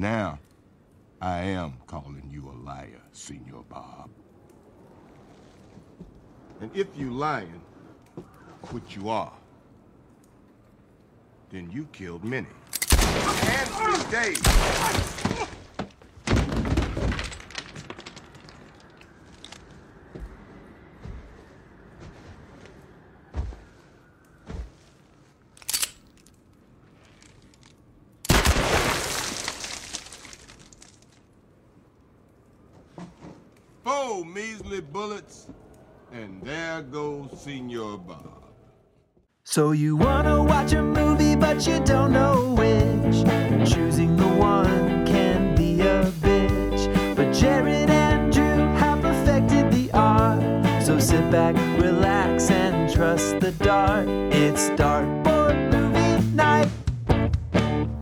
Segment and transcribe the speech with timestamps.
[0.00, 0.38] now,
[1.20, 4.08] I am calling you a liar, Senor Bob.
[6.60, 7.60] And if you lying,
[8.70, 9.32] which you are,
[11.50, 12.48] then you killed many.
[12.92, 15.19] And
[34.92, 35.46] bullets,
[36.12, 38.52] and there goes Senor Bob.
[39.44, 43.24] So you wanna watch a movie, but you don't know which.
[43.70, 47.16] Choosing the one can be a bitch.
[47.16, 50.42] But Jared and Drew have perfected the art.
[50.84, 54.08] So sit back, relax, and trust the dart.
[54.08, 56.68] It's Dartboard Movie Night.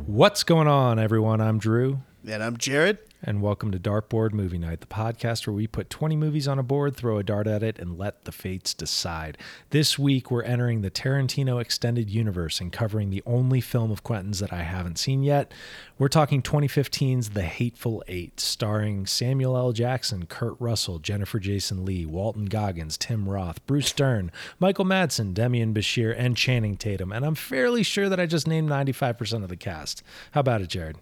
[0.07, 1.41] What's going on, everyone?
[1.41, 2.98] I'm Drew, And I'm Jared.
[3.28, 6.62] And welcome to Dartboard Movie Night, the podcast where we put 20 movies on a
[6.62, 9.37] board, throw a dart at it, and let the fates decide.
[9.68, 14.38] This week, we're entering the Tarantino Extended Universe and covering the only film of Quentin's
[14.38, 15.52] that I haven't seen yet.
[15.98, 19.73] We're talking 2015's The Hateful Eight, starring Samuel L.
[19.73, 25.74] Jackson, Kurt Russell, Jennifer Jason Lee, Walton Goggins, Tim Roth, Bruce Dern, Michael Madsen, Demian
[25.74, 27.13] Bichir, and Channing Tatum.
[27.13, 30.02] And I'm fairly sure that I just named 95% of the cast.
[30.30, 30.96] How about it, Jared?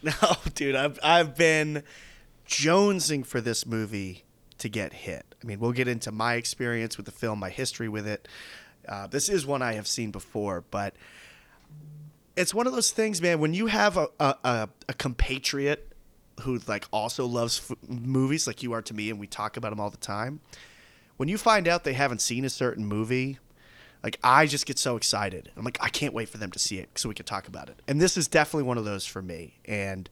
[0.02, 0.12] No,
[0.54, 1.82] dude, I've I've been
[2.46, 4.24] jonesing for this movie
[4.58, 5.26] to get hit.
[5.42, 8.26] I mean, we'll get into my experience with the film, my history with it.
[8.88, 10.94] Uh, this is one I have seen before, but
[12.36, 13.40] it's one of those things, man.
[13.40, 15.92] When you have a a, a, compatriot
[16.42, 19.70] who like also loves f- movies, like you are to me, and we talk about
[19.70, 20.40] them all the time.
[21.18, 23.38] When you find out they haven't seen a certain movie,
[24.02, 25.50] like I just get so excited.
[25.56, 27.68] I'm like, I can't wait for them to see it so we can talk about
[27.68, 27.80] it.
[27.86, 29.58] And this is definitely one of those for me.
[29.66, 30.08] And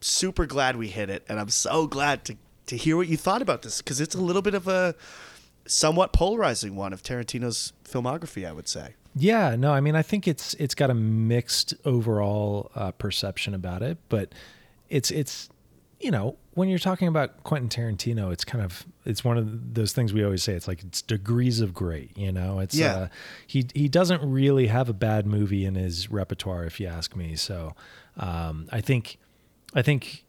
[0.00, 1.24] super glad we hit it.
[1.28, 4.20] And I'm so glad to to hear what you thought about this because it's a
[4.20, 4.94] little bit of a
[5.66, 8.94] somewhat polarizing one of Tarantino's filmography, I would say.
[9.14, 13.82] Yeah, no, I mean, I think it's it's got a mixed overall uh, perception about
[13.82, 14.32] it, but
[14.88, 15.50] it's it's
[16.02, 19.92] you know when you're talking about Quentin Tarantino, it's kind of it's one of those
[19.92, 20.52] things we always say.
[20.52, 22.16] It's like it's degrees of great.
[22.16, 22.94] You know, it's Yeah.
[22.94, 23.08] uh,
[23.46, 27.36] he he doesn't really have a bad movie in his repertoire, if you ask me.
[27.36, 27.74] So
[28.18, 29.18] um, I think
[29.74, 30.24] I think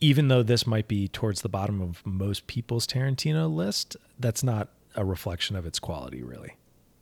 [0.00, 4.68] even though this might be towards the bottom of most people's Tarantino list, that's not
[4.94, 6.54] a reflection of its quality, really.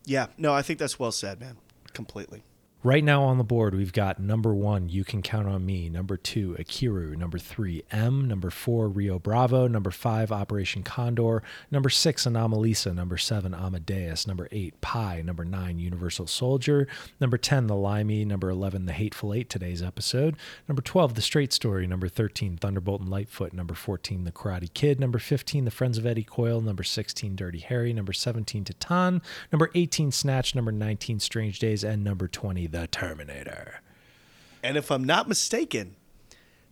[0.05, 1.57] Yeah, no, I think that's well said, man.
[1.93, 2.45] Completely.
[2.85, 5.89] Right now on the board, we've got number one, You Can Count on Me.
[5.89, 7.17] Number two, Ikiru.
[7.17, 8.29] Number three, M.
[8.29, 9.67] Number four, Rio Bravo.
[9.67, 11.43] Number five, Operation Condor.
[11.71, 12.95] Number six, Anomalisa.
[12.95, 14.27] Number seven, Amadeus.
[14.27, 15.23] Number eight, Pi.
[15.23, 16.87] Number nine, Universal Soldier.
[17.19, 18.23] Number 10, The Limey.
[18.27, 20.37] Number 11, The Hateful Eight, today's episode.
[20.69, 21.87] Number 12, The Straight Story.
[21.87, 23.55] Number 13, Thunderbolt and Lightfoot.
[23.55, 25.01] Number 14, The Karate Kid.
[25.01, 26.61] Number 15, The Friends of Eddie Coyle.
[26.61, 27.95] Number 16, Dirty Harry.
[27.95, 29.23] Number 17, Titane.
[29.51, 30.55] Number 18, Snatch.
[30.55, 31.83] Number 19, Strange Days.
[31.83, 33.81] And number 20, The Terminator.
[34.61, 35.95] And if I'm not mistaken,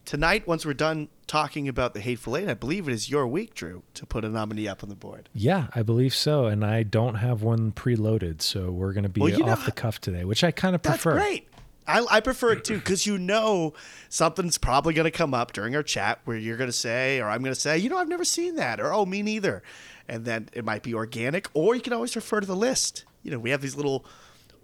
[0.05, 3.55] tonight, once we're done talking about the Hateful Eight, I believe it is your week,
[3.55, 5.29] Drew, to put a nominee up on the board.
[5.33, 6.47] Yeah, I believe so.
[6.47, 9.65] And I don't have one preloaded, so we're going to be Well, you know- off
[9.65, 11.19] the cuff today, which I kind of That's prefer.
[11.21, 11.47] great.
[11.87, 13.73] I, I prefer it too because you know
[14.09, 17.29] something's probably going to come up during our chat where you're going to say, or
[17.29, 19.63] I'm going to say, you know, I've never seen that, or oh, me neither.
[20.09, 23.05] And then it might be organic, or you can always refer to the list.
[23.23, 24.05] You know, we have these little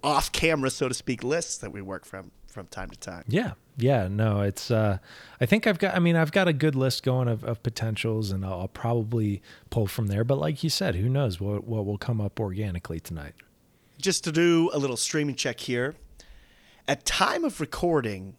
[0.03, 3.25] off camera, so to speak, lists that we work from from time to time.
[3.28, 3.53] Yeah.
[3.76, 4.98] Yeah, no, it's uh
[5.41, 8.32] I think I've got I mean, I've got a good list going of, of potentials
[8.32, 11.86] and I'll, I'll probably pull from there, but like you said, who knows what what
[11.86, 13.34] will come up organically tonight.
[14.00, 15.94] Just to do a little streaming check here.
[16.88, 18.36] At time of recording,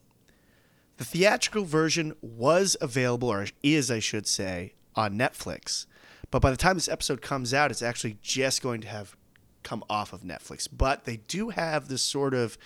[0.98, 5.86] the theatrical version was available, or is, I should say, on Netflix.
[6.32, 9.16] But by the time this episode comes out, it's actually just going to have
[9.64, 10.68] come off of Netflix.
[10.72, 12.58] But they do have this sort of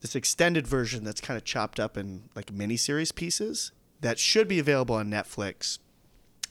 [0.00, 4.58] this extended version that's kind of chopped up in like miniseries pieces that should be
[4.58, 5.78] available on Netflix.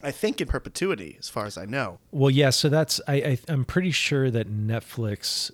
[0.03, 1.99] I think in perpetuity, as far as I know.
[2.11, 5.51] Well, yeah, so that's I, I I'm pretty sure that Netflix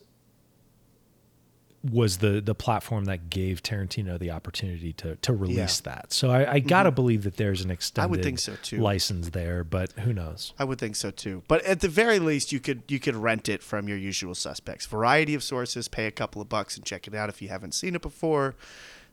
[1.83, 6.13] was the the platform that gave Tarantino the opportunity to to release that.
[6.13, 6.95] So I, I gotta mm-hmm.
[6.95, 8.77] believe that there's an extended think so, too.
[8.77, 10.53] license there, but who knows?
[10.59, 11.43] I would think so too.
[11.47, 14.85] But at the very least, you could you could rent it from your usual suspects.
[14.85, 15.87] Variety of sources.
[15.87, 18.55] Pay a couple of bucks and check it out if you haven't seen it before.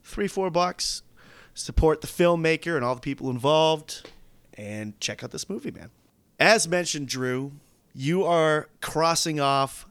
[0.03, 1.03] Three four bucks.
[1.55, 4.09] Support the filmmaker and all the people involved,
[4.55, 5.91] and check out this movie, man.
[6.39, 7.53] As mentioned, Drew,
[7.93, 9.88] you are crossing off,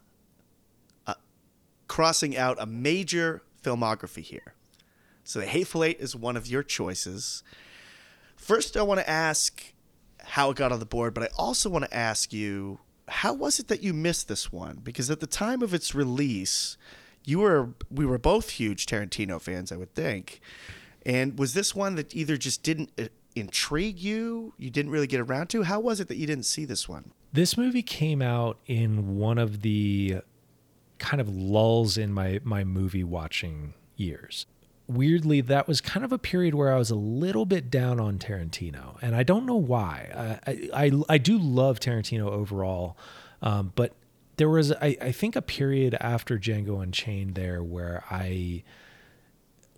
[1.88, 4.54] crossing out a major filmography here.
[5.24, 7.44] So, The Hateful Eight is one of your choices.
[8.36, 9.74] First, I want to ask
[10.24, 13.60] how it got on the board, but I also want to ask you how was
[13.60, 14.81] it that you missed this one?
[14.84, 16.78] Because at the time of its release,
[17.24, 20.42] you were we were both huge Tarantino fans, I would think.
[21.06, 23.06] And was this one that either just didn't uh,
[23.36, 25.63] intrigue you, you didn't really get around to?
[25.63, 27.12] How was it that you didn't see this one?
[27.31, 30.22] This movie came out in one of the
[31.00, 34.46] kind of lulls in my my movie watching years.
[34.88, 38.20] Weirdly, that was kind of a period where I was a little bit down on
[38.20, 40.40] Tarantino, and I don't know why.
[40.46, 42.98] I I, I do love Tarantino overall,
[43.42, 43.94] um, but
[44.38, 48.64] there was I, I think a period after Django Unchained there where I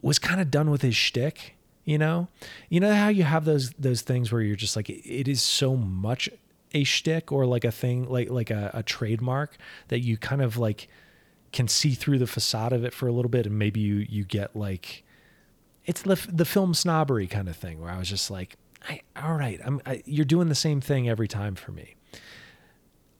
[0.02, 1.56] was kind of done with his shtick.
[1.86, 2.28] You know,
[2.70, 5.76] you know how you have those those things where you're just like it is so
[5.76, 6.30] much
[6.74, 9.58] a shtick or like a thing like like a, a trademark
[9.88, 10.88] that you kind of like
[11.52, 14.24] can see through the facade of it for a little bit and maybe you you
[14.24, 15.04] get like
[15.86, 18.58] it's the, the film snobbery kind of thing where I was just like
[18.88, 21.96] I, all right I'm I, you're doing the same thing every time for me.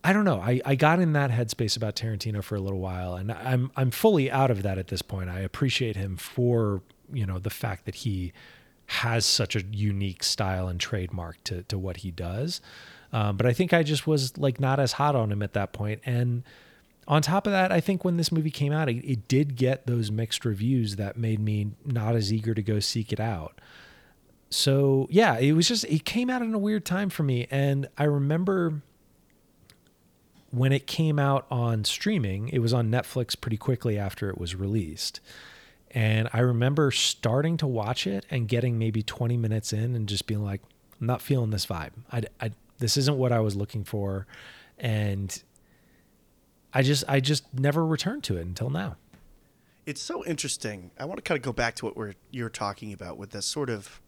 [0.02, 0.40] I don't know.
[0.40, 3.92] I, I got in that headspace about Tarantino for a little while and I'm I'm
[3.92, 5.30] fully out of that at this point.
[5.30, 6.82] I appreciate him for
[7.12, 8.34] you know the fact that he
[8.86, 12.62] has such a unique style and trademark to to what he does.
[13.12, 15.74] Um, but I think I just was like not as hot on him at that
[15.74, 16.44] point and
[17.10, 19.88] on top of that, I think when this movie came out, it, it, did get
[19.88, 23.60] those mixed reviews that made me not as eager to go seek it out.
[24.52, 27.48] So, yeah, it was just, it came out in a weird time for me.
[27.50, 28.84] And I remember
[30.52, 34.56] when it came out on streaming, it was on Netflix pretty quickly after it was
[34.56, 35.20] released.
[35.92, 40.28] And I remember starting to watch it and getting maybe 20 minutes in and just
[40.28, 40.62] being like,
[41.02, 41.92] I'm not feeling this vibe.
[42.12, 44.28] I, I, this isn't what I was looking for.
[44.78, 45.42] And
[46.74, 48.96] I just I just never returned to it until now.
[49.86, 50.92] It's so interesting.
[51.00, 53.46] I want to kind of go back to what we're you're talking about with this
[53.46, 54.00] sort of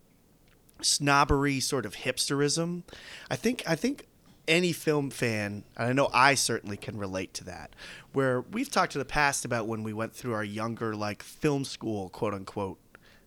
[0.82, 2.84] snobbery, sort of hipsterism.
[3.30, 4.08] I think I think
[4.48, 7.76] any film fan, and I know I certainly can relate to that,
[8.14, 11.64] where we've talked in the past about when we went through our younger like film
[11.66, 12.78] school, quote unquote,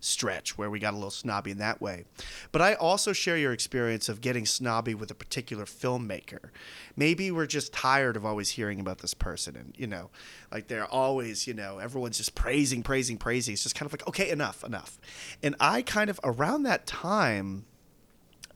[0.05, 2.05] stretch where we got a little snobby in that way.
[2.53, 6.51] But I also share your experience of getting snobby with a particular filmmaker.
[6.97, 10.11] Maybe we're just tired of always hearing about this person and, you know,
[10.53, 13.55] like they're always, you know, everyone's just praising, praising, praising.
[13.55, 14.99] It's just kind of like, okay, enough, enough.
[15.43, 17.65] And I kind of, around that time,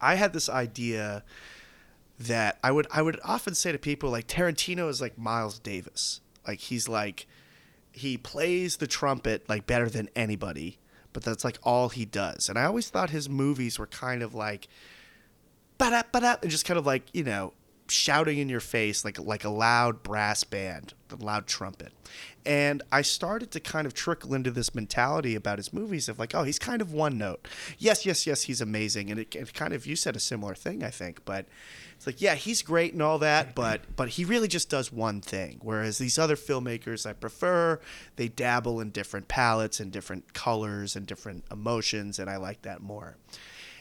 [0.00, 1.24] I had this idea
[2.18, 6.20] that I would I would often say to people like Tarantino is like Miles Davis.
[6.46, 7.26] Like he's like
[7.92, 10.78] he plays the trumpet like better than anybody
[11.18, 12.48] but that's like all he does.
[12.48, 14.68] And I always thought his movies were kind of like,
[15.78, 17.52] ba da and just kind of like you know
[17.90, 21.92] shouting in your face like like a loud brass band, the loud trumpet.
[22.44, 26.34] And I started to kind of trickle into this mentality about his movies of like,
[26.34, 27.46] oh, he's kind of one note.
[27.76, 30.82] Yes, yes, yes, he's amazing, and it, it kind of you said a similar thing,
[30.82, 31.46] I think, but
[31.96, 35.20] it's like, yeah, he's great and all that, but but he really just does one
[35.20, 35.58] thing.
[35.62, 37.80] Whereas these other filmmakers I prefer,
[38.16, 42.80] they dabble in different palettes and different colors and different emotions, and I like that
[42.80, 43.16] more.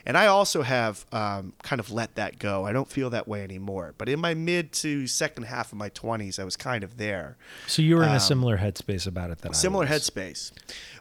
[0.08, 2.66] And I also have um, kind of let that go.
[2.66, 3.94] I don't feel that way anymore.
[3.98, 7.36] But in my mid to second half of my 20s, I was kind of there.
[7.68, 10.54] So you were in a um, similar headspace about it that similar headspace.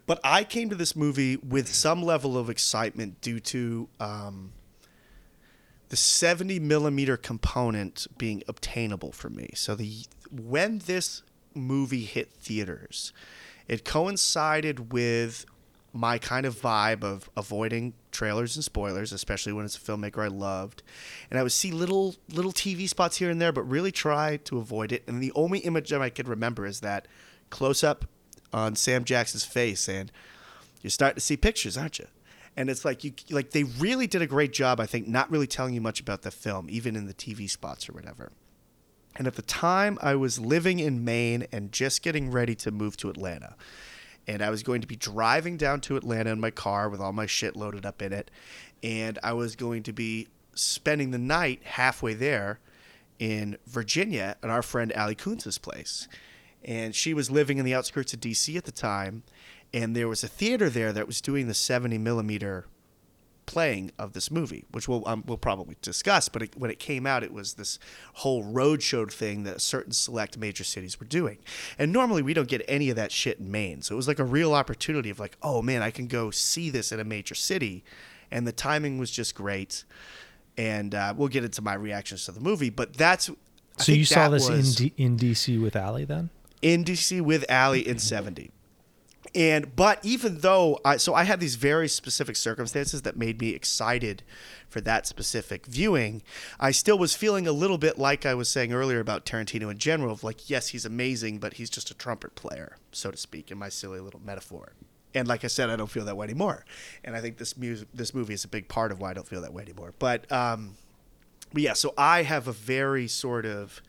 [0.07, 4.53] But I came to this movie with some level of excitement due to um,
[5.89, 9.51] the 70 millimeter component being obtainable for me.
[9.55, 11.23] So the when this
[11.55, 13.13] movie hit theaters,
[13.69, 15.47] it coincided with
[15.97, 20.29] my kind of vibe of avoiding trailers and spoilers, especially when it's a filmmaker I
[20.29, 20.83] loved.
[21.31, 24.59] And I would see little little TV spots here and there, but really try to
[24.59, 25.05] avoid it.
[25.07, 27.09] And the only image that I could remember is that
[27.51, 28.05] close up
[28.53, 30.11] on Sam Jackson's face, and
[30.83, 32.07] you're starting to see pictures, aren't you?
[32.57, 35.47] And it's like you like they really did a great job, I think, not really
[35.47, 38.33] telling you much about the film, even in the TV spots or whatever.
[39.17, 42.97] And at the time, I was living in Maine and just getting ready to move
[42.99, 43.57] to Atlanta
[44.27, 47.13] and I was going to be driving down to Atlanta in my car with all
[47.13, 48.31] my shit loaded up in it,
[48.83, 52.59] and I was going to be spending the night halfway there
[53.19, 56.09] in Virginia at our friend Allie Kuntz's place.
[56.65, 59.23] And she was living in the outskirts of DC at the time,
[59.73, 62.67] and there was a theater there that was doing the 70 millimeter
[63.47, 66.29] playing of this movie, which we'll um, we'll probably discuss.
[66.29, 67.79] But it, when it came out, it was this
[68.15, 71.39] whole roadshow thing that certain select major cities were doing,
[71.79, 73.83] and normally we don't get any of that shit in Maine.
[73.83, 76.71] So it was like a real opportunity of like, oh man, I can go see
[76.71, 77.85] this in a major city,
[78.31, 79.85] and the timing was just great.
[80.59, 83.31] And uh, we'll get into my reactions to the movie, but that's.
[83.79, 86.31] I so you saw this in D- in DC with Allie then?
[86.63, 88.51] In DC with Allie in seventy
[89.37, 93.51] And but even though I so I had these very specific circumstances that made me
[93.51, 94.23] excited
[94.67, 96.23] for that specific viewing,
[96.59, 99.77] I still was feeling a little bit like I was saying earlier about Tarantino in
[99.77, 103.51] general of like yes, he's amazing, but he's just a trumpet player, so to speak,
[103.51, 104.73] in my silly little metaphor.
[105.15, 106.65] And like I said, I don't feel that way anymore.
[107.05, 109.29] And I think this music, this movie is a big part of why I don't
[109.29, 109.93] feel that way anymore.
[109.99, 110.77] But um,
[111.53, 113.83] but yeah, so I have a very sort of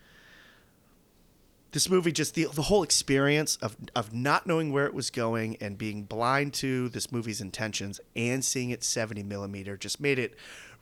[1.77, 5.55] this movie just the the whole experience of of not knowing where it was going
[5.61, 10.33] and being blind to this movie's intentions and seeing it 70 millimeter just made it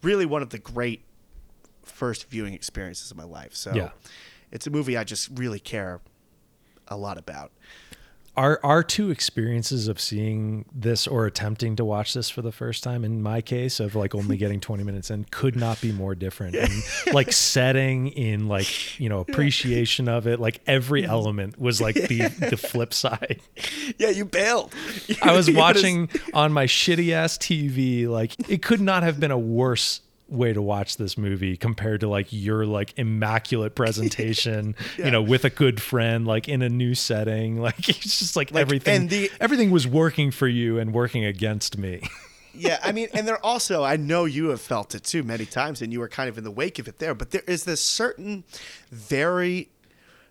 [0.02, 1.04] really one of the great
[1.84, 3.54] first viewing experiences of my life.
[3.54, 3.90] So Yeah.
[4.54, 6.00] it's a movie I just really care
[6.88, 7.52] a lot about.
[8.38, 12.84] Our our two experiences of seeing this or attempting to watch this for the first
[12.84, 16.16] time in my case of like only getting 20 minutes in could not be more
[16.16, 16.56] different.
[16.56, 16.70] In
[17.14, 22.28] like setting in like you know appreciation of it like every element was like the
[22.50, 23.40] the flip side.
[23.98, 24.74] Yeah, you bailed.
[25.22, 29.04] i was You had a- watching on my shitty ass tv like it could not
[29.04, 33.76] have been a worse way to watch this movie compared to like your like immaculate
[33.76, 38.36] presentation you know with a good friend like in a new setting like it's just
[38.36, 42.02] like, Like, everything and the- everything was working for you and working against me
[42.58, 45.82] yeah, I mean, and there also, I know you have felt it too many times,
[45.82, 47.14] and you were kind of in the wake of it there.
[47.14, 48.44] But there is this certain,
[48.92, 49.70] very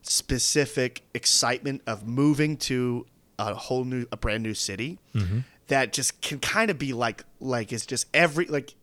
[0.02, 3.06] specific excitement of moving to
[3.38, 5.40] a whole new, a brand new city mm-hmm.
[5.68, 8.74] that just can kind of be like, like it's just every like.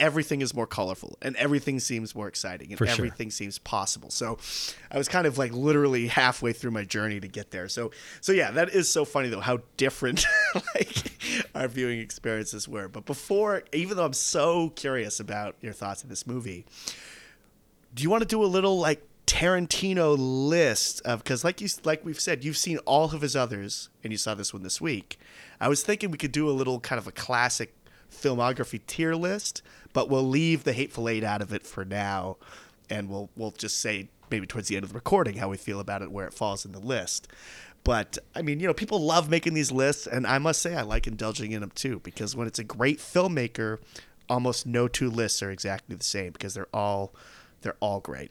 [0.00, 2.92] Everything is more colorful and everything seems more exciting and For sure.
[3.06, 4.10] everything seems possible.
[4.10, 4.38] So
[4.92, 7.68] I was kind of like literally halfway through my journey to get there.
[7.68, 7.90] So
[8.20, 10.24] so yeah, that is so funny though how different
[10.74, 11.10] like
[11.54, 12.86] our viewing experiences were.
[12.88, 16.64] But before even though I'm so curious about your thoughts of this movie,
[17.94, 22.04] do you want to do a little like Tarantino list of because like you like
[22.04, 25.18] we've said you've seen all of his others and you saw this one this week.
[25.60, 27.74] I was thinking we could do a little kind of a classic
[28.10, 32.36] filmography tier list, but we'll leave the Hateful Eight out of it for now,
[32.90, 35.80] and we'll we'll just say maybe towards the end of the recording how we feel
[35.80, 37.28] about it, where it falls in the list.
[37.84, 40.82] But I mean, you know, people love making these lists, and I must say I
[40.82, 43.78] like indulging in them too because when it's a great filmmaker,
[44.28, 47.14] almost no two lists are exactly the same because they're all
[47.62, 48.30] they're all great.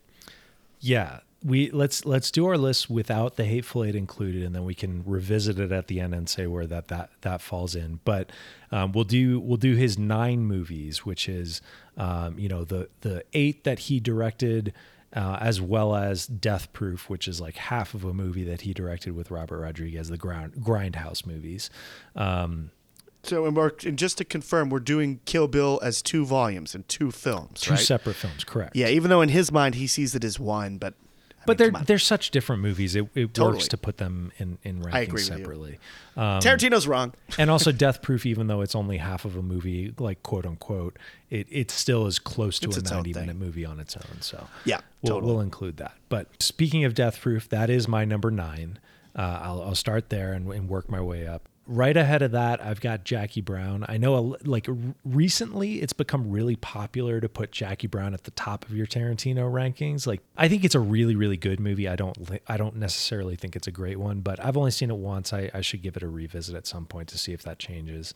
[0.80, 4.74] yeah we let's let's do our list without the hateful eight included and then we
[4.74, 8.32] can revisit it at the end and say where that that that falls in but
[8.72, 11.62] um, we'll do we'll do his nine movies which is
[11.98, 14.74] um, you know the the eight that he directed
[15.14, 18.74] uh, as well as Death Proof, which is like half of a movie that he
[18.74, 21.70] directed with Robert Rodriguez, the ground grindhouse movies.
[22.14, 22.72] Um,
[23.24, 26.86] So, and, we're, and just to confirm, we're doing Kill Bill as two volumes and
[26.90, 27.80] two films, two right?
[27.80, 28.76] separate films, correct?
[28.76, 30.94] yeah, even though in his mind he sees it as one, but
[31.48, 32.96] but mean, they're they're such different movies.
[32.96, 33.54] It, it Totally.
[33.54, 35.38] works to put them in in rankings I agree with you.
[35.38, 35.80] separately.
[36.16, 37.14] Um, Tarantino's wrong.
[37.40, 40.98] and also Death Proof, even though it's only half of a movie, like quote unquote,
[41.30, 44.22] it, it still is close to It's a ninety minute movie on its own.
[44.22, 45.32] So Yeah, we'll, totally.
[45.34, 45.94] we'll include that.
[46.10, 48.80] But speaking of Death Proof, that is my number nine.
[49.16, 51.50] Uh, I'll, I'll start there and, and work my way up.
[51.70, 53.84] Right ahead of that, I've got Jackie Brown.
[53.90, 54.70] I know, a, like
[55.04, 59.52] recently, it's become really popular to put Jackie Brown at the top of your Tarantino
[59.52, 60.08] rankings.
[60.08, 61.90] Like, I think it's a really, really good movie.
[61.90, 64.96] I don't, I don't necessarily think it's a great one, but I've only seen it
[64.96, 65.34] once.
[65.34, 68.14] I, I should give it a revisit at some point to see if that changes.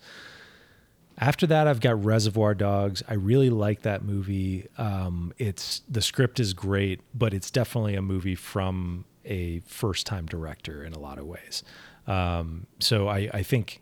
[1.18, 3.04] After that, I've got Reservoir Dogs.
[3.06, 4.70] I really like that movie.
[4.78, 10.86] Um, it's the script is great, but it's definitely a movie from a first-time director
[10.86, 11.64] in a lot of ways.
[12.08, 13.82] Um, so I, I think,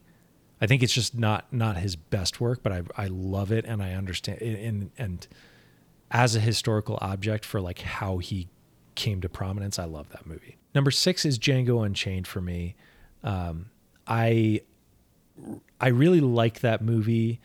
[0.62, 3.82] I think it's just not not his best work, but I I love it and
[3.82, 5.28] I understand and and
[6.12, 8.48] as a historical object for like how he
[8.96, 10.58] came to prominence, I love that movie.
[10.76, 12.76] Number six is Django Unchained for me.
[13.24, 13.68] Um,
[14.08, 14.62] I
[15.80, 17.40] I really like that movie.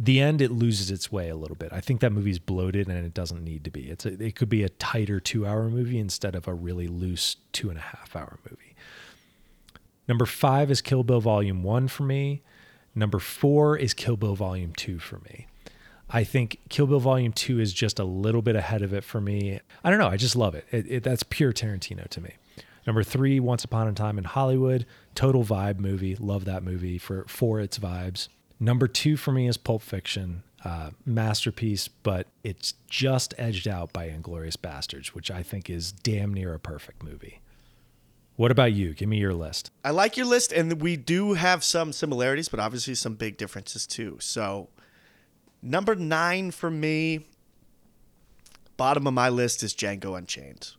[0.00, 1.72] The end, it loses its way a little bit.
[1.72, 3.90] I think that movie's bloated and it doesn't need to be.
[3.90, 7.36] It's a, it could be a tighter two hour movie instead of a really loose
[7.52, 8.67] two and a half hour movie.
[10.08, 12.42] Number five is Kill Bill Volume One for me.
[12.94, 15.46] Number four is Kill Bill Volume Two for me.
[16.10, 19.20] I think Kill Bill Volume Two is just a little bit ahead of it for
[19.20, 19.60] me.
[19.84, 20.08] I don't know.
[20.08, 20.66] I just love it.
[20.70, 22.34] it, it that's pure Tarantino to me.
[22.86, 26.16] Number three, Once Upon a Time in Hollywood, total vibe movie.
[26.16, 28.28] Love that movie for for its vibes.
[28.58, 34.08] Number two for me is Pulp Fiction, uh, masterpiece, but it's just edged out by
[34.08, 37.40] Inglourious Basterds, which I think is damn near a perfect movie.
[38.38, 38.94] What about you?
[38.94, 39.72] Give me your list.
[39.84, 43.84] I like your list, and we do have some similarities, but obviously some big differences
[43.84, 44.16] too.
[44.20, 44.68] So,
[45.60, 47.26] number nine for me,
[48.76, 50.74] bottom of my list is Django Unchained.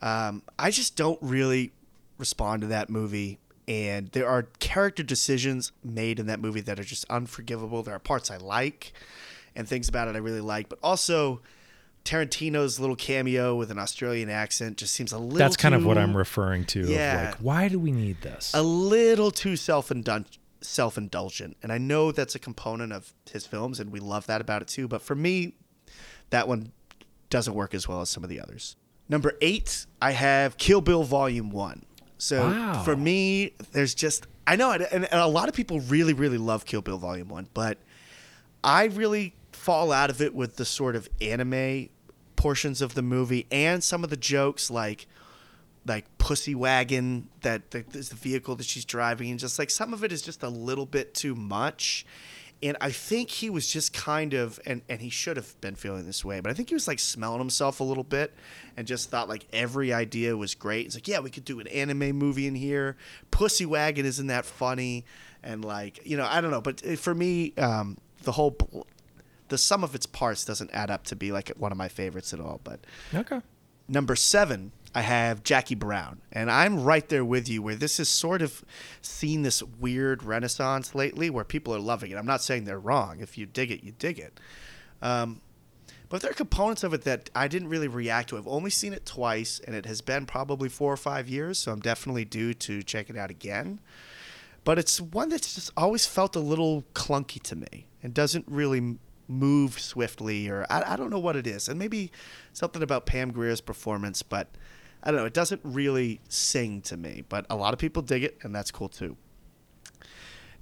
[0.00, 1.72] Um, I just don't really
[2.18, 6.84] respond to that movie and there are character decisions made in that movie that are
[6.84, 7.82] just unforgivable.
[7.82, 8.92] There are parts I like
[9.56, 11.40] and things about it I really like, but also
[12.06, 15.98] Tarantino's little cameo with an Australian accent just seems a little That's kind of what
[15.98, 16.80] I'm referring to.
[16.86, 17.26] Yeah.
[17.32, 18.52] like, why do we need this?
[18.54, 23.92] a little too self-indulgent self-indulgent and i know that's a component of his films and
[23.92, 25.54] we love that about it too but for me
[26.30, 26.72] that one
[27.30, 28.74] doesn't work as well as some of the others
[29.08, 31.84] number eight i have kill bill volume one
[32.18, 32.82] so Wow.
[32.82, 36.64] for me there's just i know and, and a lot of people really really love
[36.64, 37.78] kill bill volume one but
[38.64, 41.88] I really fall out of it with the sort of anime
[42.36, 45.06] portions of the movie and some of the jokes like
[45.86, 49.92] like pussy wagon that that is the vehicle that she's driving and just like some
[49.92, 52.04] of it is just a little bit too much.
[52.62, 56.06] And I think he was just kind of and and he should have been feeling
[56.06, 58.34] this way but I think he was like smelling himself a little bit
[58.76, 60.86] and just thought like every idea was great.
[60.86, 62.96] It's like yeah we could do an anime movie in here.
[63.30, 65.04] Pussy wagon isn't that funny.
[65.42, 68.56] And like you know I don't know but uh, for me um the whole
[69.48, 72.32] the sum of its parts doesn't add up to be like one of my favorites
[72.32, 72.80] at all but
[73.14, 73.40] okay.
[73.88, 76.20] Number seven, I have Jackie Brown.
[76.32, 78.64] And I'm right there with you where this has sort of
[79.00, 82.16] seen this weird renaissance lately where people are loving it.
[82.16, 83.20] I'm not saying they're wrong.
[83.20, 84.40] If you dig it, you dig it.
[85.00, 85.40] Um,
[86.08, 88.38] but there are components of it that I didn't really react to.
[88.38, 91.72] I've only seen it twice, and it has been probably four or five years, so
[91.72, 93.80] I'm definitely due to check it out again.
[94.62, 98.98] But it's one that's just always felt a little clunky to me and doesn't really
[99.28, 101.68] move swiftly, or I, I don't know what it is.
[101.68, 102.10] And maybe
[102.52, 104.48] something about Pam Grier's performance, but
[105.02, 105.26] I don't know.
[105.26, 108.70] It doesn't really sing to me, but a lot of people dig it, and that's
[108.70, 109.16] cool too.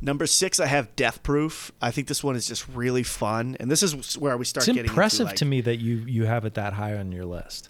[0.01, 1.73] Number six, I have Death Proof.
[1.81, 4.75] I think this one is just really fun, and this is where we start It's
[4.75, 7.25] getting impressive into, like, to me that you you have it that high on your
[7.25, 7.69] list.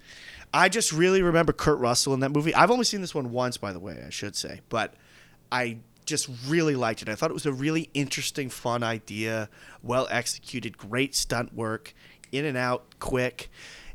[0.53, 2.53] I just really remember Kurt Russell in that movie.
[2.53, 4.95] I've only seen this one once, by the way, I should say, but
[5.51, 7.09] I just really liked it.
[7.09, 9.49] I thought it was a really interesting, fun idea,
[9.83, 11.93] well executed, great stunt work,
[12.31, 13.49] in and out, quick,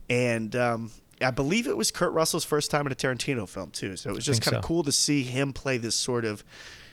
[0.09, 3.97] and um, I believe it was Kurt Russell's first time in a Tarantino film too.
[3.97, 4.67] So it was just kind of so.
[4.67, 6.43] cool to see him play this sort of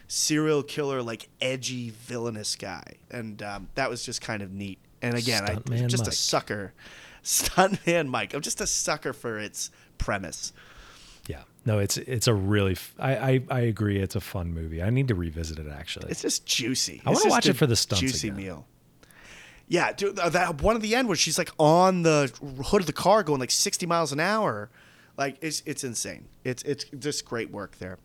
[0.07, 4.79] serial killer, like edgy, villainous guy, and um, that was just kind of neat.
[5.01, 6.13] And again, I'm just a Mike.
[6.13, 6.73] sucker,
[7.23, 8.33] stuntman Mike.
[8.33, 10.53] I'm just a sucker for its premise.
[11.67, 12.71] No, it's it's a really.
[12.71, 13.99] F- I, I I agree.
[13.99, 14.81] It's a fun movie.
[14.81, 16.09] I need to revisit it actually.
[16.09, 17.01] It's just juicy.
[17.05, 18.37] I wanna watch it for the stunts Juicy again.
[18.37, 18.65] meal.
[19.67, 22.31] Yeah, dude, that one at the end where she's like on the
[22.67, 24.69] hood of the car going like 60 miles an hour,
[25.17, 26.29] like it's it's insane.
[26.45, 27.97] It's it's just great work there.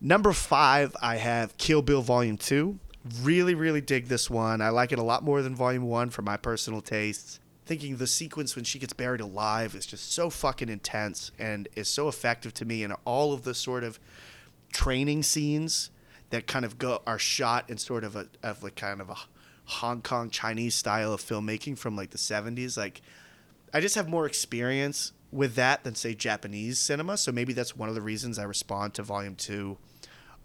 [0.00, 2.78] Number five, I have Kill Bill Volume Two.
[3.22, 4.60] Really, really dig this one.
[4.60, 7.40] I like it a lot more than Volume One for my personal tastes.
[7.68, 11.86] Thinking the sequence when she gets buried alive is just so fucking intense and is
[11.86, 14.00] so effective to me, and all of the sort of
[14.72, 15.90] training scenes
[16.30, 19.16] that kind of go are shot in sort of a of like kind of a
[19.66, 23.02] Hong Kong Chinese style of filmmaking from like the 70s like
[23.74, 27.18] I just have more experience with that than say Japanese cinema.
[27.18, 29.76] So maybe that's one of the reasons I respond to volume 2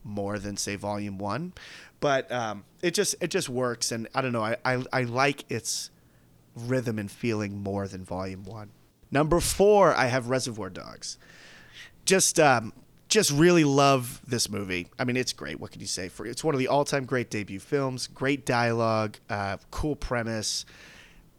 [0.04, 1.54] more than say volume 1
[2.02, 3.94] but um, it just it just works.
[3.94, 5.90] And I don't know I, I I like its
[6.56, 8.70] rhythm and feeling more than volume 1
[9.12, 11.18] number 4 I have Reservoir Dogs
[12.06, 12.74] just um,
[13.08, 14.88] just really love this movie.
[14.98, 15.60] I mean, it's great.
[15.60, 16.10] What can you say?
[16.10, 18.08] For it's one of the all-time great debut films.
[18.08, 20.66] Great dialogue, uh, cool premise,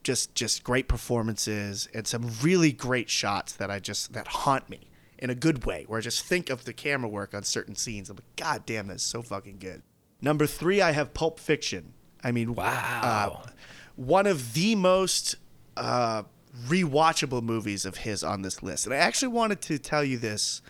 [0.02, 4.88] just just great performances, and some really great shots that I just that haunt me
[5.18, 5.84] in a good way.
[5.86, 8.08] Where I just think of the camera work on certain scenes.
[8.08, 9.82] I'm like, God damn, that's so fucking good.
[10.22, 11.92] Number three, I have Pulp Fiction.
[12.22, 13.42] I mean, Wow.
[13.44, 13.50] uh,
[13.96, 15.36] one of the most
[15.76, 16.22] uh,
[16.66, 18.86] rewatchable movies of his on this list.
[18.86, 20.62] And I actually wanted to tell you this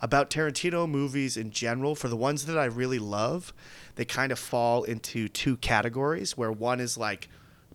[0.00, 1.94] about Tarantino movies in general.
[1.94, 3.52] For the ones that I really love,
[3.96, 6.36] they kind of fall into two categories.
[6.36, 7.28] Where one is like,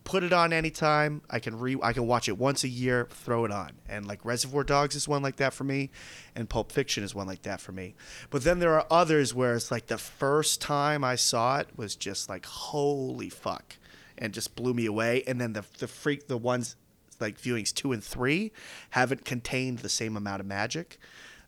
[0.04, 1.22] put it on anytime.
[1.30, 3.72] I can re I can watch it once a year, throw it on.
[3.88, 5.92] And like Reservoir Dogs is one like that for me,
[6.36, 7.96] and Pulp Fiction is one like that for me.
[8.30, 11.96] But then there are others where it's like the first time I saw it was
[11.96, 13.78] just like holy fuck,
[14.18, 15.24] and just blew me away.
[15.28, 16.76] And then the the freak the ones
[17.20, 18.52] like viewings two and three
[18.92, 20.98] haven't contained the same amount of magic.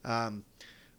[0.04, 0.46] Um,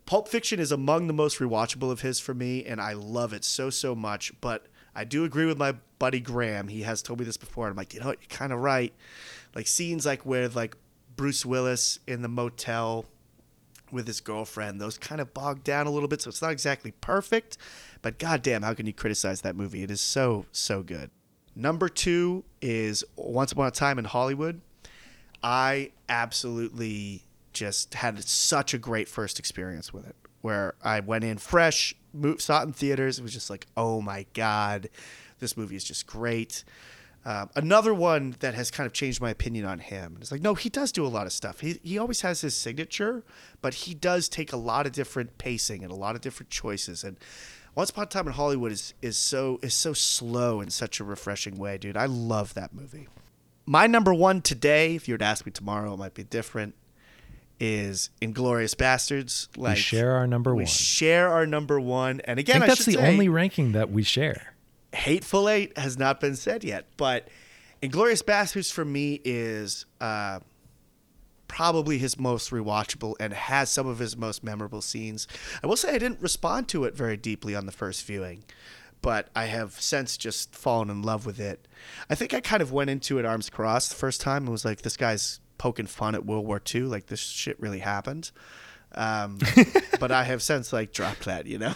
[0.04, 3.44] Pulp Fiction is among the most rewatchable of his for me, and I love it
[3.44, 4.32] so so much.
[4.40, 6.68] But I do agree with my buddy Graham.
[6.68, 8.18] He has told me this before, and I'm like, you know, what?
[8.20, 8.94] you're kind of right.
[9.54, 10.76] Like scenes like with like
[11.16, 13.06] Bruce Willis in the motel
[13.90, 16.22] with his girlfriend, those kind of bogged down a little bit.
[16.22, 17.56] So it's not exactly perfect,
[18.02, 19.82] but goddamn, how can you criticize that movie?
[19.82, 21.10] It is so so good.
[21.58, 24.60] Number two is Once Upon a Time in Hollywood.
[25.42, 27.22] I absolutely
[27.54, 30.14] just had such a great first experience with it.
[30.46, 31.92] where I went in fresh,
[32.38, 33.18] saw it in theaters.
[33.18, 34.88] It was just like, oh my god,
[35.40, 36.62] this movie is just great.
[37.24, 40.16] Um, another one that has kind of changed my opinion on him.
[40.20, 41.58] It's like, no, he does do a lot of stuff.
[41.58, 43.24] He, he always has his signature,
[43.60, 47.02] but he does take a lot of different pacing and a lot of different choices.
[47.02, 47.16] And
[47.76, 51.04] Once Upon a Time in Hollywood is is so is so slow in such a
[51.04, 51.96] refreshing way, dude.
[51.96, 53.06] I love that movie.
[53.66, 56.74] My number one today, if you were to ask me tomorrow, it might be different.
[57.60, 59.48] Is Inglourious Basterds?
[59.56, 60.66] Like share our number we one.
[60.66, 63.90] share our number one, and I again, think I that's the say, only ranking that
[63.90, 64.54] we share.
[64.94, 67.28] Hateful Eight has not been said yet, but
[67.82, 70.40] Inglourious Basterds for me is uh,
[71.48, 75.26] probably his most rewatchable and has some of his most memorable scenes.
[75.62, 78.44] I will say I didn't respond to it very deeply on the first viewing,
[79.02, 81.66] but I have since just fallen in love with it.
[82.10, 84.64] I think I kind of went into it arms crossed the first time and was
[84.64, 86.82] like, this guy's poking fun at World War II.
[86.82, 88.30] Like, this shit really happened.
[88.94, 89.38] Um,
[90.00, 91.74] but I have since like dropped that, you know?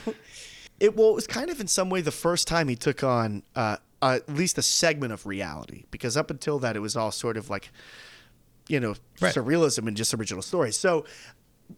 [0.79, 3.43] It well, it was kind of in some way the first time he took on
[3.55, 7.11] uh, uh, at least a segment of reality, because up until that it was all
[7.11, 7.71] sort of like,
[8.71, 9.35] you know, Right.
[9.35, 10.79] surrealism and just original stories.
[10.79, 11.05] So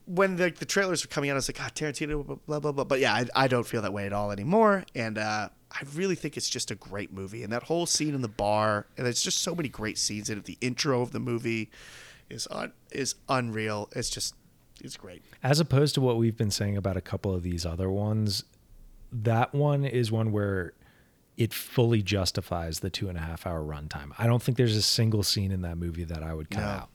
[0.07, 2.73] when the, the trailers were coming out, I was like, God, Tarantino, blah blah blah.
[2.73, 2.85] blah.
[2.85, 6.15] But yeah, I, I don't feel that way at all anymore, and uh, I really
[6.15, 7.43] think it's just a great movie.
[7.43, 10.39] And that whole scene in the bar, and there's just so many great scenes in
[10.39, 10.45] it.
[10.45, 11.71] The intro of the movie
[12.31, 13.89] is un, is unreal.
[13.95, 14.35] It's just
[14.81, 15.23] it's great.
[15.43, 18.45] As opposed to what we've been saying about a couple of these other ones,
[19.13, 20.73] that one is one where
[21.37, 24.13] it fully justifies the two and a half hour runtime.
[24.19, 26.67] I don't think there's a single scene in that movie that I would cut No.
[26.67, 26.89] out.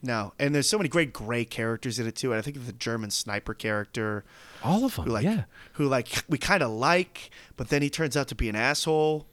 [0.00, 2.30] No, and there's so many great gray characters in it too.
[2.32, 4.24] And I think of the German sniper character,
[4.62, 5.44] All of them, who like yeah.
[5.72, 9.26] who like we kind of like, but then he turns out to be an asshole,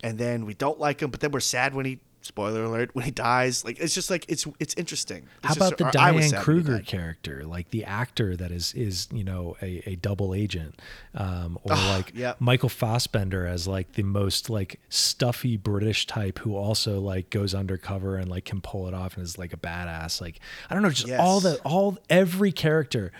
[0.00, 3.04] and then we don't like him, but then we're sad when he spoiler alert when
[3.04, 3.64] he dies.
[3.64, 5.28] Like it's just like it's it's interesting.
[5.38, 8.50] It's How just- about the Diane sad when he Kruger character, like the actor that
[8.50, 10.80] is is you know a, a double agent,
[11.14, 12.34] um, or like yeah.
[12.38, 18.16] Michael Fassbender as like the most like stuffy British type who also like goes undercover
[18.16, 20.20] and like can pull it off and is like a badass.
[20.20, 23.12] Like I don't know, just all the all every character.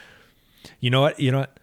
[0.80, 1.18] You know what?
[1.18, 1.58] You know what?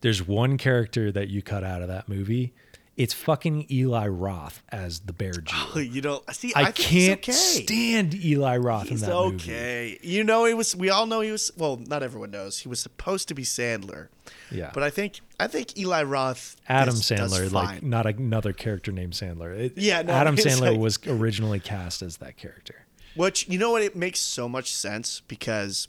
[0.00, 2.54] There's one character that you cut out of that movie.
[2.98, 5.56] It's fucking Eli Roth as the Bear Jew.
[5.74, 7.30] Oh, You know, see, I, I, can't okay.
[7.32, 9.36] stand Eli Roth He's in that movie.
[9.36, 9.98] okay.
[10.02, 10.74] You know, he was.
[10.74, 11.52] We all know he was.
[11.56, 14.08] Well, not everyone knows he was supposed to be Sandler.
[14.50, 14.72] Yeah.
[14.74, 16.56] But I think I think Eli Roth.
[16.68, 19.56] Adam is- Sandler, like not another character named Sandler.
[19.56, 22.84] It- Yeah, no, Adam Sandler like- was originally cast as that character.
[23.14, 23.82] Which you know what?
[23.82, 25.86] It makes so much sense because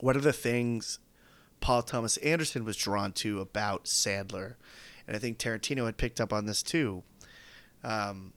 [0.00, 0.98] one of the things
[1.60, 4.54] Paul Thomas Anderson was drawn to about Sandler,
[5.06, 7.02] and I think Tarantino had picked up on this too.
[7.84, 8.32] Um,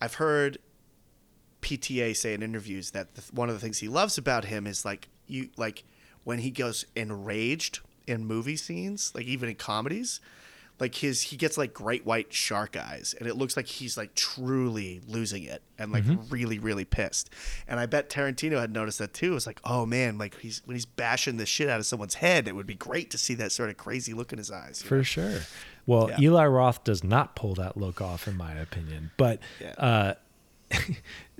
[0.00, 0.58] I've heard
[1.62, 4.84] PTA say in interviews that the, one of the things he loves about him is
[4.84, 5.84] like you like
[6.24, 10.20] when he goes enraged in movie scenes, like even in comedies,
[10.80, 14.14] like his he gets like great white shark eyes, and it looks like he's like
[14.14, 17.30] truly losing it and like really really pissed.
[17.68, 19.36] And I bet Tarantino had noticed that too.
[19.36, 22.48] It's like, oh man, like he's when he's bashing the shit out of someone's head,
[22.48, 24.80] it would be great to see that sort of crazy look in his eyes.
[24.82, 24.88] you know?
[24.98, 25.40] For sure.
[25.86, 26.20] Well, Yeah.
[26.20, 29.10] Eli Roth does not pull that look off, in my opinion.
[29.16, 29.74] But Yeah.
[29.78, 30.14] uh,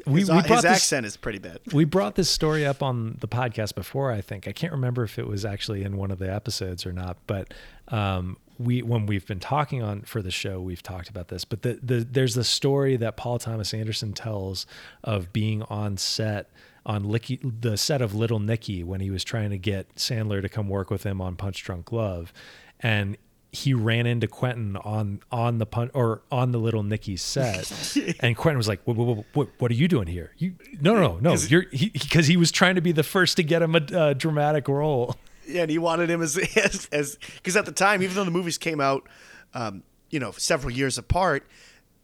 [0.06, 1.58] we, his, we his this, accent is pretty bad.
[1.72, 4.12] we brought this story up on the podcast before.
[4.12, 6.92] I think I can't remember if it was actually in one of the episodes or
[6.92, 7.16] not.
[7.26, 7.52] But
[7.88, 11.44] um, we when we've been talking on for the show, we've talked about this.
[11.44, 14.66] But the, the there's the story that Paul Thomas Anderson tells
[15.02, 16.50] of being on set
[16.86, 20.48] on Licky, the set of Little Nicky when he was trying to get Sandler to
[20.48, 22.32] come work with him on Punch Drunk Love,
[22.80, 23.16] and
[23.52, 27.70] he ran into Quentin on on the pun or on the Little Nicky set,
[28.20, 30.32] and Quentin was like, "What, what, what, what, are you doing here?
[30.38, 31.34] You no, no, no, no.
[31.34, 34.68] You're because he, was trying to be the first to get him a uh, dramatic
[34.68, 36.36] role." Yeah, and he wanted him as
[36.92, 39.08] as because at the time, even though the movies came out,
[39.54, 41.46] um, you know, several years apart,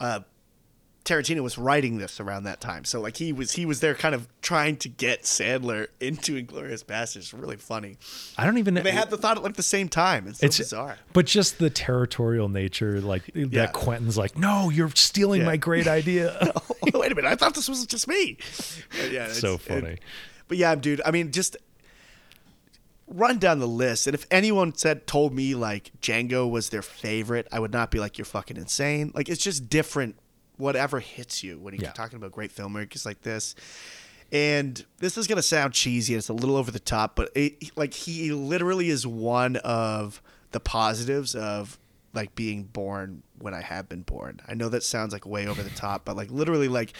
[0.00, 0.20] uh,
[1.04, 2.84] Tarantino was writing this around that time.
[2.84, 6.84] So like he was he was there, kind of trying to get Sandler into Inglourious
[6.84, 7.32] Basterds.
[7.38, 7.96] Really funny.
[8.36, 8.76] I don't even.
[8.76, 10.26] And they had the thought at like the same time.
[10.28, 10.98] It's so it's bizarre.
[11.14, 13.46] but just the territorial nature, like Yeah.
[13.52, 13.72] that.
[13.72, 15.46] Quentin's like, "No, you're stealing Yeah.
[15.46, 16.52] my great idea."
[16.92, 18.36] Wait a minute, I thought this was just me.
[19.00, 19.92] But yeah, so funny.
[19.92, 20.00] it-
[20.48, 21.00] but yeah, dude.
[21.04, 21.56] I mean, just
[23.12, 27.46] run down the list, and if anyone said told me like Django was their favorite,
[27.52, 29.10] I would not be like you're fucking insane.
[29.14, 30.16] Like it's just different.
[30.56, 31.92] Whatever hits you when you're Yeah.
[31.92, 33.54] talking about great filmmakers like this.
[34.32, 36.12] And this is gonna sound cheesy.
[36.14, 40.22] And it's a little over the top, but it, like he literally is one of
[40.52, 41.78] the positives of
[42.12, 44.40] like being born when I have been born.
[44.46, 46.92] I know that sounds like way over the top, but like literally, like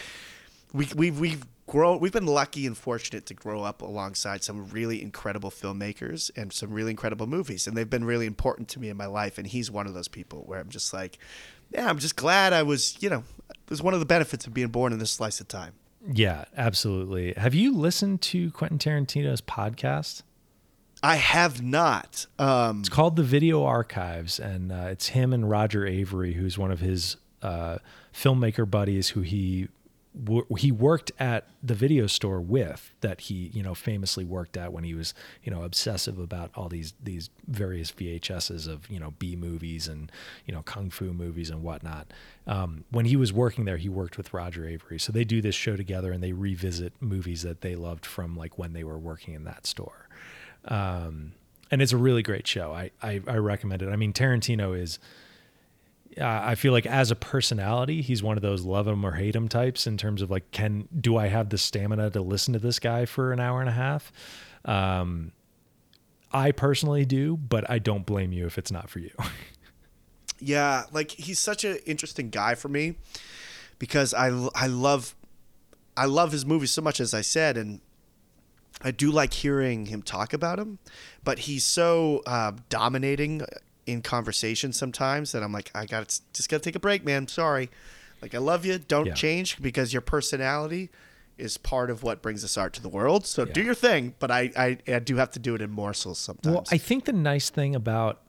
[0.73, 1.99] we we we've grown.
[1.99, 6.71] We've been lucky and fortunate to grow up alongside some really incredible filmmakers and some
[6.71, 9.37] really incredible movies, and they've been really important to me in my life.
[9.37, 11.17] And he's one of those people where I'm just like,
[11.71, 12.97] yeah, I'm just glad I was.
[13.01, 15.47] You know, it was one of the benefits of being born in this slice of
[15.47, 15.73] time.
[16.11, 17.33] Yeah, absolutely.
[17.33, 20.23] Have you listened to Quentin Tarantino's podcast?
[21.03, 22.25] I have not.
[22.37, 26.71] Um, It's called The Video Archives, and uh, it's him and Roger Avary, who's one
[26.71, 27.77] of his uh,
[28.13, 29.67] filmmaker buddies who he
[30.57, 34.83] he worked at the video store with that he you know famously worked at when
[34.83, 39.35] he was you know obsessive about all these these various VHSs of you know B
[39.35, 40.11] movies and
[40.45, 42.11] you know kung fu movies and whatnot.
[42.45, 45.55] Um, when he was working there, he worked with Roger Avary, so they do this
[45.55, 49.33] show together and they revisit movies that they loved from like when they were working
[49.33, 50.07] in that store
[50.65, 51.33] um,
[51.69, 52.73] and it's a really great show.
[52.73, 53.89] I, I I recommend it.
[53.89, 54.99] I mean, Tarantino is.
[56.19, 59.35] Uh, I feel like as a personality, he's one of those love him or hate
[59.35, 62.59] him types in terms of like, can do I have the stamina to listen to
[62.59, 64.11] this guy for an hour and a half?
[64.65, 65.31] Um,
[66.33, 69.11] I personally do, but I don't blame you if it's not for you.
[70.43, 72.95] Yeah, like he's such an interesting guy for me
[73.77, 75.15] because I I love
[75.95, 77.79] I love his movies so much as I said and
[78.83, 80.79] I do like hearing him talk about him,
[81.23, 83.43] but he's so uh, dominating
[83.91, 87.03] in conversation sometimes that I'm like I got to just got to take a break,
[87.05, 87.27] man.
[87.27, 87.69] Sorry.
[88.21, 89.13] Like I love you, don't Yeah.
[89.13, 90.89] change because your personality
[91.37, 93.25] is part of what brings this art to the world.
[93.25, 96.19] So do your thing, but I, I I do have to do it in morsels
[96.19, 96.53] sometimes.
[96.53, 98.21] Well, I think the nice thing about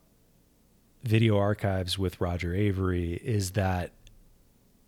[1.03, 3.91] video archives with Roger Avary is that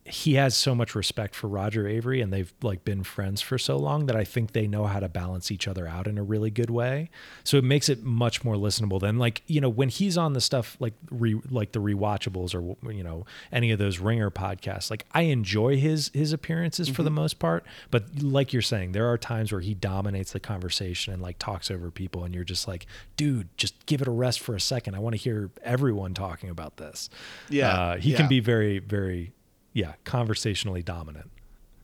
[0.07, 3.79] he has so much respect for Roger Avary and they've like been friends for so
[3.79, 6.51] long that I think they know how to balance each other out in a really
[6.51, 7.09] good way.
[7.43, 10.43] So it makes it much more listenable than like, you know, when he's on the
[10.43, 15.07] stuff like re, like the rewatchables or you know, any of those ringer podcasts, like
[15.13, 19.17] I enjoy his his appearances for the most part, but like you're saying, there are
[19.17, 22.85] times where he dominates the conversation and like talks over people and you're just like,
[23.17, 24.95] dude, just give it a rest for a second.
[24.97, 27.09] I want to hear everyone talking about this.
[27.49, 28.19] Yeah, Uh, he yeah.
[28.19, 29.33] can be very very
[29.75, 31.31] yeah, conversationally dominant.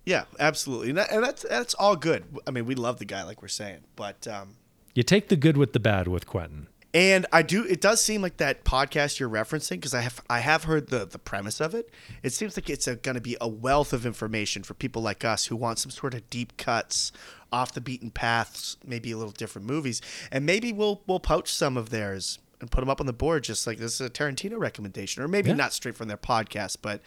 [0.07, 2.25] Yeah, absolutely, and, that, and that's that's all good.
[2.47, 4.57] I mean, we love the guy, like we're saying, but um,
[4.95, 6.69] You take the good with the bad with Quentin.
[6.95, 7.65] and I do.
[7.65, 11.05] It does seem like that podcast you're referencing because I have I have heard the
[11.05, 11.91] the premise of it.
[12.23, 15.47] It seems like it's going to be a wealth of information for people like us
[15.47, 17.13] who want some sort of deep cuts,
[17.53, 20.01] off the beaten paths, maybe a little different movies,
[20.33, 23.45] and maybe we'll we'll poach some of theirs and put them up on the board,
[23.45, 25.57] just like this is a Tarantino recommendation, or maybe Yeah.
[25.57, 27.01] not straight from their podcast, but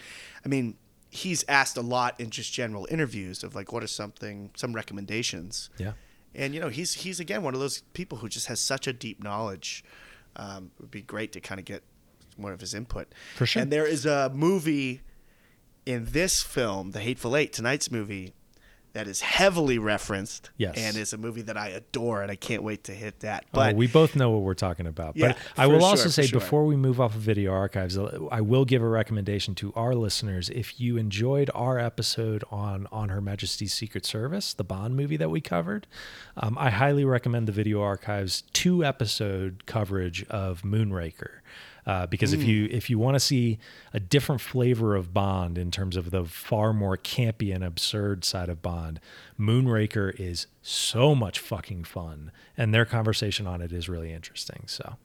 [0.46, 0.78] I mean.
[1.16, 5.70] He's asked a lot in just general interviews of like what are something some recommendations.
[5.78, 5.92] Yeah.
[6.34, 8.94] And you know, he's he's again one of those people who just has such a
[8.94, 9.84] deep knowledge.
[10.36, 11.84] Um, it would be great to kind of get
[12.36, 13.14] more of his input.
[13.36, 13.62] For sure.
[13.62, 15.02] And there is a movie
[15.86, 18.34] in this film, The Hateful Eight, tonight's movie,
[18.94, 20.52] that is heavily referenced.
[20.58, 20.76] Yes.
[20.78, 23.46] And is a movie that I adore, and I can't wait to hit that.
[23.52, 25.18] But But oh, we both know what we're talking about.
[25.18, 26.40] Yeah, but I will sure, also say sure.
[26.40, 27.98] before we move off of video archives,
[28.32, 30.50] I will give a recommendation to our listeners.
[30.50, 35.30] If you enjoyed our episode on on Her Majesty's Secret Service, the Bond movie that
[35.30, 35.88] we covered,
[36.38, 41.40] um, I highly recommend the video archives two episode coverage of Moonraker.
[41.86, 43.60] Uh, because if you if you want to see
[43.94, 48.50] a different flavor of Bond in terms of the far more campy and absurd side
[48.50, 49.00] of Bond,
[49.40, 54.64] Moonraker is so much fucking fun, and their conversation on it is really interesting.
[54.68, 54.96] So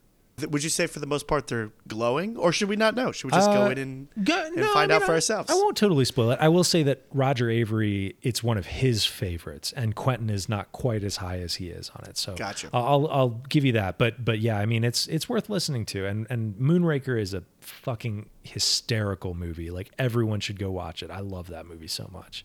[0.47, 3.13] would you say for the most part they're glowing, or should we not know?
[3.13, 5.17] Should we just go Uh, in and, Go- and no, find I out for I-
[5.17, 5.51] ourselves?
[5.51, 6.39] I won't totally spoil it.
[6.41, 10.71] I will say that Roger Avary, it's one of his favorites, and Quentin is not
[10.73, 12.17] quite as high as he is on it.
[12.19, 12.69] So Gotcha.
[12.73, 13.99] I'll I'll give you that.
[13.99, 17.43] But but yeah, I mean it's it's worth listening to, and and Moonraker is a
[17.61, 19.71] fucking hysterical movie.
[19.71, 21.11] Like everyone should go watch it.
[21.11, 22.45] I love that movie so much.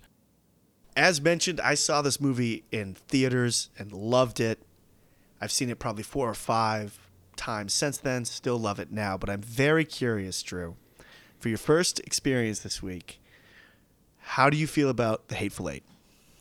[0.96, 4.60] as mentioned, I saw this movie in theaters and loved it.
[5.42, 7.00] I've seen it probably four or five
[7.36, 8.26] times since then.
[8.26, 9.18] Still love it now.
[9.18, 10.76] But I'm very curious, Drew,
[11.40, 13.20] for your first experience this week.
[14.20, 15.84] How do you feel about The Hateful Eight?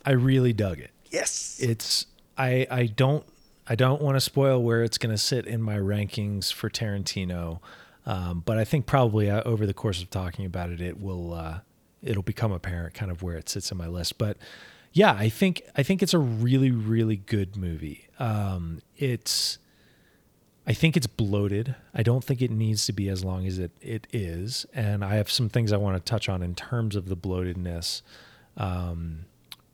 [0.05, 0.91] I really dug it.
[1.11, 1.59] Yes.
[1.61, 2.07] it's
[2.39, 3.25] I I don't
[3.69, 7.61] I don't want to spoil where it's going to sit in my rankings for Tarantino,
[8.07, 11.35] um, but I think probably uh, over the course of talking about it, it will
[11.35, 11.61] uh,
[12.03, 14.19] it'll become apparent kind of where it sits in my list.
[14.19, 14.39] But
[14.93, 18.09] yeah, I think I think it's a really really good movie.
[18.19, 19.59] Um, it's
[20.67, 21.75] I think it's bloated.
[21.93, 24.65] I don't think it needs to be as long as it, it is.
[24.73, 28.03] And I have some things I want to touch on in terms of the bloatedness.
[28.57, 29.25] Um,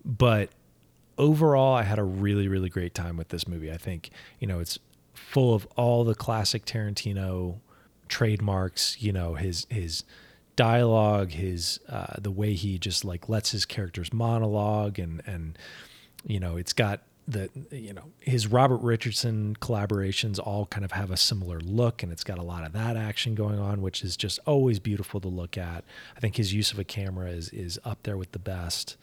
[0.05, 0.51] but
[1.19, 3.71] overall, I had a really, really great time with this movie.
[3.71, 4.79] I think, you know, it's
[5.13, 7.61] full of all the classic Tarantino
[8.09, 10.05] trademarks, you know, his, his
[10.59, 15.57] dialogue, his uh, the way he just like lets his characters monologue, and and
[16.27, 21.11] you know, it's got the you know his Robert Richardson collaborations all kind of have
[21.11, 24.17] a similar look, and it's got a lot of that action going on, which is
[24.17, 25.85] just always beautiful to look at.
[26.17, 28.97] I think his use of a camera is is up there with the best.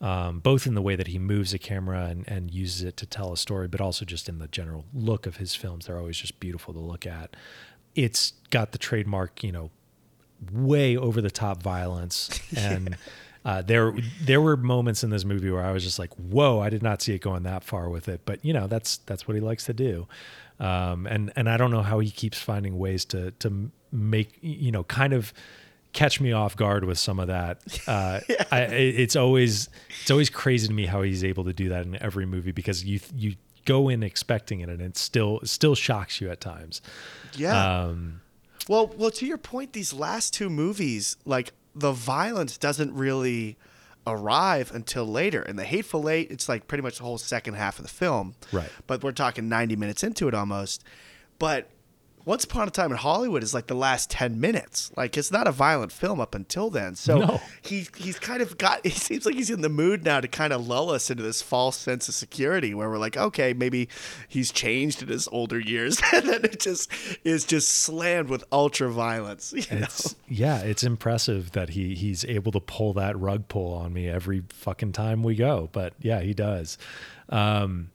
[0.00, 3.06] Um, both in the way that he moves a camera and, and uses it to
[3.06, 5.86] tell a story, but also just in the general look of his films.
[5.86, 7.34] They're always just beautiful to look at.
[7.94, 9.70] It's got the trademark, you know,
[10.52, 12.98] way over the top violence and
[13.44, 16.70] uh, there there were moments in this movie where I was just like, "Whoa!" I
[16.70, 19.34] did not see it going that far with it, but you know that's that's what
[19.34, 20.06] he likes to do,
[20.58, 24.72] um, and and I don't know how he keeps finding ways to to make you
[24.72, 25.34] know kind of
[25.92, 27.60] catch me off guard with some of that.
[27.86, 28.44] Uh, yeah.
[28.50, 29.68] I, it's always
[30.00, 32.82] it's always crazy to me how he's able to do that in every movie because
[32.82, 36.80] you you go in expecting it and it still still shocks you at times.
[37.34, 37.82] Yeah.
[37.82, 38.22] Um,
[38.68, 43.56] well, well, to your point, these last two movies, like the violence doesn't really
[44.06, 45.42] arrive until later.
[45.42, 48.34] In the Hateful Eight, it's like pretty much the whole second half of the film.
[48.52, 48.70] Right.
[48.86, 50.84] But we're talking 90 minutes into it almost.
[51.38, 51.68] But
[52.24, 54.90] once Upon a Time in Hollywood is like the last 10 minutes.
[54.96, 56.94] Like it's not a violent film up until then.
[56.94, 57.40] So no.
[57.62, 60.52] he he's kind of got he seems like he's in the mood now to kind
[60.52, 63.88] of lull us into this false sense of security where we're like, okay, maybe
[64.28, 66.00] he's changed in his older years.
[66.12, 66.90] and then it just
[67.24, 69.52] is just slammed with ultra violence.
[69.52, 74.08] It's, yeah, it's impressive that he he's able to pull that rug pull on me
[74.08, 75.68] every fucking time we go.
[75.72, 76.78] But yeah, he does.
[77.28, 77.90] Um,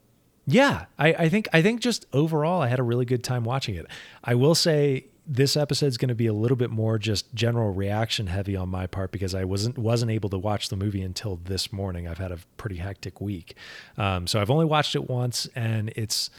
[0.50, 3.76] yeah, I, I think I think just overall I had a really good time watching
[3.76, 3.86] it.
[4.24, 7.72] I will say this episode is going to be a little bit more just general
[7.72, 11.36] reaction heavy on my part because I wasn't wasn't able to watch the movie until
[11.36, 12.08] this morning.
[12.08, 13.56] I've had a pretty hectic week,
[13.98, 16.32] um, so I've only watched it once, and it's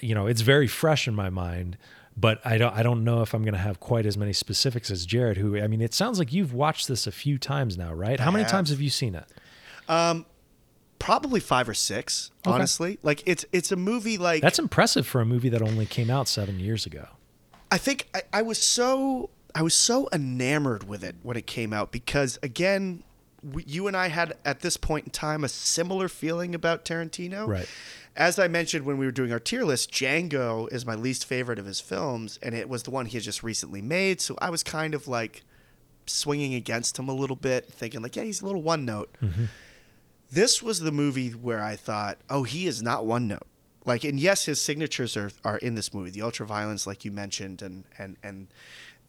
[0.00, 1.78] you know it's very fresh in my mind.
[2.16, 4.90] But I don't I don't know if I'm going to have quite as many specifics
[4.90, 5.36] as Jared.
[5.36, 8.18] Who I mean, it sounds like you've watched this a few times now, right?
[8.18, 9.26] How many times have you seen it?
[9.88, 10.26] Um,
[10.98, 12.30] probably five or six.
[12.46, 12.54] Okay.
[12.54, 16.10] Honestly, like it's it's a movie like that's impressive for a movie that only came
[16.10, 17.06] out seven years ago.
[17.70, 21.72] I think I, I was so I was so enamored with it when it came
[21.72, 23.02] out because again,
[23.66, 27.46] you and I had at this point in time a similar feeling about Tarantino.
[27.46, 27.68] Right.
[28.16, 31.58] As I mentioned when we were doing our tier list, Django is my least favorite
[31.58, 34.22] of his films, and it was the one he had just recently made.
[34.22, 35.42] So I was kind of like
[36.06, 39.14] swinging against him a little bit, thinking like, yeah, he's a little one note.
[39.22, 39.44] Mm-hmm
[40.30, 43.46] this was the movie where I thought, oh, he is not one note.
[43.84, 47.12] Like, and yes, his signatures are, are in this movie, the ultra violence, like you
[47.12, 48.48] mentioned, and and and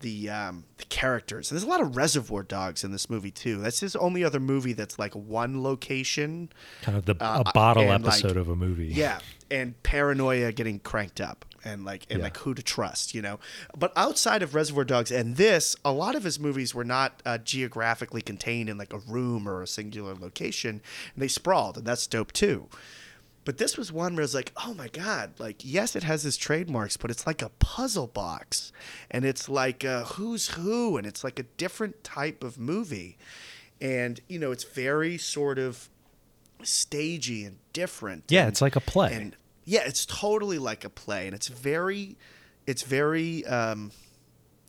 [0.02, 1.50] the um, the characters.
[1.50, 3.60] And there's a lot of Reservoir Dogs in this movie too.
[3.60, 6.50] That's his only other movie that's like one location,
[6.84, 8.88] kind of the uh, a bottle episode like, of a movie.
[8.88, 9.18] Yeah,
[9.50, 12.24] and paranoia getting cranked up and like and yeah.
[12.24, 13.40] like who to trust, you know.
[13.78, 17.38] But outside of Reservoir Dogs and this, a lot of his movies were not uh,
[17.38, 20.82] geographically contained in like a room or a singular location.
[21.14, 22.70] And they sprawled, and that's dope too.
[23.44, 26.38] But this was one where it's like, oh my god, like yes, it has his
[26.38, 28.72] trademarks, but it's like a puzzle box,
[29.12, 33.18] and it's like a who's who, and it's like a different type of movie,
[33.80, 35.90] and you know, it's very sort of
[36.64, 38.26] stagey and different.
[38.30, 39.14] Yeah, and, it's like a play.
[39.14, 39.36] And
[39.68, 42.16] yeah, it's totally like a play, and it's very,
[42.66, 43.92] it's very um,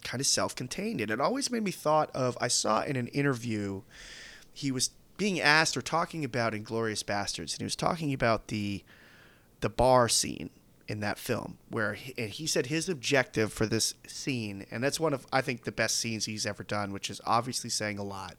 [0.03, 2.37] kind of self-contained, and it always made me thought of.
[2.41, 3.83] I saw in an interview,
[4.53, 8.83] he was being asked or talking about Inglourious Basterds*, and he was talking about the,
[9.61, 10.51] the bar scene
[10.89, 14.99] in that film where he, and he said his objective for this scene and that's
[14.99, 18.03] one of I think the best scenes he's ever done which is obviously saying a
[18.03, 18.37] lot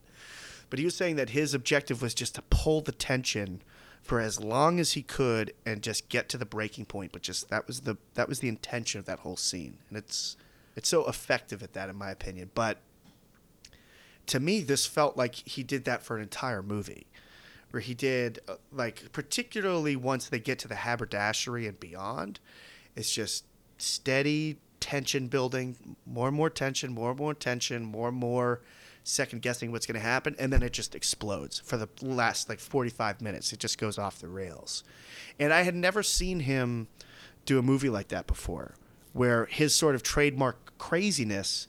[0.72, 3.62] but he was saying that his objective was just to pull the tension
[4.10, 7.12] for as long as he could and just get to the breaking point.
[7.12, 10.36] But just that was the that was the intention of that whole scene, and it's
[10.76, 12.50] it's so effective at that, in my opinion.
[12.56, 12.80] But
[14.26, 17.06] to me, this felt like he did that for an entire movie,
[17.69, 22.39] where he did uh, like particularly once they get to the haberdashery and beyond,
[22.95, 23.45] it's just
[23.78, 25.76] steady tension building,
[26.08, 28.62] more and more tension, more and more tension, more and more
[29.04, 32.60] second guessing what's going to happen, and then it just explodes for the last like
[32.60, 33.54] 45 minutes.
[33.54, 34.84] It just goes off the rails.
[35.40, 36.88] And I had never seen him
[37.46, 38.76] do a movie like that before,
[39.14, 41.68] where his sort of trademark craziness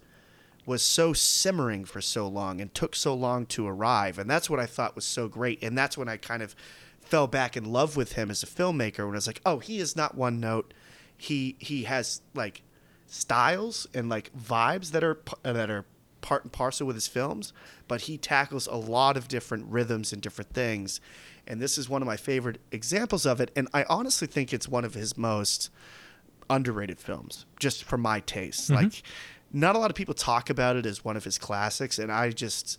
[0.66, 4.18] was so simmering for so long and took so long to arrive.
[4.18, 5.62] And that's what I thought was so great.
[5.62, 6.54] And that's when I kind of
[7.00, 9.78] fell back in love with him as a filmmaker when I was like, oh, he
[9.78, 10.72] is not one note.
[11.16, 12.62] He he has like
[13.06, 15.84] styles and like vibes that are that are
[16.20, 17.52] part and parcel with his films,
[17.88, 21.00] but he tackles a lot of different rhythms and different things.
[21.46, 23.50] And this is one of my favorite examples of it.
[23.56, 25.70] And I honestly think it's one of his most
[26.48, 28.70] underrated films, just for my taste.
[28.70, 28.84] Mm-hmm.
[28.84, 29.02] Like,
[29.52, 32.30] not a lot of people talk about it as one of his classics, and I
[32.30, 32.78] just,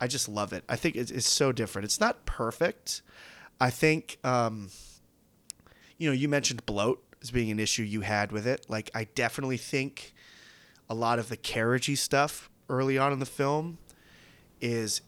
[0.00, 0.64] I just love it.
[0.68, 1.84] I think it's, it's so different.
[1.84, 3.02] It's not perfect.
[3.60, 4.70] I think, um,
[5.98, 8.66] you know, you mentioned bloat as being an issue you had with it.
[8.68, 10.12] Like, I definitely think
[10.90, 13.78] a lot of the carriagey stuff early on in the film
[14.60, 15.02] is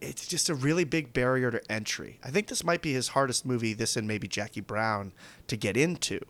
[0.00, 2.18] it's just a really big barrier to entry.
[2.22, 5.12] I think this might be his hardest movie, this and maybe Jackie Brown,
[5.48, 6.20] to get into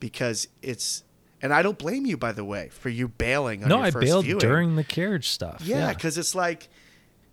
[0.00, 1.02] because it's.
[1.42, 4.24] And I don't blame you, by the way, for you bailing on No, I bailed
[4.24, 4.38] viewing.
[4.38, 5.60] during the carriage stuff.
[5.62, 6.68] Yeah, because it's like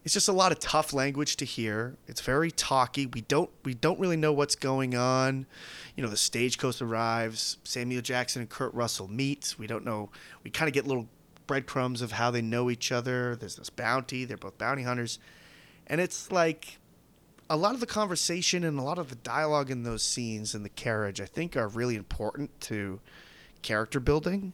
[0.03, 1.95] it's just a lot of tough language to hear.
[2.07, 3.05] It's very talky.
[3.05, 5.45] We don't we don't really know what's going on.
[5.95, 7.57] You know, the stagecoach arrives.
[7.63, 9.55] Samuel Jackson and Kurt Russell meet.
[9.57, 10.09] We don't know.
[10.43, 11.07] We kind of get little
[11.53, 13.35] breadcrumbs of how they know each other.
[13.35, 14.25] There's this bounty.
[14.25, 15.19] They're both bounty hunters,
[15.85, 16.79] and it's like
[17.47, 20.63] a lot of the conversation and a lot of the dialogue in those scenes in
[20.63, 21.21] the carriage.
[21.21, 22.99] I think are really important to
[23.61, 24.51] character building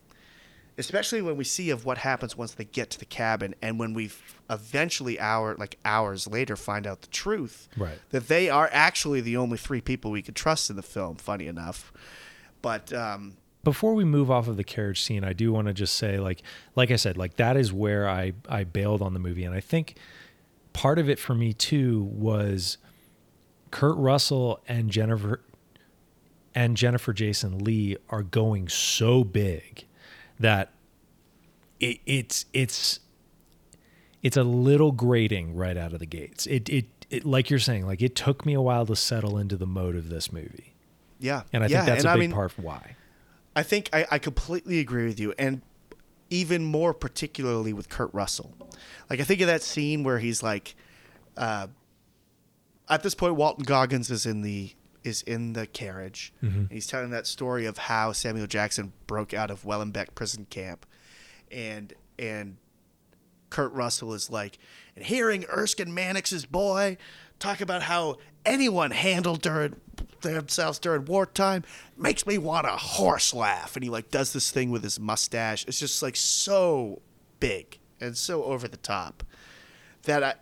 [0.77, 3.93] especially when we see of what happens once they get to the cabin and when
[3.93, 4.09] we
[4.51, 7.97] eventually hour like hours later find out the truth Right.
[8.11, 11.47] that they are actually the only three people we could trust in the film funny
[11.47, 11.91] enough
[12.61, 15.95] but um before we move off of the carriage scene, I do want to just
[15.95, 16.41] say, like,
[16.75, 19.59] like I said, like that is where I I bailed on the movie, and I
[19.59, 19.95] think
[20.73, 22.77] part of it for me too was
[23.71, 25.41] Kurt Russell and Jennifer
[26.55, 29.85] and Jennifer Jason Lee are going so big
[30.39, 30.71] that
[31.79, 32.99] it, it's it's
[34.23, 36.45] it's a little grating right out of the gates.
[36.47, 39.57] It, it it like you're saying, like it took me a while to settle into
[39.57, 40.73] the mode of this movie,
[41.19, 42.95] yeah and I yeah, think that's a I big mean, part of why.
[43.59, 45.61] I think I, I completely agree with you, and
[46.29, 48.55] even more particularly with Kurt Russell.
[49.09, 50.75] Like I think of that scene where he's like,
[51.35, 51.67] uh,
[52.87, 54.71] at this point, Walton Goggins is in the
[55.03, 56.31] is in the carriage.
[56.41, 56.57] Mm-hmm.
[56.59, 60.85] And he's telling that story of how Samuel Jackson broke out of Wellenbeck prison camp,
[61.51, 62.55] and and
[63.49, 64.57] Kurt Russell is like,
[64.95, 66.95] and hearing Erskine Mannix's boy
[67.39, 69.75] talk about how anyone handled during
[70.21, 71.63] themselves during wartime
[71.97, 73.75] makes me want to horse laugh.
[73.75, 75.65] And he like does this thing with his mustache.
[75.67, 77.01] It's just like so
[77.39, 79.23] big and so over the top
[80.03, 80.33] that I,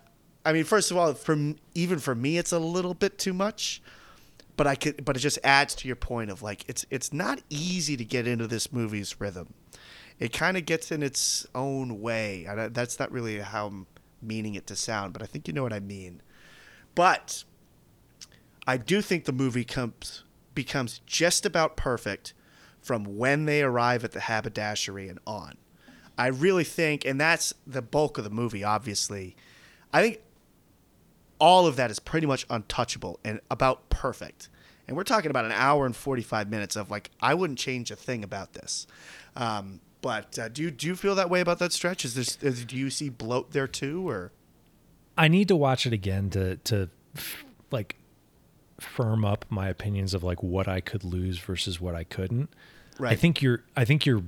[0.44, 3.82] I mean, first of all, from even for me, it's a little bit too much.
[4.56, 7.40] But I could, but it just adds to your point of like it's it's not
[7.48, 9.54] easy to get into this movie's rhythm
[10.18, 12.46] it kind of gets in its own way.
[12.48, 13.86] I, that's not really how I'm
[14.20, 16.22] meaning it to sound, but I think you know what I mean.
[16.94, 17.44] But
[18.68, 22.34] I do think the movie comes becomes just about perfect
[22.82, 25.56] from when they arrive at the haberdashery and on.
[26.18, 28.62] I really think, and that's the bulk of the movie.
[28.62, 29.36] Obviously,
[29.90, 30.20] I think
[31.38, 34.50] all of that is pretty much untouchable and about perfect.
[34.86, 37.96] And we're talking about an hour and 45 minutes of like, I wouldn't change a
[37.96, 38.86] thing about this.
[39.34, 42.04] Um, but uh, do you do you feel that way about that stretch?
[42.04, 44.32] Is there is, do you see bloat there too, or
[45.16, 46.90] I need to watch it again to to
[47.70, 47.96] like
[48.80, 52.50] firm up my opinions of like what I could lose versus what I couldn't.
[52.98, 53.12] Right.
[53.12, 54.22] I think you're I think you're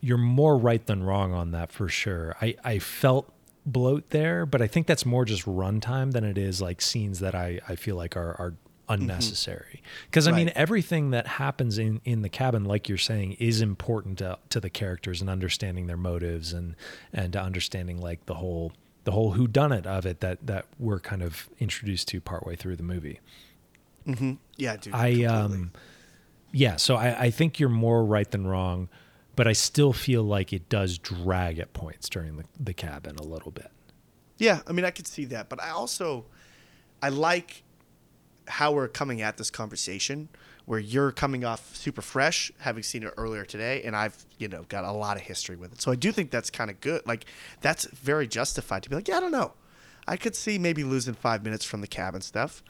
[0.00, 2.36] you're more right than wrong on that for sure.
[2.40, 3.32] I I felt
[3.64, 7.34] bloat there, but I think that's more just runtime than it is like scenes that
[7.34, 8.54] I I feel like are are
[8.88, 9.82] unnecessary.
[9.82, 10.06] Mm-hmm.
[10.10, 14.18] Because I mean everything that happens in in the cabin like you're saying is important
[14.18, 16.76] to, to the characters and understanding their motives and
[17.12, 18.72] and to understanding like the whole
[19.04, 22.56] the whole who done it of it that that we're kind of introduced to partway
[22.56, 23.20] through the movie.
[24.56, 24.94] yeah, dude?
[24.94, 25.26] I completely.
[25.26, 25.72] um
[26.52, 28.90] yeah, so I, I think you're more right than wrong,
[29.36, 33.22] but I still feel like it does drag at points during the, the cabin a
[33.22, 33.70] little bit.
[34.36, 36.26] Yeah, I mean, I could see that, but I also
[37.02, 37.62] I like
[38.48, 40.28] how we're coming at this conversation
[40.72, 44.62] where you're coming off super fresh, having seen it earlier today, and I've you know
[44.70, 45.82] got a lot of history with it.
[45.82, 47.06] So I do think that's kind of good.
[47.06, 47.26] Like
[47.60, 49.52] that's very justified to be like, yeah, I don't know.
[50.08, 52.62] I could see maybe losing five minutes from the cabin stuff,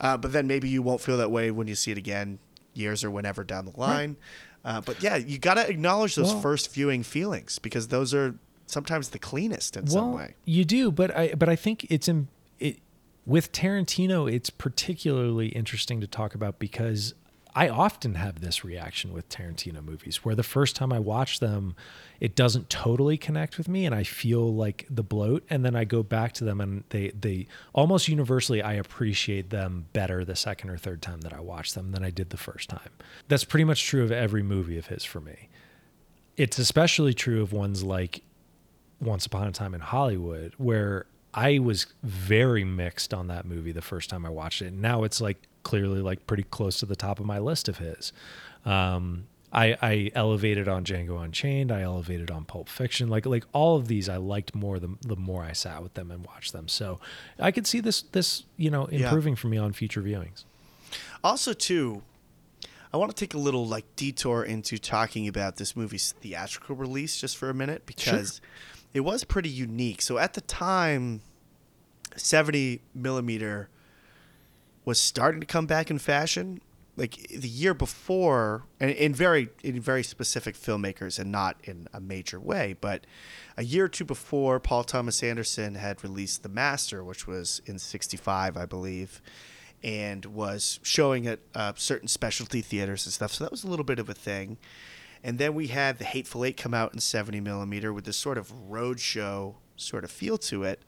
[0.00, 2.38] uh, but then maybe you won't feel that way when you see it again
[2.72, 4.16] years or whenever down the line.
[4.64, 8.36] Uh, but yeah, you got to acknowledge those Well- first viewing feelings because those are
[8.64, 10.34] sometimes the cleanest in some way.
[10.46, 12.78] You do, but I but I think it's in it
[13.26, 14.32] with Tarantino.
[14.32, 17.12] It's particularly interesting to talk about because
[17.54, 21.74] I often have this reaction with Tarantino movies, where the first time I watch them,
[22.20, 25.84] it doesn't totally connect with me, and I feel like the bloat, and then I
[25.84, 30.70] go back to them, and they they almost universally I appreciate them better the second
[30.70, 32.90] or third time that I watch them than I did the first time.
[33.28, 35.48] That's pretty much true of every movie of his for me.
[36.36, 38.22] It's especially true of ones like
[39.00, 43.82] once Upon a Time in Hollywood, where I was very mixed on that movie the
[43.82, 44.72] first time I watched it.
[44.72, 48.12] Now it's like clearly like pretty close to the top of my list of his.
[48.64, 51.72] Um, I, I elevated on Django Unchained.
[51.72, 53.08] I elevated on Pulp Fiction.
[53.08, 56.10] Like like all of these, I liked more the, the more I sat with them
[56.12, 56.68] and watched them.
[56.68, 57.00] So
[57.38, 59.06] I could see this this you know Yeah.
[59.06, 60.44] improving for me on future viewings.
[61.24, 62.02] Also, too,
[62.92, 67.20] I want to take a little like detour into talking about this movie's theatrical release
[67.20, 68.40] just for a minute because
[68.94, 70.00] it was pretty unique.
[70.00, 71.22] So at the time,
[72.16, 73.68] seventy millimeter
[74.84, 76.60] was starting to come back in fashion.
[76.96, 82.00] Like the year before, and in very in very specific filmmakers, and not in a
[82.00, 83.06] major way, but
[83.56, 87.78] a year or two before, Paul Thomas Anderson had released The Master, which was in
[87.78, 89.22] '65, I believe,
[89.82, 93.32] and was showing at uh, certain specialty theaters and stuff.
[93.32, 94.58] So that was a little bit of a thing.
[95.22, 98.38] And then we had The Hateful Eight come out in 70 millimeter with this sort
[98.38, 100.82] of roadshow sort of feel to it.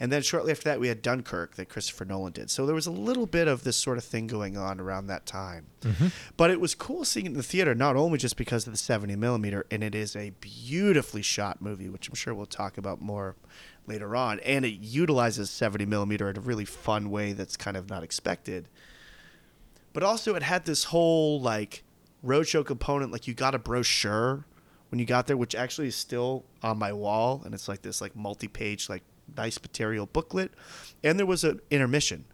[0.00, 2.50] And then shortly after that, we had Dunkirk that Christopher Nolan did.
[2.50, 5.24] So there was a little bit of this sort of thing going on around that
[5.24, 5.66] time.
[5.82, 6.08] Mm-hmm.
[6.36, 8.76] But it was cool seeing it in the theater, not only just because of the
[8.76, 13.00] 70 millimeter, and it is a beautifully shot movie, which I'm sure we'll talk about
[13.00, 13.36] more
[13.86, 14.40] later on.
[14.40, 18.68] And it utilizes 70 millimeter in a really fun way that's kind of not expected.
[19.92, 21.84] But also, it had this whole like
[22.26, 23.12] roadshow component.
[23.12, 24.44] Like you got a brochure
[24.88, 28.00] when you got there, which actually is still on my wall, and it's like this
[28.00, 29.02] like multi-page like
[29.36, 30.52] nice material booklet.
[31.02, 32.24] And there was an intermission.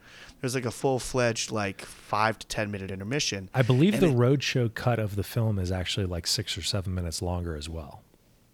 [0.41, 3.51] There's like a full-fledged like five to ten minute intermission.
[3.53, 6.63] I believe And the it- roadshow cut of the film is actually like six or
[6.63, 8.03] seven minutes longer as well.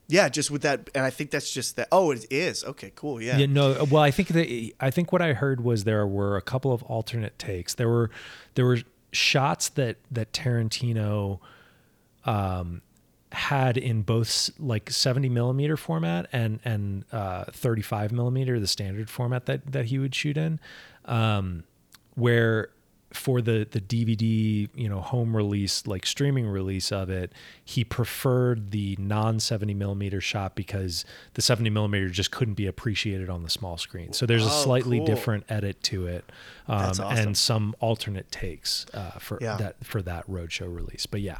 [0.08, 1.88] Yeah, just with that, and I think that's just that.
[1.90, 3.20] Oh, it is okay, cool.
[3.20, 3.84] Yeah, Yeah, no.
[3.90, 6.82] Well, I think that I think what I heard was there were a couple of
[6.84, 7.74] alternate takes.
[7.74, 8.10] There were
[8.54, 8.78] there were
[9.12, 11.40] shots that that Tarantino
[12.24, 12.82] um,
[13.36, 19.46] had in both like 70 millimeter format and and uh, 35 millimeter, the standard format
[19.46, 20.58] that that he would shoot in,
[21.04, 21.64] um,
[22.14, 22.70] where
[23.12, 27.32] for the the DVD, you know, home release, like streaming release of it,
[27.64, 33.30] he preferred the non 70 millimeter shot because the 70 millimeter just couldn't be appreciated
[33.30, 34.12] on the small screen.
[34.12, 35.06] So there's a Oh, slightly cool.
[35.06, 36.24] different edit to it,
[36.68, 37.06] um, awesome.
[37.16, 39.56] and some alternate takes uh, for Yeah.
[39.56, 41.06] that for that roadshow release.
[41.06, 41.38] But yeah,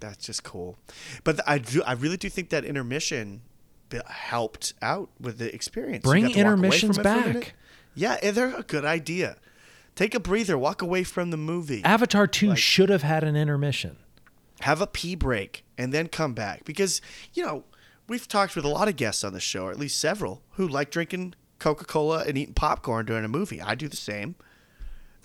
[0.00, 0.76] That's just cool.
[1.24, 3.42] But I do, I really do think that intermission
[4.06, 6.04] helped out with the experience.
[6.04, 7.40] Bring got to walk away intermissions from it for a minute.
[7.40, 7.54] back.
[7.94, 9.36] Yeah, and they're a good idea.
[9.96, 13.34] Take a breather, walk away from the movie, Avatar 2 Like- should have had an
[13.36, 13.96] intermission.
[14.60, 16.64] have a pee break, and then come back.
[16.64, 17.00] Because,
[17.34, 17.64] you know,
[18.08, 20.68] we've talked with a lot of guests on the show, or at least several, who
[20.68, 23.60] like drinking Coca Cola and eating popcorn during a movie.
[23.60, 24.36] I do the same.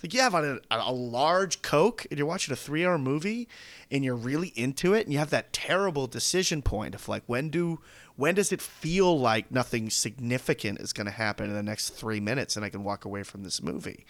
[0.04, 3.48] Like you have a, a large Coke and you're watching a three hour movie
[3.90, 7.48] and you're really into it and you have that terrible decision point of like when
[7.48, 7.80] do
[8.14, 12.20] when does it feel like nothing significant is going to happen in the next three
[12.20, 14.04] minutes and I can walk away from this movie.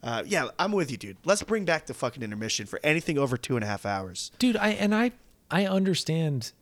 [0.00, 1.16] Uh, yeah, I'm with you, dude.
[1.24, 4.30] Let's bring back the fucking intermission for anything over two and a half hours.
[4.38, 5.10] dude i and i
[5.50, 6.52] i understand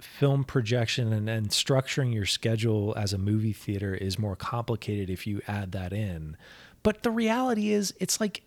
[0.00, 5.26] film projection and, and structuring your schedule as a movie theater is more complicated if
[5.26, 6.36] you add that in
[6.82, 8.42] but the reality is it's like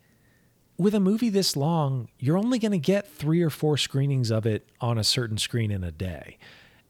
[0.78, 4.46] with a movie this long you're only going to get three or four screenings of
[4.46, 6.38] it on a certain screen in a day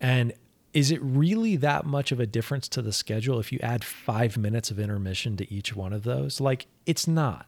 [0.00, 0.32] and
[0.72, 4.36] is it really that much of a difference to the schedule if you add five
[4.38, 7.46] minutes of intermission to each one of those like it's not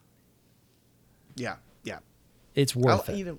[1.37, 1.99] Yeah, yeah.
[2.55, 3.39] it's worth I'll- it You know,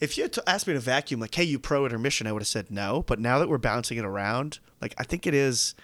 [0.00, 2.42] if you had to ask me to vacuum, like, hey, you pro intermission, I would
[2.42, 3.02] have said no.
[3.02, 5.74] But now that we're bouncing it around, like, I think it is,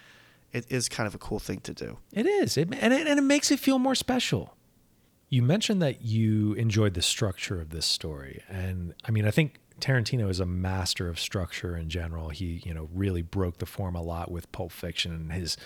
[0.55, 1.99] it is kind of a cool thing to do.
[2.13, 4.57] It is, it, and it and it makes it feel more special.
[5.29, 9.59] You mentioned that you enjoyed the structure of this story, and I mean, I think
[9.81, 12.29] Tarantino is a master of structure in general.
[12.29, 15.57] He, you know, really broke the form a lot with Pulp Fiction and his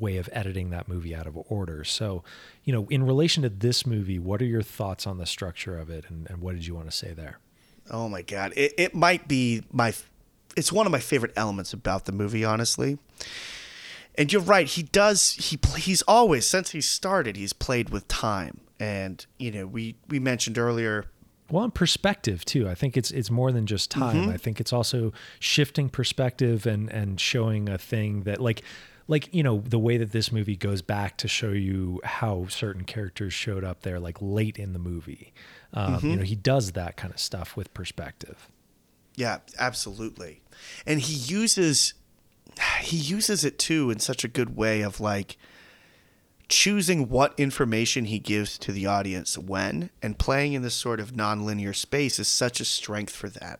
[0.00, 1.84] way of editing that movie out of order.
[1.84, 2.24] So,
[2.64, 5.88] you know, in relation to this movie, what are your thoughts on the structure of
[5.88, 7.38] it, and, and what did you want to say there?
[7.90, 9.94] Oh my god, it it might be my,
[10.56, 12.98] it's one of my favorite elements about the movie, honestly.
[14.16, 15.32] And you're right, he does.
[15.32, 18.60] He he's always since he started, he's played with time.
[18.78, 21.06] And you know, we we mentioned earlier
[21.50, 22.68] Well, and perspective too.
[22.68, 24.28] I think it's it's more than just time.
[24.28, 28.62] I think it's also shifting perspective and and showing a thing that like
[29.08, 32.84] like you know the way that this movie goes back to show you how certain
[32.84, 35.32] characters showed up there like late in the movie.
[35.74, 38.48] Um, You know, he does that kind of stuff with perspective.
[39.14, 40.42] Yeah, absolutely.
[40.86, 41.94] And he uses
[42.80, 45.36] he uses it too in such a good way of like
[46.48, 51.12] choosing what information he gives to the audience when and playing in this sort of
[51.12, 53.58] nonlinear space is such a strength for that.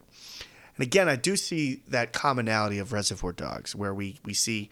[0.76, 4.68] And again, I do see that commonality of Reservoir Dogs where we we see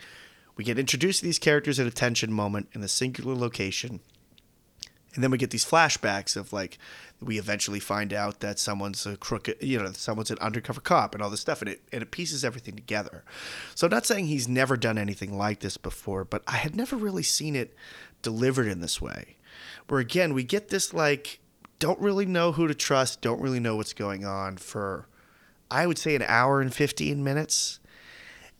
[0.57, 4.01] we get introduced to these characters at a tension moment in a singular location
[5.14, 6.79] And then we get these flashbacks of like
[7.23, 11.23] we eventually find out that someone's a crooked, you know, someone's an undercover cop and
[11.23, 13.25] all this stuff, and it and it pieces everything together.
[13.75, 16.97] So I'm not saying he's never done anything like this before, but I had never
[16.97, 17.75] really seen it
[18.23, 19.37] delivered in this way.
[19.89, 21.41] Where again, we get this like
[21.79, 25.07] don't really know who to trust, don't really know what's going on for
[25.71, 27.79] I would say an hour and 15 minutes.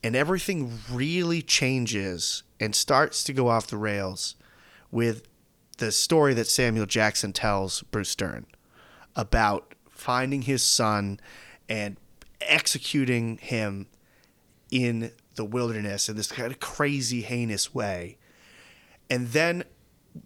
[0.03, 4.35] And everything really changes and starts to go off the rails
[4.91, 5.29] with
[5.81, 8.47] the story that Samuel Jackson tells Bruce Dern
[9.17, 11.19] about finding his son
[11.69, 11.97] and
[12.43, 13.87] executing him
[14.71, 18.19] in the wilderness in this kind of crazy, heinous way.
[19.09, 19.65] And then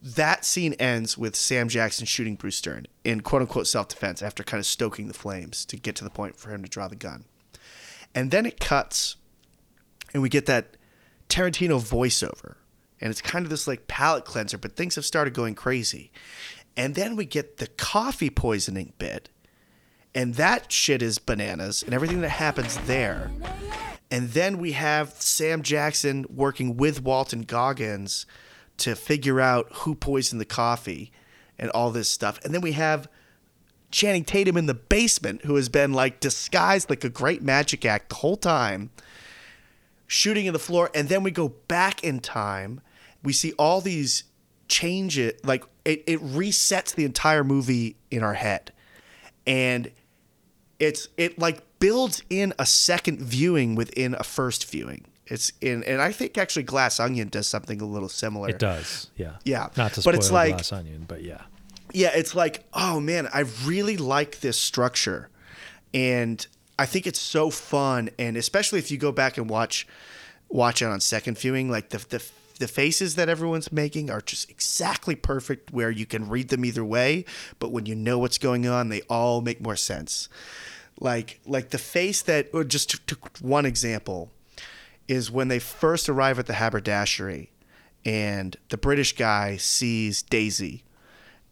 [0.03, 4.43] that scene ends with Sam Jackson shooting Bruce Dern in quote unquote self defense after
[4.43, 6.97] kind of stoking the flames to get to the point for him to draw the
[6.97, 7.27] gun.
[8.13, 9.17] And then it cuts
[10.13, 10.77] and we get that
[11.29, 12.57] Tarantino voiceover.
[13.01, 16.11] And it's kind of this like palate cleanser, but things have started going crazy.
[16.77, 19.29] And then we get the coffee poisoning bit.
[20.15, 23.31] And that shit is bananas and everything that happens there.
[24.11, 28.27] And then we have Sam Jackson working with Walton Goggins
[28.79, 31.11] to figure out who poisoned the coffee
[31.59, 32.39] and all this stuff.
[32.45, 33.09] And then we have
[33.91, 38.09] Channing Tatum in the basement, who has been like disguised like a great magic act
[38.09, 38.91] the whole time,
[40.15, 40.91] shooting in the floor.
[40.95, 42.81] And then we go back in time.
[43.23, 44.25] We see all these
[44.69, 48.73] changes, like it, it resets the entire movie in our head.
[49.47, 49.91] And
[50.79, 55.05] it's it like builds in a second viewing within a first viewing.
[55.27, 58.51] It's in, and I think actually Glass Onion does something a little similar.
[58.51, 59.37] It does, yeah.
[59.45, 61.43] Yeah, Not to but spoil it's like- Glass Onion, but yeah.
[61.93, 65.29] Yeah, it's like, oh man, I really like this structure.
[65.93, 66.45] And
[66.79, 69.87] I think it's so fun and especially if you go back and watch
[70.49, 72.25] watch it on second viewing, like the the
[72.59, 76.85] the faces that everyone's making are just exactly perfect where you can read them either
[76.85, 77.25] way,
[77.59, 80.29] but when you know what's going on, they all make more sense.
[81.01, 84.31] Like like the face that or just to, to one example
[85.09, 87.51] is when they first arrive at the haberdashery
[88.05, 90.85] and the British guy sees Daisy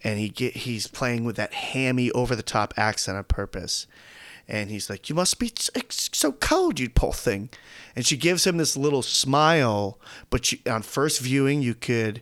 [0.05, 3.87] and he get he's playing with that hammy over the top accent on purpose
[4.53, 5.51] and he's like you must be
[5.89, 7.49] so cold you poor thing.
[7.97, 9.99] And she gives him this little smile
[10.31, 12.21] but you, on first viewing you could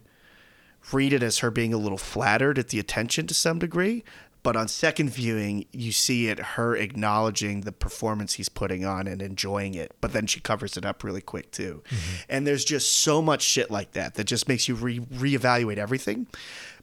[0.93, 4.03] read it as her being a little flattered at the attention to some degree.
[4.43, 9.21] But on second viewing you see it her acknowledging the performance he's putting on and
[9.21, 9.95] enjoying it.
[10.01, 11.83] But then she covers it up really quick too.
[11.91, 12.17] Mm-hmm.
[12.29, 16.29] And there's just so much shit like that that just makes you re- reevaluate everything.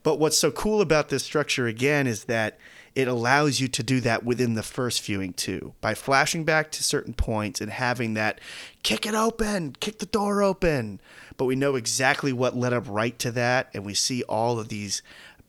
[0.04, 2.60] But what's so cool about this structure again is that
[2.98, 5.76] it allows you to do that within the first viewing too.
[5.82, 8.42] By flashing back to certain points and having that
[8.82, 11.00] kick it open kick the door open.
[11.38, 14.70] But we know exactly what led up right to that and we see all of
[14.70, 15.04] these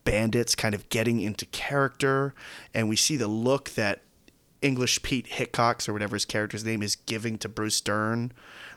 [0.04, 2.34] bandits kind of getting into character
[2.74, 4.02] and we see the look that
[4.60, 8.30] English Pete Hicox or whatever his character's name is giving to Bruce Dern.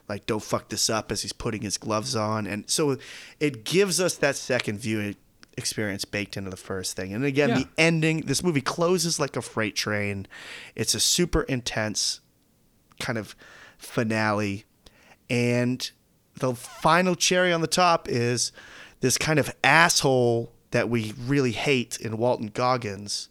[0.07, 2.47] Like don't fuck this up as he's putting his gloves on.
[2.47, 2.97] And so
[3.37, 5.15] it gives us that second view
[5.61, 7.55] experience baked into the first thing and again Yeah.
[7.59, 10.27] the ending this movie closes like a freight train
[10.75, 12.19] it's a super intense
[12.99, 13.35] kind of
[13.77, 14.65] finale
[15.29, 15.91] and
[16.35, 18.51] the final cherry on the top is
[19.01, 23.29] this kind of asshole that we really hate in Walton Goggins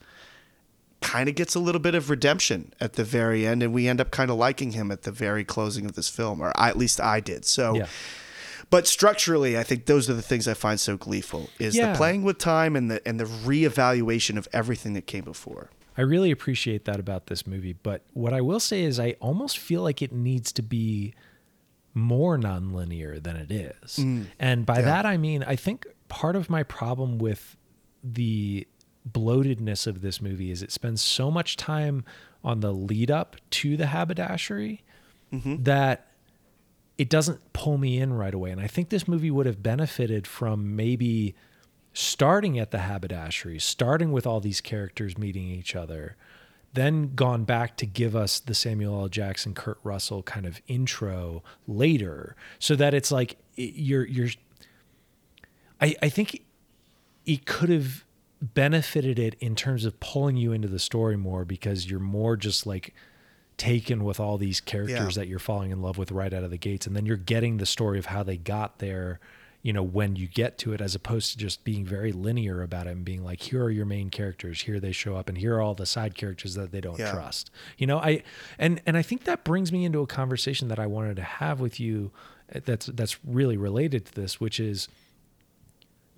[1.00, 4.00] kind of gets a little bit of redemption at the very end and we end
[4.00, 6.76] up kind of liking him at the very closing of this film or I, at
[6.76, 7.44] least I did.
[7.46, 7.86] So Yeah.
[8.70, 11.92] But structurally I think those are the things I find so gleeful is Yeah.
[11.92, 15.70] the playing with time and the and the reevaluation of everything that came before.
[15.96, 17.74] I really appreciate that about this movie.
[17.74, 21.14] But what I will say is, I almost feel like it needs to be
[21.92, 23.96] more nonlinear than it is.
[23.96, 24.26] Mm.
[24.38, 27.56] and by that, I mean, I think part of my problem with
[28.02, 28.66] the
[29.10, 32.04] bloatedness of this movie is it spends so much time
[32.44, 34.82] on the lead up to the haberdashery
[35.32, 35.62] mm-hmm.
[35.64, 36.09] that
[37.00, 38.50] it doesn't pull me in right away.
[38.50, 41.34] And I think this movie would have benefited from maybe
[41.94, 46.16] starting at the haberdashery, starting with all these characters meeting each other,
[46.74, 49.08] then gone back to give us the Samuel L.
[49.08, 54.28] Jackson, Kurt Russell kind of intro later, so that it's like it- you're you're.
[55.80, 56.42] I I think
[57.24, 58.04] it could have
[58.42, 62.66] benefited it in terms of pulling you into the story more because you're more just
[62.66, 62.94] like
[63.60, 65.20] taken with all these characters Yeah.
[65.22, 67.58] that you're falling in love with right out of the gates and then you're getting
[67.58, 69.20] the story of how they got there
[69.62, 72.86] you know when you get to it as opposed to just being very linear about
[72.86, 75.56] it and being like here are your main characters here they show up and here
[75.56, 77.12] are all the side characters that they don't Yeah.
[77.12, 78.22] trust you know i
[78.58, 81.60] and and i think that brings me into a conversation that i wanted to have
[81.60, 82.10] with you
[82.54, 84.88] uh, that's that's really related to this which is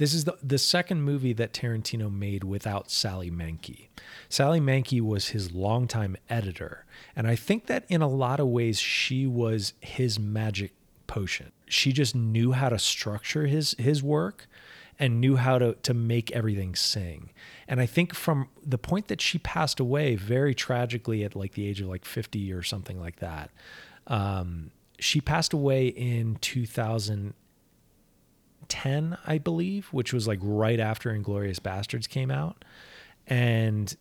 [0.03, 3.87] This is the the second movie that Tarantino made without Sally Menke.
[4.29, 6.85] Sally Menke was his longtime editor,
[7.15, 10.73] and I think that in a lot of ways she was his magic
[11.07, 11.53] potion.
[11.69, 14.49] She just knew how to structure his his work
[14.99, 17.31] and knew how to to make everything sing.
[17.69, 21.65] And I think from the point that she passed away very tragically at like the
[21.65, 23.53] age of like 50 or something like that.
[24.09, 26.39] Um, she passed away in
[28.73, 32.65] 2010, I believe, which was like right after Inglourious Basterds came out.
[33.27, 33.95] And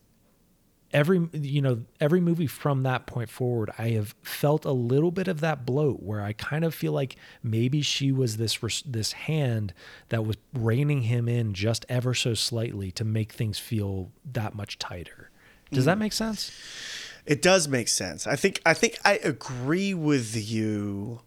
[0.94, 5.30] every you know every movie from that point forward i have felt a little bit
[5.30, 9.74] of that bloat where i kind of feel like maybe she was this this hand
[10.10, 14.78] that was reining him in just ever so slightly to make things feel that much
[14.78, 15.30] tighter
[15.72, 16.02] does that mm.
[16.02, 16.52] make sense
[17.26, 18.26] It does make sense.
[18.26, 21.22] I think I think I agree with you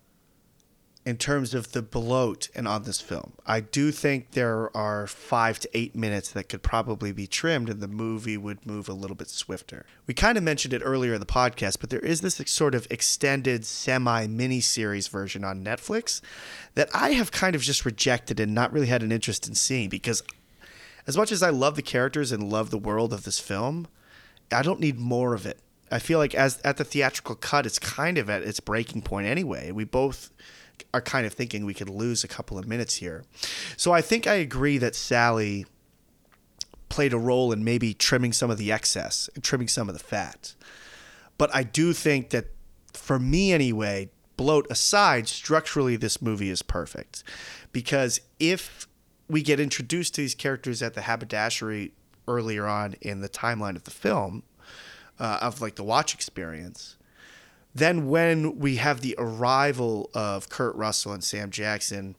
[1.06, 3.34] in terms of the bloat and on this film.
[3.46, 7.80] I do think there are five to eight minutes that could probably be trimmed and
[7.80, 9.84] the movie would move a little bit swifter.
[10.06, 12.86] We kind of mentioned it earlier in the podcast, but there is this sort of
[12.90, 16.22] extended semi mini series version on Netflix
[16.74, 19.90] that I have kind of just rejected and not really had an interest in seeing
[19.90, 20.22] because
[21.06, 23.88] as much as I love the characters and love the world of this film,
[24.50, 25.58] I don't need more of it.
[25.90, 29.26] I feel like as at the theatrical cut, it's kind of at its breaking point
[29.26, 29.70] anyway.
[29.70, 30.30] We both
[30.92, 33.24] are kind of thinking we could lose a couple of minutes here.
[33.76, 35.66] So I think I agree that Sally
[36.88, 40.02] played a role in maybe trimming some of the excess and trimming some of the
[40.02, 40.54] fat.
[41.38, 42.46] But I do think that
[42.92, 47.24] for me anyway, bloat aside, structurally this movie is perfect.
[47.72, 48.86] Because if
[49.28, 51.92] we get introduced to these characters at the haberdashery
[52.28, 54.42] earlier on in the timeline of the film,
[55.18, 56.96] uh, of like the watch experience,
[57.74, 62.14] then when we have the arrival of Kurt Russell and Sam Jackson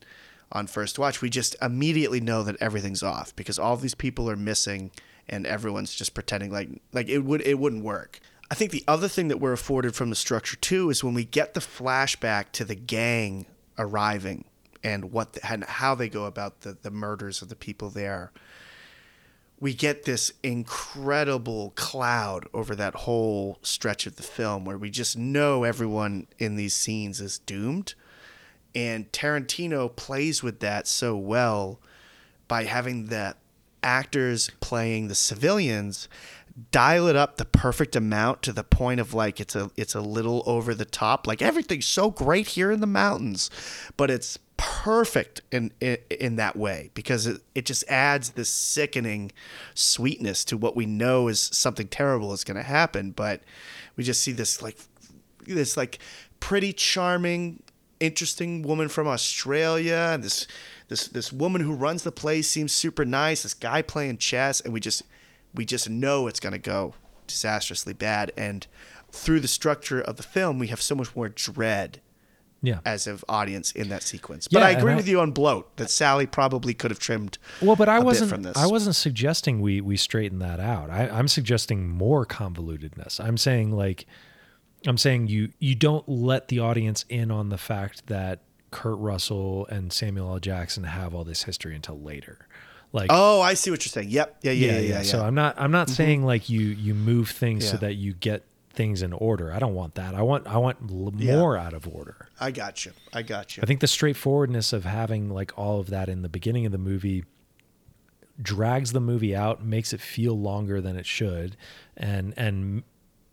[0.52, 4.36] on first watch, we just immediately know that everything's off because all these people are
[4.36, 4.92] missing
[5.28, 8.20] and everyone's just pretending like like it would it wouldn't work.
[8.52, 11.26] I think the other thing that we're afforded from the structure too is when we
[11.26, 13.48] get the flashback to the gang
[13.78, 14.46] arriving
[14.84, 18.32] and what the, and how they go about the the murders of the people there
[19.60, 25.18] we get this incredible cloud over that whole stretch of the film where we just
[25.18, 27.96] know everyone in these scenes is doomed.
[28.74, 31.80] And Tarantino plays with that so well
[32.48, 33.36] by having the
[33.82, 36.10] actors playing the civilians
[36.72, 40.02] dial it up the perfect amount to the point of like it's a it's a
[40.02, 43.52] little over the top like everything's so great here in the mountains
[43.98, 49.32] but it's perfect in in, in that way because it, it just adds this sickening
[49.74, 53.42] sweetness to what we know is something terrible is going to happen but
[53.96, 54.78] we just see this like
[55.46, 56.00] this like
[56.40, 57.62] pretty charming
[58.00, 60.48] interesting woman from Australia and this
[60.88, 64.74] this this woman who runs the place seems super nice this guy playing chess and
[64.74, 65.04] we just
[65.54, 66.94] we just know it's going to go
[67.28, 68.68] disastrously bad and
[69.12, 72.00] through the structure of the film we have so much more dread
[72.66, 74.48] yeah as of audience in that sequence.
[74.48, 77.38] But Yeah, I agree I- with you on bloat that Sally probably could have trimmed.
[77.62, 78.30] Well, but I wasn't.
[78.30, 78.58] from this.
[78.58, 80.90] I wasn't suggesting we we straighten that out.
[80.90, 83.20] I, I'm suggesting more convolutedness.
[83.20, 84.06] I'm saying like,
[84.86, 88.42] I'm saying you you don't let the audience in on the fact that
[88.72, 90.40] Kurt Russell and Samuel L.
[90.40, 92.48] Jackson have all this history until later.
[92.92, 94.10] Like, Oh, I see what you're saying.
[94.10, 94.38] Yep.
[94.42, 94.52] Yeah.
[94.52, 94.72] Yeah.
[94.72, 94.80] Yeah.
[94.80, 95.56] yeah, yeah So I'm not.
[95.60, 95.96] I'm not mm-hmm.
[95.96, 98.46] saying like you you move things so that you get
[98.76, 99.52] things in order.
[99.54, 100.14] I don't want that.
[100.16, 101.36] I want I want l- Yeah.
[101.38, 102.28] more out of order.
[102.40, 102.92] I got you.
[103.14, 103.64] I got you.
[103.64, 106.78] I think the straightforwardness of having like all of that in the beginning of the
[106.78, 107.24] movie
[108.42, 111.56] drags the movie out, makes it feel longer than it should,
[111.96, 112.84] and and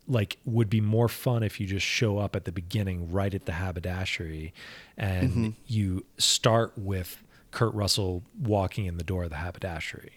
[0.09, 3.47] like would be more fun if you just show up at the beginning right at
[3.47, 4.53] the haberdashery
[4.97, 5.49] and Mm-hmm.
[5.67, 7.23] you start with
[7.53, 10.13] Kurt Russell walking in the door of the haberdashery.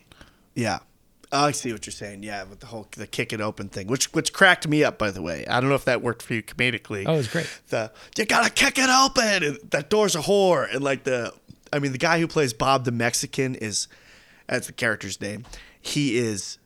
[0.55, 0.79] Yeah.
[1.35, 2.23] I see what you're saying.
[2.23, 5.11] Yeah, with the whole the kick it open thing, which which cracked me up by
[5.11, 5.45] the way.
[5.47, 7.05] I don't know if that worked for you comedically.
[7.07, 7.47] Oh, it was great.
[7.67, 9.43] The you gotta kick it open.
[9.43, 10.73] And that door's a whore.
[10.73, 11.33] And like the,
[11.71, 13.87] I mean, the guy who plays Bob the Mexican is,
[14.47, 15.45] that's the character's name.
[15.81, 16.57] He is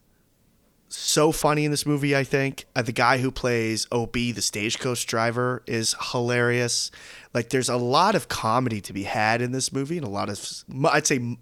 [0.87, 2.15] so funny in this movie.
[2.15, 6.89] I think uh, the guy who plays Ob, the stagecoach driver, is hilarious.
[7.33, 10.29] Like, there's a lot of comedy to be had in this movie, and a lot
[10.29, 11.37] of, I'd say,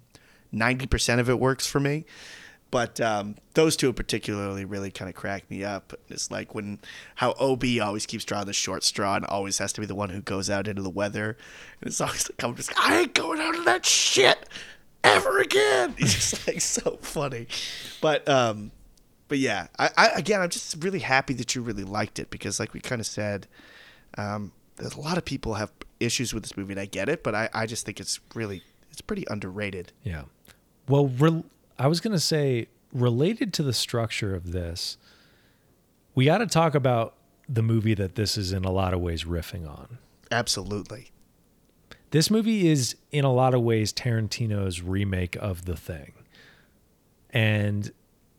[0.52, 2.04] ninety percent of it works for me.
[2.70, 5.94] But um, those two particularly really kind of crack me up.
[6.08, 6.78] It's like when
[7.14, 10.10] how Ob always keeps drawing the short straw and always has to be the one
[10.10, 11.36] who goes out into the weather.
[11.80, 14.48] And it's always like I'm just I ain't going out of that shit
[15.02, 15.94] ever again.
[15.96, 17.46] He's just like so funny.
[18.02, 18.70] But um,
[19.28, 22.60] but yeah, I, I again I'm just really happy that you really liked it because
[22.60, 23.46] like we kind of said,
[24.18, 27.22] um, there's a lot of people have issues with this movie and I get it,
[27.22, 29.92] but I, I just think it's really it's pretty underrated.
[30.02, 30.24] Yeah.
[30.88, 31.44] Well, re-
[31.78, 34.98] I was going to say, related to the structure of this,
[36.14, 37.14] we got to talk about
[37.48, 39.98] the movie that this is in a lot of ways riffing on.
[40.30, 41.10] Absolutely.
[42.10, 46.12] This movie is, in a lot of ways, Tarantino's remake of The Thing.
[47.30, 47.92] And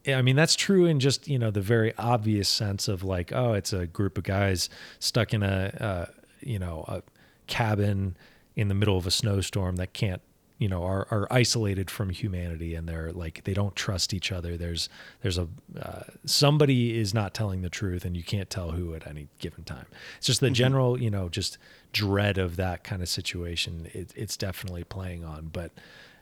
[0.07, 3.53] I mean, that's true in just, you know, the very obvious sense of like, oh,
[3.53, 4.69] it's a group of guys
[4.99, 6.05] stuck in a, uh,
[6.41, 7.03] you know, a
[7.47, 8.17] cabin
[8.55, 10.21] in the middle of a snowstorm that can't
[10.59, 14.57] you know are, are isolated from humanity and they're like they don't trust each other.
[14.57, 14.89] There's
[15.21, 15.47] there's a
[15.81, 19.63] uh, somebody is not telling the truth and you can't tell who at any given
[19.63, 19.87] time.
[20.17, 21.57] It's just the general you know just
[21.93, 23.89] dread of that kind of situation.
[23.93, 25.49] It, it's definitely playing on.
[25.51, 25.71] But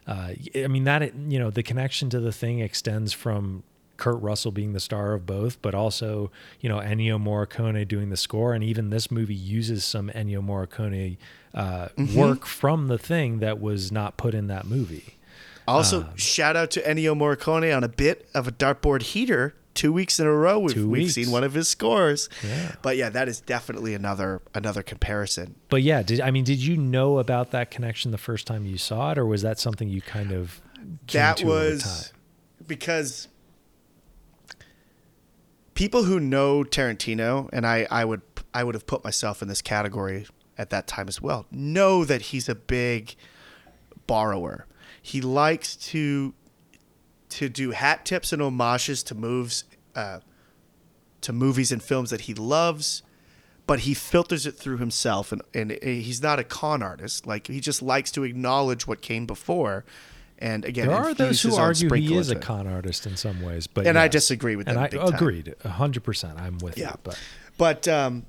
[0.05, 3.63] uh, i mean that you know the connection to the thing extends from
[3.97, 6.31] Kurt Russell being the star of both, but also,
[6.61, 8.53] you know, Ennio Morricone doing the score.
[8.53, 11.17] And even this movie uses some Ennio Morricone
[11.57, 15.17] uh, work from the thing that was not put in that movie.
[15.67, 19.55] Also, shout out to Ennio Morricone on a bit of a dartboard heater.
[19.73, 22.29] Two weeks in a row, we've, we've seen one of his scores.
[22.43, 22.75] Yeah.
[22.81, 25.55] But yeah, that is definitely another another comparison.
[25.69, 28.77] But yeah, did I mean, did you know about that connection the first time you
[28.77, 30.61] saw it, or was that something you kind of
[31.05, 32.19] came that was time?
[32.65, 33.27] because
[35.75, 38.21] people who know Tarantino, and I, I would
[38.53, 40.25] I would have put myself in this category
[40.57, 43.15] at that time as well, know that he's a big
[44.07, 44.65] borrower.
[45.01, 46.33] He likes to
[47.29, 50.19] to do hat tips and homages to moves uh,
[51.21, 53.03] to movies and films that he loves,
[53.65, 57.27] but he filters it through himself, and and he's not a con artist.
[57.27, 59.85] Like he just likes to acknowledge what came before.
[60.39, 63.65] And again, There are those who argue he is a con artist in some ways,
[63.65, 66.39] but And I disagree with and that I agreed, hundred percent.
[66.39, 66.91] I'm with Yeah.
[66.91, 67.19] you, but
[67.57, 68.25] But um,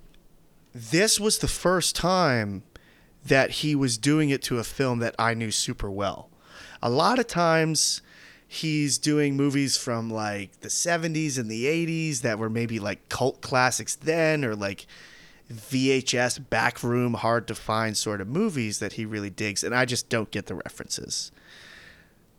[0.79, 2.63] this was the first time
[3.27, 6.31] that he was doing it to a film that I knew super well.
[6.81, 8.01] A lot of times
[8.47, 13.41] he's doing movies from like the 70s and the 80s that were maybe like cult
[13.41, 14.87] classics then or like
[15.53, 20.09] VHS backroom hard to find sort of movies that he really digs and I just
[20.09, 21.33] don't get the references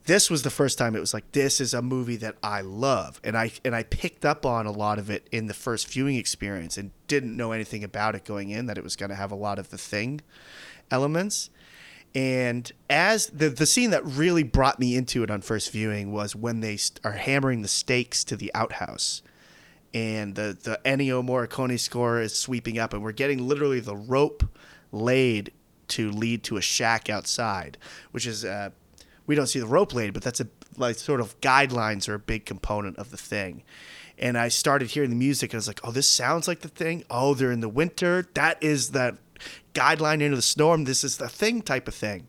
[0.09, 3.21] this was the first time it was like this is a movie that I love.
[3.23, 6.15] And I and I picked up on a lot of it in the first viewing
[6.15, 9.31] experience and didn't know anything about it going in that it was going to have
[9.31, 10.21] a lot of the thing
[10.89, 11.51] elements.
[12.15, 16.35] And as the the scene that really brought me into it on first viewing was
[16.35, 19.21] when they are hammering the stakes to the outhouse.
[19.93, 24.43] And the the Ennio Morricone score is sweeping up and we're getting literally the rope
[24.91, 25.51] laid
[25.89, 27.75] to lead to a shack outside
[28.11, 28.69] which is uh
[29.29, 32.19] we don't see the rope laid but that's a like sort of guidelines are a
[32.19, 33.61] big component of the thing
[34.17, 36.67] and I started hearing the music and I was like oh this sounds like the
[36.67, 39.17] thing oh they're in the winter that is that
[39.75, 42.25] guideline into the storm this is the thing type of thing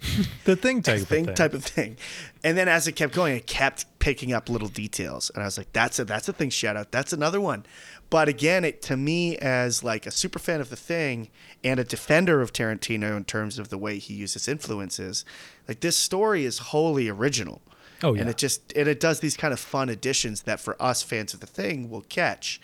[0.44, 1.34] the thing type thing, of thing.
[1.34, 1.96] type of thing.
[2.44, 5.58] And then as it kept going, it kept picking up little details, and I was
[5.58, 7.66] like, "That's a that's a thing." Shout out, that's another one.
[8.10, 11.28] But again, it to me as like a super fan of the thing
[11.62, 15.24] and a defender of Tarantino in terms of the way he uses influences,
[15.66, 17.60] like this story is wholly original.
[18.02, 18.20] Oh, yeah.
[18.20, 21.34] and it just and it does these kind of fun additions that for us fans
[21.34, 22.60] of the thing will catch,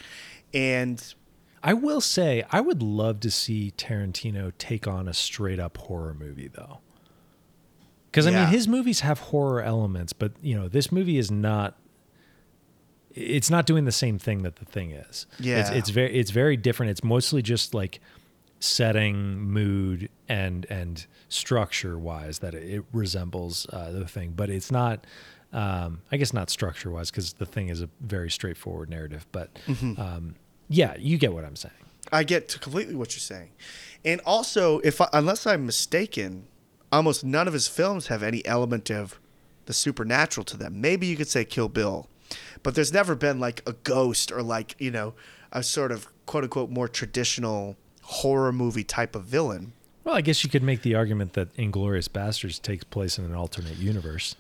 [0.54, 1.12] and
[1.62, 6.14] I will say, I would love to see Tarantino take on a straight up horror
[6.14, 6.78] movie, though.
[8.10, 8.44] Because I Yeah.
[8.44, 11.76] mean, his movies have horror elements, but you know, this movie is not.
[13.14, 15.26] It's not doing the same thing that the thing is.
[15.38, 15.72] it's, Yeah.
[15.72, 16.90] it's very it's very different.
[16.90, 18.00] It's mostly just like
[18.60, 25.06] setting, mood, and and structure wise that it, resembles uh, the thing, but it's not.
[25.52, 29.54] Um, I guess not structure wise because the thing is a very straightforward narrative, but
[29.68, 30.00] Mm-hmm.
[30.00, 30.34] um,
[30.68, 31.74] yeah, you get what I'm saying.
[32.10, 33.50] I get to completely what you're saying,
[34.04, 36.46] and also, if I, unless I'm mistaken,
[36.90, 39.20] almost none of his films have any element of
[39.66, 40.80] the supernatural to them.
[40.80, 42.08] Maybe you could say Kill Bill,
[42.64, 45.14] but there's never been like a ghost or like you know
[45.52, 49.72] a sort of quote unquote more traditional horror movie type of villain.
[50.02, 53.34] Well, I guess you could make the argument that Inglourious Basterds takes place in an
[53.34, 54.34] alternate universe.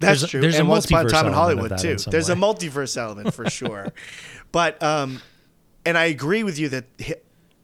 [0.00, 0.40] That's There's true.
[0.40, 1.90] there's a and Once Upon a Time in Hollywood too.
[1.90, 3.92] in There's a multiverse element for sure.
[4.52, 5.20] but um,
[5.84, 6.84] and I agree with you that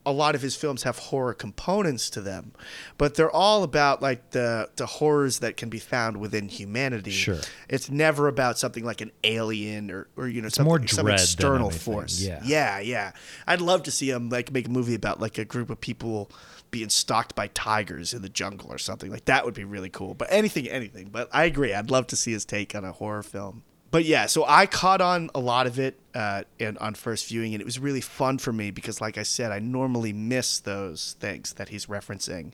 [0.09, 2.53] a lot of his films have horror components to them,
[2.97, 7.11] but they're all about like the the horrors that can be found within humanity.
[7.11, 7.41] Sure.
[7.69, 11.71] It's never about something like an alien or or you know something more some external
[11.71, 12.21] force.
[12.23, 12.41] yeah.
[12.43, 13.13] yeah, yeah.
[13.47, 16.31] I'd love to see him like make a movie about like a group of people
[16.71, 20.15] being stalked by tigers in the jungle or something like that would be really cool.
[20.15, 21.11] But anything, anything.
[21.11, 21.75] But I agree.
[21.75, 23.63] I'd love to see his take on a horror film.
[23.91, 27.55] But yeah, so I caught on a lot of it uh, in, on first viewing,
[27.55, 31.17] and it was really fun for me because, like I said, I normally miss those
[31.21, 32.53] things that he's referencing.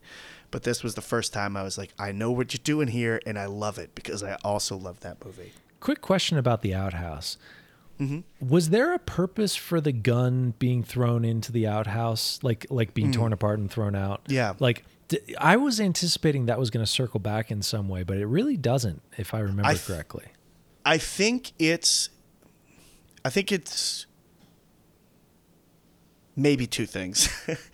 [0.53, 3.21] But this was the first time I was like, I know what you're doing here,
[3.27, 5.53] and I love it because I also love that movie.
[5.81, 7.37] Quick question about the outhouse.
[8.01, 8.49] Mm-hmm.
[8.49, 13.13] Was there a purpose for the gun being thrown into the outhouse, like like being
[13.13, 14.25] torn apart and thrown out?
[14.25, 14.33] Mm.
[14.33, 14.55] Yeah.
[14.59, 18.17] Like d- I was anticipating that was going to circle back in some way, but
[18.19, 20.25] it really doesn't, if I remember I th- correctly.
[20.85, 22.11] I think it's,
[23.25, 24.07] I think it's
[26.37, 27.29] maybe two things.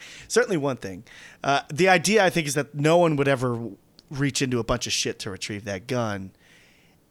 [0.29, 1.05] Certainly one thing.
[1.43, 3.71] Uh, the idea I think is that no one would ever
[4.11, 6.33] reach into a bunch of shit to retrieve that gun,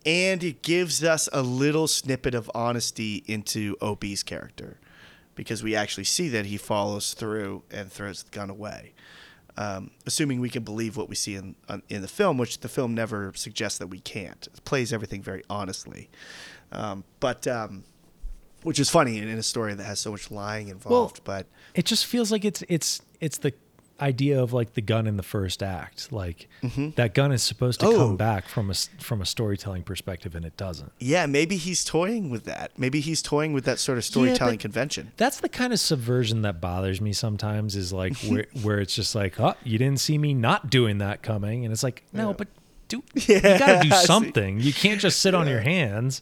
[0.06, 4.80] and it gives us a little snippet of honesty into OB's character,
[5.36, 8.94] because we actually see that he follows through and throws the gun away.
[9.60, 11.56] Um, assuming we can believe what we see in
[11.90, 14.48] in the film, which the film never suggests that we can't.
[14.48, 16.10] It plays everything very honestly,
[16.72, 17.84] um, but um,
[18.64, 21.22] which is funny in, in a story that has so much lying involved.
[21.26, 21.46] but
[21.76, 23.54] It just feels like it's it's it's the
[24.02, 26.12] idea of like the gun in the first act.
[26.12, 26.48] Like
[26.96, 27.96] that gun is supposed to Mm-hmm.
[28.02, 28.08] Oh.
[28.08, 30.92] come back from a from a storytelling perspective, and it doesn't.
[31.00, 32.72] yeah, maybe he's toying with that.
[32.78, 35.12] Maybe he's toying with that sort of storytelling convention.
[35.18, 37.76] That's the kind of subversion that bothers me sometimes.
[37.76, 41.22] Is like where where it's just like, oh, you didn't see me not doing that
[41.22, 42.48] coming, and it's like, no, but
[42.88, 44.60] do you got to do something.
[44.60, 46.22] You can't just sit on your hands.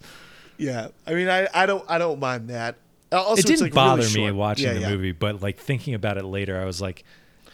[0.57, 2.77] Yeah, I mean, I, I don't I don't mind that.
[3.11, 4.89] Also, it didn't like, bother really me watching Yeah, the yeah.
[4.89, 7.05] movie, but like thinking about it later, I was like,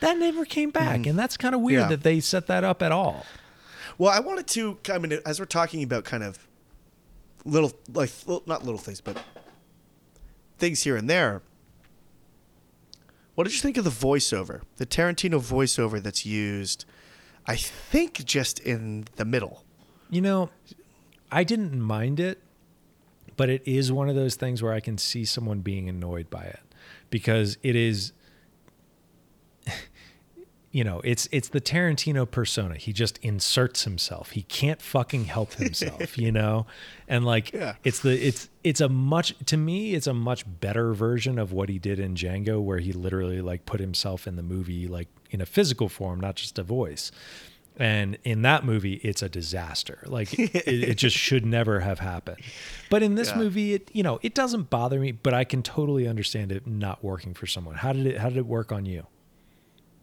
[0.03, 1.09] that never came back, hmm.
[1.09, 1.83] and that's kind of weird.
[1.83, 1.87] Yeah.
[1.87, 3.25] that they set that up at all.
[3.97, 6.45] Well, I wanted to kind of as we're talking about kind of
[7.45, 9.17] little like not little things, but
[10.57, 11.41] things here and there.
[13.35, 14.61] What did you think of the voiceover?
[14.75, 16.83] The Tarantino voiceover that's used,
[17.47, 19.63] I think, just in the middle.
[20.09, 20.49] You know,
[21.31, 22.43] I didn't mind it,
[23.37, 26.43] but it is one of those things where I can see someone being annoyed by
[26.43, 26.59] it
[27.09, 28.11] because it is
[30.73, 32.75] you know, it's it's the Tarantino persona.
[32.75, 34.31] He just inserts himself.
[34.31, 36.65] He can't fucking help himself, you know?
[37.07, 37.75] And like Yeah.
[37.83, 41.69] it's the it's it's a much to me it's a much better version of what
[41.69, 45.41] he did in Django where he literally like put himself in the movie like in
[45.41, 47.11] a physical form, not just a voice.
[47.77, 49.99] And in that movie, it's a disaster.
[50.05, 52.37] Like it, it just should never have happened.
[52.89, 53.37] But in this Yeah.
[53.37, 55.11] movie, it you know it doesn't bother me.
[55.11, 57.75] But I can totally understand it not working for someone.
[57.75, 59.05] How did it How did it work on you?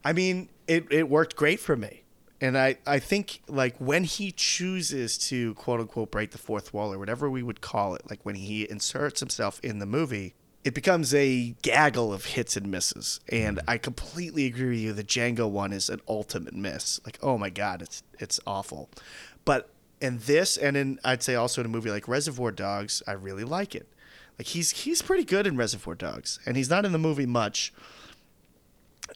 [0.03, 2.05] I mean, it, it worked great for me.
[2.41, 6.93] And I, I think like when he chooses to quote unquote break the fourth wall
[6.93, 10.73] or whatever we would call it, like when he inserts himself in the movie, it
[10.73, 13.19] becomes a gaggle of hits and misses.
[13.29, 13.69] And mm-hmm.
[13.69, 14.93] I completely agree with you.
[14.93, 17.01] The Django one is an ultimate miss.
[17.05, 18.89] Like, oh my God, it's it's awful.
[19.45, 23.13] But in this and in I'd say also in a movie like Reservoir Dogs, I
[23.13, 23.89] really like it.
[24.39, 26.39] Like he's he's pretty good in Reservoir Dogs.
[26.47, 27.73] And he's not in the movie much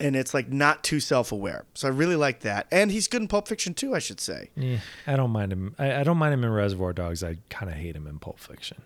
[0.01, 1.65] and it's like not too self-aware.
[1.75, 3.95] So I really like that, and he's good in Pulp Fiction too.
[3.95, 4.51] I should say.
[4.57, 5.75] Yeah, I don't mind him.
[5.79, 7.23] I, I don't mind him in Reservoir Dogs.
[7.23, 8.83] I kind of hate him in Pulp Fiction,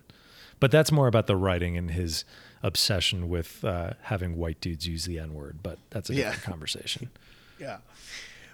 [0.59, 2.25] but that's more about the writing and his
[2.63, 5.59] obsession with uh, having white dudes use the N word.
[5.63, 6.25] But that's a Yeah.
[6.31, 7.09] different conversation.
[7.59, 7.79] Yeah.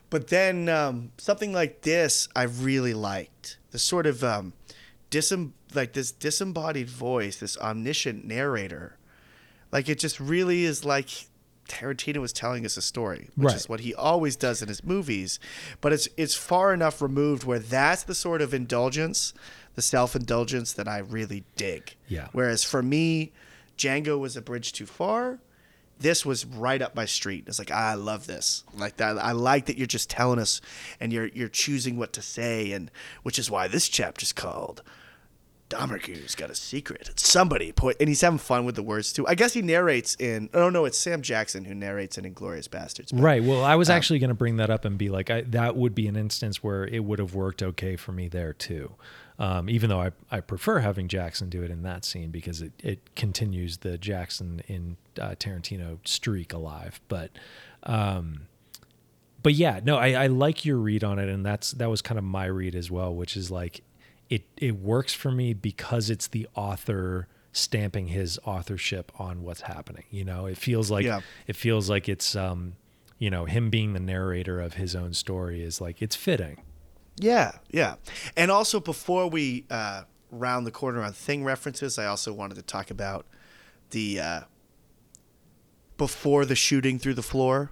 [0.10, 4.54] But then um, something like this, I really liked the sort of um,
[5.12, 8.98] disem- like this disembodied voice, this omniscient narrator.
[9.72, 11.10] Like it just really is like
[11.68, 13.56] Tarantino was telling us a story, which Right.
[13.56, 15.40] is what he always does in his movies.
[15.82, 19.34] But it's it's far enough removed where that's the sort of indulgence,
[19.76, 21.96] the self indulgence that I really dig.
[22.08, 22.28] Yeah.
[22.32, 23.32] Whereas for me,
[23.78, 25.40] Django was a bridge too far.
[25.98, 27.46] This was right up my street.
[27.48, 28.64] It's like ah, I love this.
[28.74, 29.18] Like that.
[29.18, 30.62] I like that you're just telling us,
[31.00, 32.92] and you're you're choosing what to say, and
[33.24, 34.84] which is why this chapter's called
[35.70, 37.10] Domergue's got a secret.
[37.16, 39.28] Somebody put, and he's having fun with the words too.
[39.28, 40.50] I guess he narrates in.
[40.54, 43.12] Oh no, it's Sam Jackson who narrates in Inglourious Basterds.
[43.12, 43.44] but- Right.
[43.44, 45.76] Well, I Um, was actually going to bring that up and be like, I, that
[45.76, 48.94] would be an instance where it would have worked okay for me there too.
[49.38, 52.72] Um, even though I, I prefer having Jackson do it in that scene because it,
[52.82, 57.02] it continues the Jackson in uh, Tarantino streak alive.
[57.10, 57.32] But,
[57.84, 58.42] um,
[59.44, 62.18] but yeah, no, I, I like your read on it, and that's that was kind
[62.18, 63.82] of my read as well, which is like
[64.30, 70.04] it it works for me because it's the author stamping his authorship on what's happening.
[70.10, 71.22] You know, it feels like Yeah.
[71.48, 72.74] it feels like it's um,
[73.18, 76.62] you know, him being the narrator of his own story is like it's fitting.
[77.18, 77.96] Yeah, yeah.
[78.36, 82.62] And also, before we uh, round the corner on thing references, I also wanted to
[82.62, 83.26] talk about
[83.92, 84.42] the uh,
[85.98, 87.72] before the shooting through the floor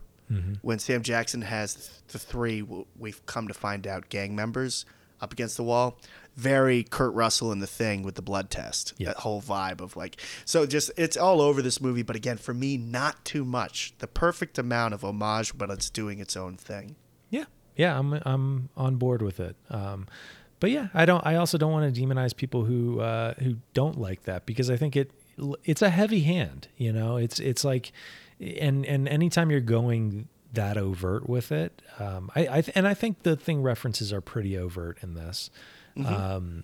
[0.64, 2.64] when Sam Jackson has the three
[2.98, 4.84] we've come to find out gang members
[5.24, 5.98] up against the wall.
[6.36, 8.94] Very Kurt Russell in the thing with the blood test.
[8.98, 9.10] Yeah.
[9.10, 12.02] That whole vibe of like, so just it's all over this movie.
[12.02, 13.94] But again, for me, not too much.
[14.00, 16.96] The perfect amount of homage, but it's doing its own thing.
[17.30, 17.46] Yeah,
[17.76, 19.56] yeah, I'm I'm on board with it.
[19.70, 20.08] Um,
[20.60, 21.26] but yeah, I don't.
[21.26, 24.78] I also don't want to demonize people who uh, who don't like that because I
[24.78, 25.12] think it
[25.64, 26.68] it's a heavy hand.
[26.78, 27.92] You know, it's it's like,
[28.40, 33.24] and and anytime you're going that overt with it, um, I, I and I think
[33.24, 35.50] the thing references are pretty overt in this.
[36.06, 36.64] Um,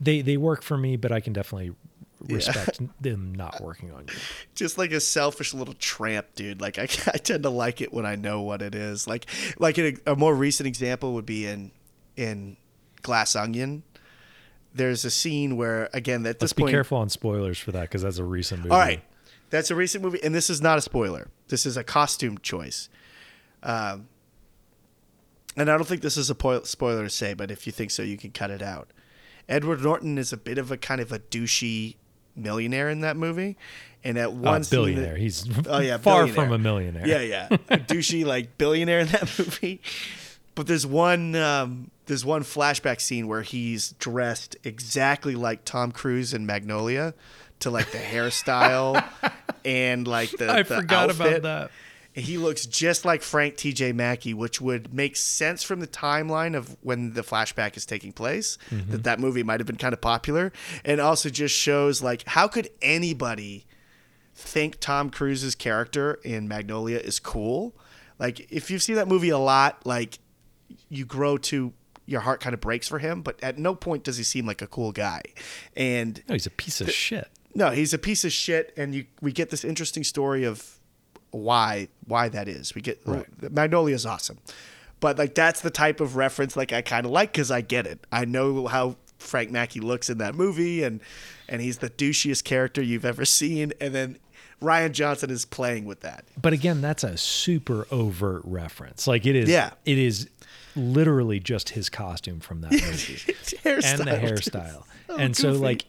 [0.00, 1.74] they they work for me, but I can definitely
[2.28, 4.14] respect them not working on you.
[4.54, 6.60] just like a selfish little tramp dude.
[6.60, 9.06] Like i, I tend to like it when i know what it is.
[9.06, 9.26] Like
[9.58, 11.70] like a, a more recent example would be in
[12.16, 12.56] in
[13.02, 13.82] glass onion.
[14.74, 18.02] There's a scene where again at this Let's be careful on spoilers for that because
[18.02, 18.70] that's a recent movie.
[18.70, 19.02] all right.
[19.50, 22.88] that's a recent movie and this is not a spoiler this is a costume choice
[23.62, 24.08] um
[25.56, 27.90] and i don't think this is a po- spoiler to say but if you think
[27.90, 28.88] so you can cut it out
[29.48, 31.96] edward norton is a bit of a kind of a douchey
[32.36, 33.56] millionaire in that movie
[34.02, 35.16] and at Uh, one that- billionaire.
[35.16, 37.06] He's Oh yeah, far from a millionaire.
[37.06, 39.82] Yeah, yeah, a douchey like billionaire in that movie.
[40.54, 46.32] But there's one um, there's one flashback scene where he's dressed exactly like Tom Cruise
[46.32, 47.12] in Magnolia,
[47.58, 49.04] to like the hairstyle
[49.64, 51.38] and like the I the forgot outfit.
[51.38, 51.70] about that.
[52.12, 53.92] He looks just like Frank T.J.
[53.92, 58.58] Mackey, which would make sense from the timeline of when the flashback is taking place.
[58.70, 58.90] Mm-hmm.
[58.90, 60.52] That that movie might have been kind of popular,
[60.84, 63.64] and also just shows like how could anybody
[64.34, 67.76] think Tom Cruise's character in Magnolia is cool?
[68.18, 70.18] Like if you've seen that movie a lot, like
[70.88, 71.72] you grow to
[72.06, 74.62] your heart kind of breaks for him, but at no point does he seem like
[74.62, 75.22] a cool guy.
[75.76, 77.28] And No, he's a piece of shit.
[77.54, 80.78] No, he's a piece of shit, and you we get this interesting story of
[81.30, 82.74] why why that is.
[82.74, 83.26] We get Right.
[83.52, 84.38] Magnolia is awesome,
[85.00, 87.86] but like that's the type of reference like I kind of like because I get
[87.86, 88.06] it.
[88.12, 91.00] I know how Frank Mackey looks in that movie, and
[91.48, 94.18] and he's the douchiest character you've ever seen, and then
[94.62, 96.24] Rian Johnson is playing with that.
[96.40, 99.06] But again, that's a super overt reference.
[99.06, 99.48] Like it is.
[99.48, 99.70] Yeah.
[99.84, 100.28] It is
[100.76, 103.34] literally just his costume from that movie.
[103.64, 104.84] and the hairstyle.
[105.18, 105.84] and so, like,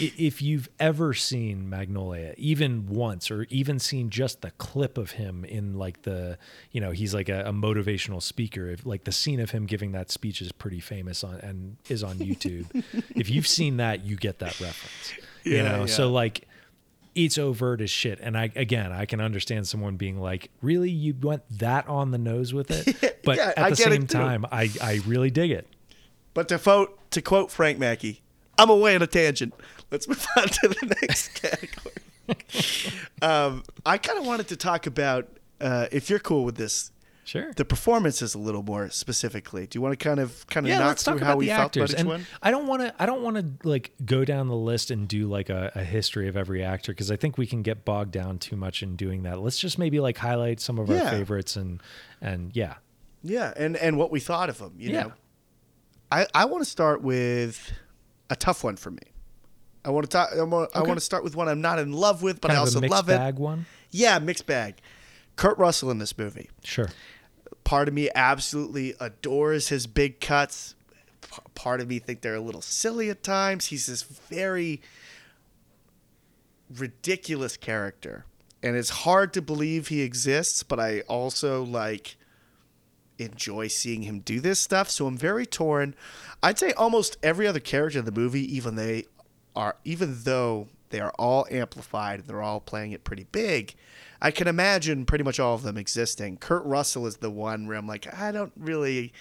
[0.00, 5.12] you, if you've ever seen Magnolia, even once, or even seen just the clip of
[5.12, 6.36] him in like the,
[6.72, 8.68] you know, he's like a, a motivational speaker.
[8.68, 12.02] If, like the scene of him giving that speech is pretty famous on and is
[12.02, 12.66] on YouTube.
[13.14, 15.12] if you've seen that, you get that reference.
[15.44, 16.46] you Yeah, know, so like.
[17.16, 21.14] It's overt as shit, and I again I can understand someone being like, "Really, you
[21.20, 24.70] went that on the nose with it?" But Yeah, at the it same time, I
[24.80, 25.66] I really dig it.
[26.34, 28.20] But to quote to quote Frank Mackey,
[28.58, 29.54] I'm away on a tangent.
[29.90, 31.94] Let's move on to the next category.
[33.22, 35.28] um, I kind of wanted to talk about
[35.60, 36.90] uh, if you're cool with this,
[37.26, 37.52] Sure.
[37.54, 39.66] the performances a little more specifically.
[39.66, 41.38] Do you want to kind of kind of yeah, knock let's talk through how about
[41.38, 41.90] we the felt actors.
[41.90, 42.26] about each and one?
[42.40, 42.94] I don't want to.
[43.02, 46.28] I don't want to like go down the list and do like a, a history
[46.28, 49.24] of every actor because I think we can get bogged down too much in doing
[49.24, 49.40] that.
[49.40, 51.02] Let's just maybe like highlight some of Yeah.
[51.04, 51.82] our favorites and
[52.20, 52.74] and yeah,
[53.24, 54.74] Yeah, and and what we thought of them.
[54.78, 55.02] You Yeah.
[55.02, 55.12] know,
[56.12, 57.72] I I want to start with
[58.30, 59.02] a tough one for me.
[59.84, 60.30] I want to talk.
[60.32, 60.86] I want, I Okay.
[60.88, 62.82] want to start with one I'm not in love with, but kind I also a
[62.82, 63.40] mixed love bag it.
[63.40, 63.66] one.
[63.90, 64.76] Yeah, mixed bag.
[65.36, 66.48] Kurt Russell in this movie.
[66.64, 66.88] Sure.
[67.66, 70.76] Part of me absolutely adores his big cuts.
[71.56, 73.66] Part of me think they're a little silly at times.
[73.66, 74.80] He's this very
[76.78, 78.24] ridiculous character.
[78.62, 82.16] And it's hard to believe he exists but i also like
[83.18, 84.88] enjoy seeing him do this stuff.
[84.88, 85.96] So i'm very torn.
[86.44, 89.06] I'd say almost every other character in the movie even they
[89.56, 93.74] are even though they are all amplified and they're all playing it pretty big
[94.20, 97.76] i can imagine pretty much all of them existing kurt russell is the one where
[97.76, 99.12] i'm like i don't really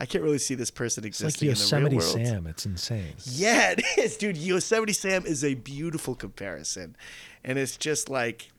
[0.00, 2.46] i can't really see this person It's like existing in the real world Sam.
[2.46, 3.14] It's insane.
[3.24, 4.36] yeah, it is, dude.
[4.36, 6.96] Yosemite Sam is a beautiful comparison,
[7.42, 8.50] and it's just like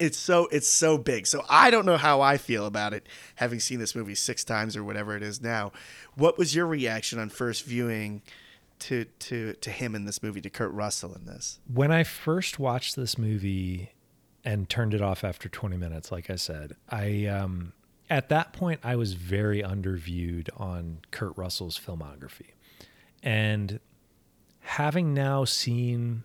[0.00, 1.26] it's so it's so big.
[1.26, 4.76] So I don't know how I feel about it, having seen this movie six times
[4.76, 5.72] or whatever it is now.
[6.16, 8.22] What was your reaction on first viewing
[8.80, 11.60] to to to him in this movie, to Kurt Russell in this?
[11.72, 13.92] When I first watched this movie
[14.44, 17.72] and turned it off after 20 minutes, like I said, I um,
[18.08, 22.52] at that point I was very underviewed on Kurt Russell's filmography,
[23.22, 23.80] and
[24.60, 26.22] having now seen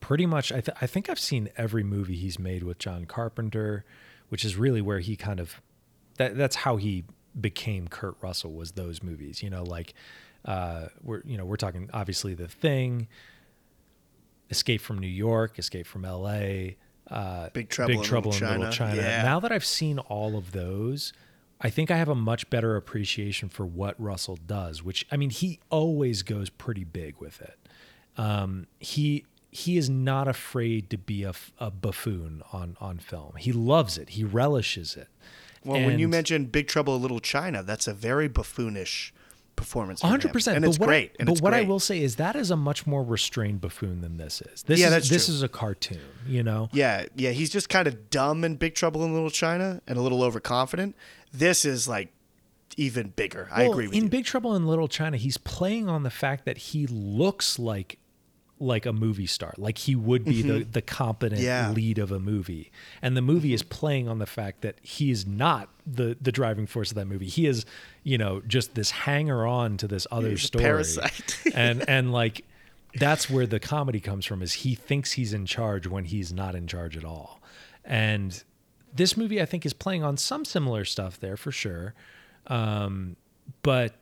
[0.00, 3.84] pretty much, I, th- I think I've seen every movie he's made with John Carpenter,
[4.28, 5.60] which is really where he kind of
[6.18, 7.04] that that's how he
[7.38, 9.42] became Kurt Russell was those movies.
[9.42, 9.94] You know, like
[10.44, 13.08] uh, we're you know we're talking obviously The Thing.
[14.50, 16.78] Escape from New York, Escape from L.A.,
[17.10, 18.72] uh, Big Trouble in Trouble in Little China.
[18.72, 18.96] China.
[18.96, 19.22] Yeah.
[19.22, 21.12] Now that I've seen all of those,
[21.60, 24.82] I think I have a much better appreciation for what Russell does.
[24.82, 27.58] Which I mean, he always goes pretty big with it.
[28.16, 33.34] Um, he he is not afraid to be a, a, buffoon on on film.
[33.38, 34.10] He loves it.
[34.10, 35.08] He relishes it,
[35.64, 39.12] Well, when you And- mentioned Big Trouble in Little China, that's a very buffoonish
[39.58, 40.00] performance.
[40.00, 40.56] hundred percent.
[40.56, 41.14] and it's what great.
[41.20, 44.16] I, but what I will say is that is a much more restrained buffoon than
[44.16, 44.62] this is.
[44.62, 45.34] This Yeah, is that's this true.
[45.34, 46.00] is a cartoon.
[46.26, 46.70] You know.
[46.72, 50.00] Yeah, yeah, he's just kind of dumb in Big Trouble in Little China and a
[50.00, 50.96] little overconfident.
[51.32, 52.12] This is like
[52.76, 53.48] even bigger.
[53.52, 53.98] I agree with you.
[53.98, 54.10] in you.
[54.10, 57.98] Big Trouble in Little China, he's playing on the fact that he looks like
[58.60, 61.44] like a movie star, like he would be the the competent Mm-hmm.
[61.46, 61.70] Yeah.
[61.70, 62.70] lead of a movie.
[63.02, 66.66] And the movie is playing on the fact that he is not the the driving
[66.66, 67.26] force of that movie.
[67.28, 67.64] He is,
[68.02, 70.64] you know, just this hanger on to this other He's story.
[70.64, 71.38] parasite.
[71.54, 72.44] and and like
[72.94, 76.54] that's where the comedy comes from is he thinks he's in charge when he's not
[76.54, 77.40] in charge at all.
[77.84, 78.42] And
[78.92, 81.94] this movie I think is playing on some similar stuff there for sure.
[82.48, 83.16] Um,
[83.62, 83.94] but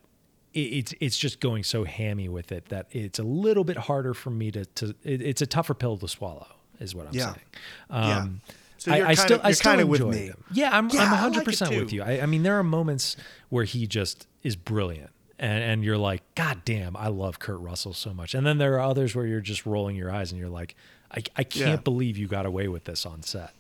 [0.62, 4.30] it's it's just going so hammy with it that it's a little bit harder for
[4.30, 6.46] me to to it, it's a tougher pill to swallow
[6.80, 7.24] is what I'm Yeah.
[7.34, 7.46] saying.
[7.90, 8.18] Yeah.
[8.18, 8.40] Um,
[8.78, 10.28] So I, I still I you're still kinda with me.
[10.28, 10.44] them.
[10.52, 12.02] Yeah, I'm Yeah, I'm I 100 it percent with you.
[12.02, 13.16] I, I mean, there are moments
[13.48, 15.10] where he just is brilliant.
[15.38, 18.34] And, and you're like, God damn, I love Kurt Russell so much.
[18.34, 20.74] And then there are others where you're just rolling your eyes and you're like,
[21.10, 21.76] I, I can't Yeah.
[21.76, 23.52] believe you got away with this on set.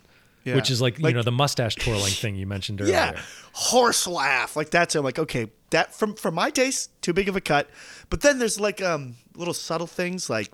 [0.46, 0.54] Yeah.
[0.54, 2.94] Which is like, Like- you know, the mustache twirling thing you mentioned earlier.
[2.94, 3.20] Yeah,
[3.52, 4.94] horse laugh like that's.
[4.94, 7.68] I'm like, okay, that from from my taste, too big of a cut.
[8.10, 10.52] But then there's like um little subtle things like.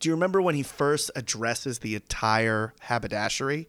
[0.00, 3.68] Do you remember when he first addresses the entire haberdashery,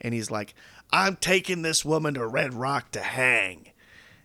[0.00, 0.54] and he's like,
[0.92, 3.72] "I'm taking this woman to Red Rock to hang."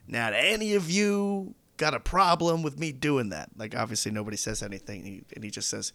[0.08, 3.50] Now, do any of you got a problem with me doing that?
[3.58, 5.92] Like, obviously, nobody says anything, He- and he just says,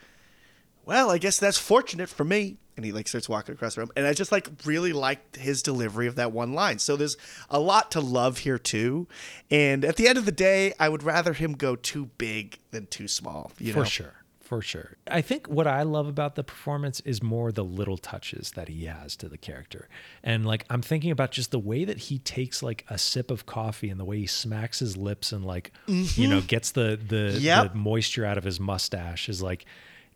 [0.89, 2.56] well, I guess that's fortunate for me.
[2.77, 3.90] And he like starts walking across the room.
[3.97, 6.78] And I just like really liked his delivery of that one line.
[6.78, 7.16] So there's
[7.51, 9.06] a lot to love here too.
[9.51, 12.86] And at the end of the day, I would rather him go too big than
[12.86, 13.52] too small.
[13.59, 13.85] You for know?
[13.85, 17.98] sure for sure i think what i love about the performance is more the little
[17.98, 19.90] touches that he has to the character
[20.24, 23.44] and like i'm thinking about just the way that he takes like a sip of
[23.44, 27.15] coffee and the way he smacks his lips and like you know gets the the,
[27.35, 27.40] Mm-hmm.
[27.44, 27.73] Yep.
[27.74, 29.66] the moisture out of his mustache is like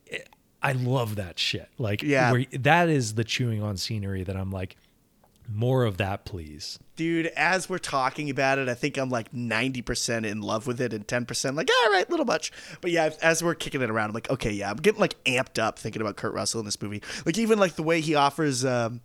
[0.07, 0.31] it-
[0.63, 2.31] i love that shit like Yeah.
[2.33, 4.77] where, that is the chewing on scenery that i'm like
[5.53, 10.25] more of that please Dude, as we're talking about it, I think I'm like 90%
[10.27, 12.53] in love with it and 10% like, all right, little much.
[12.83, 15.59] But yeah, as we're kicking it around, I'm like, okay, yeah, I'm getting like amped
[15.61, 17.03] up thinking about Kurt Russell in this movie.
[17.27, 19.01] Like even like the way he offers um,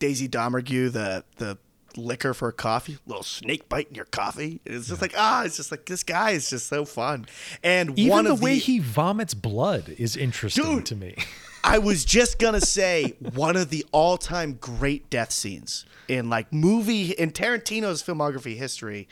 [0.00, 1.56] Daisy Domergue the the
[1.98, 4.60] liquor for a coffee, little snake bite in your coffee.
[4.64, 7.26] It's just like, ah, it's just like this guy is just so fun.
[7.62, 10.86] And even one the of way the, he vomits blood is interesting Dude.
[10.86, 11.16] to me
[11.64, 17.10] I was just gonna say one of the all-time great death scenes in like movie
[17.12, 19.08] in Tarantino's filmography history,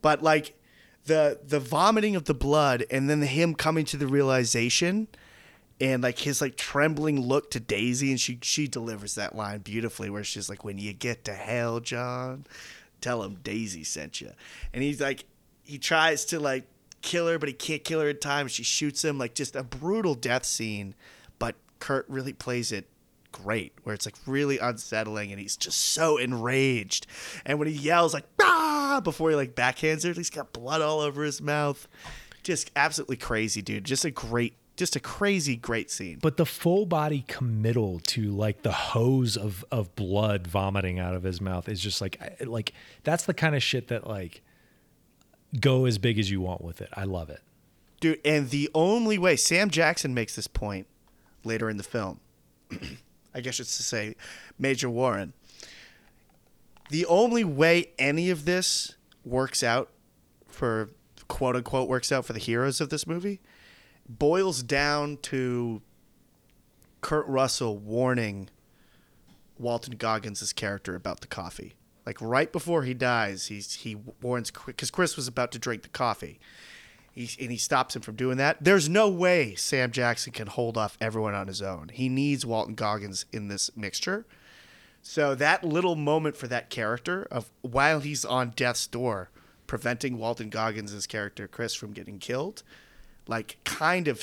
[0.00, 0.54] but like
[1.04, 5.08] the the vomiting of the blood and then him coming to the realization
[5.82, 10.08] and like his like trembling look to Daisy and she she delivers that line beautifully
[10.10, 12.46] where she's like when you get to hell John
[13.00, 14.30] tell him Daisy sent you
[14.72, 15.24] and he's like
[15.64, 16.64] he tries to like
[17.02, 18.46] kill her but he can't kill her in time.
[18.46, 20.94] She shoots him like just a brutal death scene
[21.40, 22.88] but Kurt really plays it
[23.32, 27.08] great where it's like really unsettling and he's just so enraged.
[27.44, 29.00] And when he yells like ah!
[29.02, 31.88] before he like backhands her he's got blood all over his mouth.
[32.44, 33.84] Just absolutely crazy dude.
[33.84, 38.62] Just a great just a crazy great scene but the full body committal to like
[38.62, 42.72] the hose of of blood vomiting out of his mouth is just like like
[43.04, 44.42] that's the kind of shit that like
[45.58, 46.88] go as big as you want with it.
[46.94, 47.40] I love it.
[48.00, 50.86] Dude, and the only way Sam Jackson makes this point
[51.44, 52.20] later in the film,
[53.34, 54.16] I guess it's to say
[54.58, 55.34] Major Warren.
[56.90, 59.90] The only way any of this works out
[60.48, 60.90] for
[61.28, 63.40] quote unquote works out for the heroes of this movie
[64.18, 65.82] boils down to
[67.00, 68.48] Kurt Russell warning
[69.58, 71.74] Walton Goggins' character about the coffee.
[72.04, 75.88] Like right before he dies, he's he warns because Chris was about to drink the
[75.88, 76.40] coffee.
[77.12, 78.56] He, and he stops him from doing that.
[78.60, 81.90] There's no way Sam Jackson can hold off everyone on his own.
[81.92, 84.24] He needs Walton Goggins in this mixture.
[85.02, 89.28] So that little moment for that character of while he's on death's door,
[89.66, 92.62] preventing Walton Goggins' character Chris from getting killed,
[93.26, 94.22] like kind of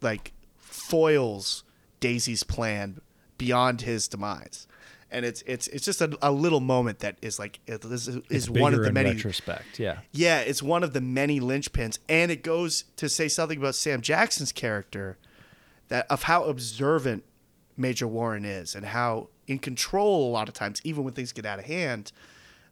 [0.00, 1.64] like foils
[2.00, 3.00] Daisy's plan
[3.36, 4.66] beyond his demise.
[5.10, 8.50] And it's it's it's just a, a little moment that is like it is, is
[8.50, 9.78] one of the many retrospect.
[9.78, 10.00] Yeah.
[10.12, 14.02] yeah, it's one of the many linchpins, and it goes to say something about Sam
[14.02, 15.16] Jackson's character,
[15.88, 17.24] that of how observant
[17.74, 21.46] Major Warren is, and how in control a lot of times, even when things get
[21.46, 22.12] out of hand.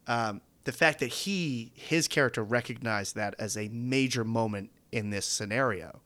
[0.07, 5.27] Um, the fact that he, his character, recognized that as a major moment in this
[5.27, 6.01] scenario,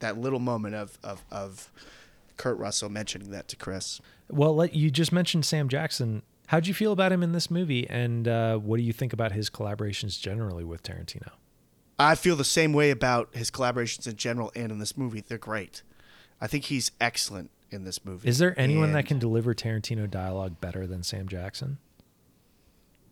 [0.00, 1.70] that little moment of of, of
[2.36, 4.00] Kurt Russell mentioning that to Chris.
[4.28, 8.28] Well, you just mentioned Sam Jackson, How'd you feel about him in this movie, and
[8.28, 11.30] uh, what do you think about his collaborations generally with Tarantino?
[11.98, 15.24] I feel the same way about his collaborations in general and in this movie.
[15.26, 15.82] They're great.
[16.40, 18.28] I think he's excellent in this movie.
[18.28, 21.78] Is there anyone that can deliver Tarantino dialogue better than Sam Jackson?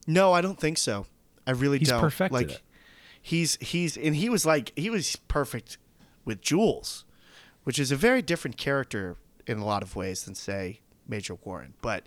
[0.07, 1.07] No, I don't think so.
[1.47, 2.01] I really He's don't.
[2.01, 2.63] perfected like it.
[3.25, 5.79] He's he's and he was like he was perfect
[6.27, 7.05] with Jules,
[7.65, 11.73] which is a very different character in a lot of ways than say Major Warren.
[11.81, 12.05] But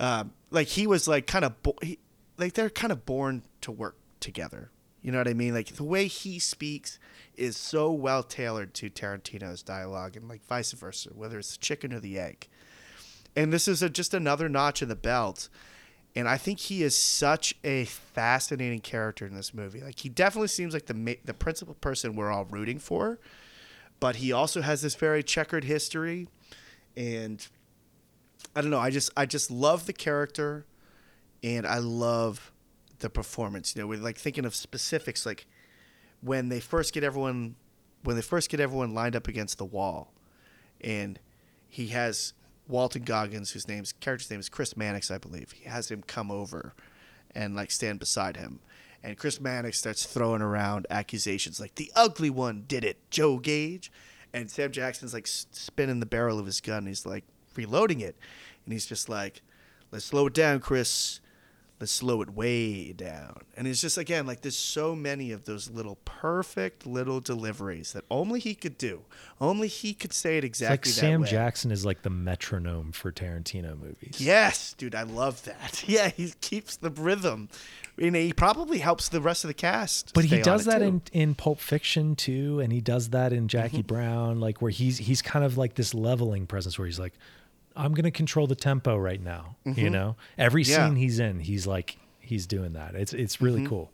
[0.00, 1.98] um, like he was like kind of bo- he,
[2.38, 4.70] like they're kind of born to work together.
[5.02, 5.52] You know what I mean?
[5.52, 6.98] Like the way he speaks
[7.36, 11.92] is so well tailored to Tarantino's dialogue, and like vice versa, whether it's the chicken
[11.92, 12.48] or the egg.
[13.36, 15.50] And this is a, just another notch in the belt.
[16.16, 19.82] And I think he is such a fascinating character in this movie.
[19.82, 23.18] Like he definitely seems like the ma- the principal person we're all rooting for,
[24.00, 26.28] but he also has this very checkered history,
[26.96, 27.46] and
[28.54, 28.78] I don't know.
[28.78, 30.64] I just I just love the character,
[31.42, 32.50] and I love
[33.00, 33.76] the performance.
[33.76, 35.46] You know, we're like thinking of specifics, like
[36.22, 37.56] when they first get everyone
[38.04, 40.14] when they first get everyone lined up against the wall,
[40.80, 41.18] and
[41.68, 42.32] he has
[42.68, 45.52] Walton Goggins, whose name's character's name is Chris Mannix, I believe.
[45.52, 46.74] He has him come over
[47.34, 48.60] and like stand beside him.
[49.02, 53.92] And Chris Mannix starts throwing around accusations like the ugly one did it, Joe Gage.
[54.32, 56.86] And Sam Jackson's like spinning the barrel of his gun.
[56.86, 57.24] He's like
[57.54, 58.16] reloading it.
[58.64, 59.42] And he's just like,
[59.92, 61.20] let's slow it down, Chris.
[61.78, 63.40] Let's slow it way down.
[63.54, 68.04] And it's just, again, like there's so many of those little perfect little deliveries that
[68.10, 69.02] only he could do.
[69.42, 71.28] Only he could say it It's exactly like that Sam way.
[71.28, 74.16] Jackson is like the metronome for Tarantino movies.
[74.18, 75.84] Yes, dude, I love that.
[75.86, 77.50] Yeah, he keeps the rhythm.
[78.00, 80.12] And he probably helps the rest of the cast.
[80.14, 80.84] But he does that too.
[80.84, 83.86] in, in Pulp Fiction too, and he does that in Jackie Mm-hmm.
[83.86, 87.12] Brown, like where he's he's kind of like this leveling presence where he's like,
[87.76, 89.56] I'm gonna control the tempo right now.
[89.64, 90.16] You know?
[90.38, 90.70] Every Mm-hmm.
[90.72, 90.86] Yeah.
[90.88, 92.94] scene he's in, he's like he's doing that.
[92.94, 93.68] It's it's really Mm-hmm.
[93.68, 93.92] cool.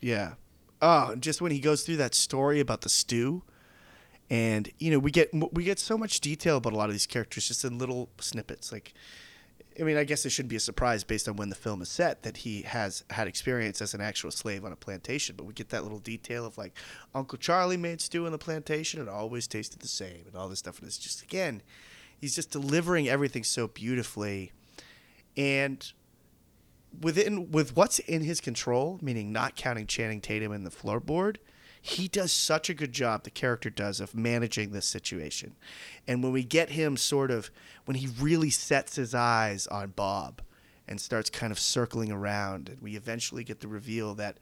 [0.00, 0.34] Yeah.
[0.82, 3.42] Oh, and just when he goes through that story about the stew,
[4.30, 7.06] and you know we get we get so much detail about a lot of these
[7.06, 8.72] characters just in little snippets.
[8.72, 8.94] Like,
[9.78, 11.88] I mean, I guess it shouldn't be a surprise based on when the film is
[11.88, 15.34] set that he has had experience as an actual slave on a plantation.
[15.36, 16.72] But we get that little detail of like
[17.14, 20.48] Uncle Charlie made stew on the plantation and it always tasted the same and all
[20.48, 20.78] this stuff.
[20.78, 21.60] And it's just again,
[22.20, 24.52] he's just delivering everything so beautifully,
[25.36, 25.92] and
[27.00, 31.36] within with what's in his control, meaning not counting Channing Tatum in the floorboard,
[31.80, 33.24] he does such a good job.
[33.24, 35.56] The character does of managing this situation,
[36.06, 37.50] and when we get him sort of
[37.84, 40.42] when he really sets his eyes on Bob
[40.86, 44.38] and starts kind of circling around, and we eventually get the reveal that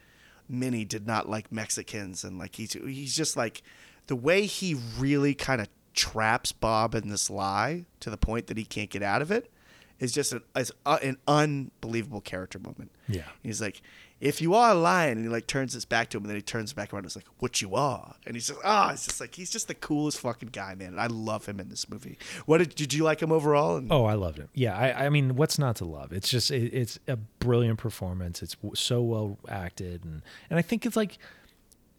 [0.48, 3.62] Minnie did not like Mexicans, and like he's he's just like
[4.06, 5.68] the way he really kind of
[5.98, 9.50] traps Bob in this lie to the point that he can't get out of it
[9.98, 12.92] is just an, is uh, an unbelievable character moment.
[13.08, 13.22] Yeah.
[13.42, 13.82] He's like,
[14.20, 16.42] if you are lying, and he like turns his back to him, and then he
[16.42, 19.20] turns back around and is like, what you are, and he's just ah, it's just
[19.20, 22.18] like he's just the coolest fucking guy, man, and I love him in this movie.
[22.46, 23.76] What did did you like him overall?
[23.76, 24.48] And Oh, I loved him.
[24.54, 26.12] Yeah, I, I mean, what's not to love?
[26.12, 28.42] It's just it, it's a brilliant performance.
[28.42, 31.18] It's w- so well acted, and and I think it's like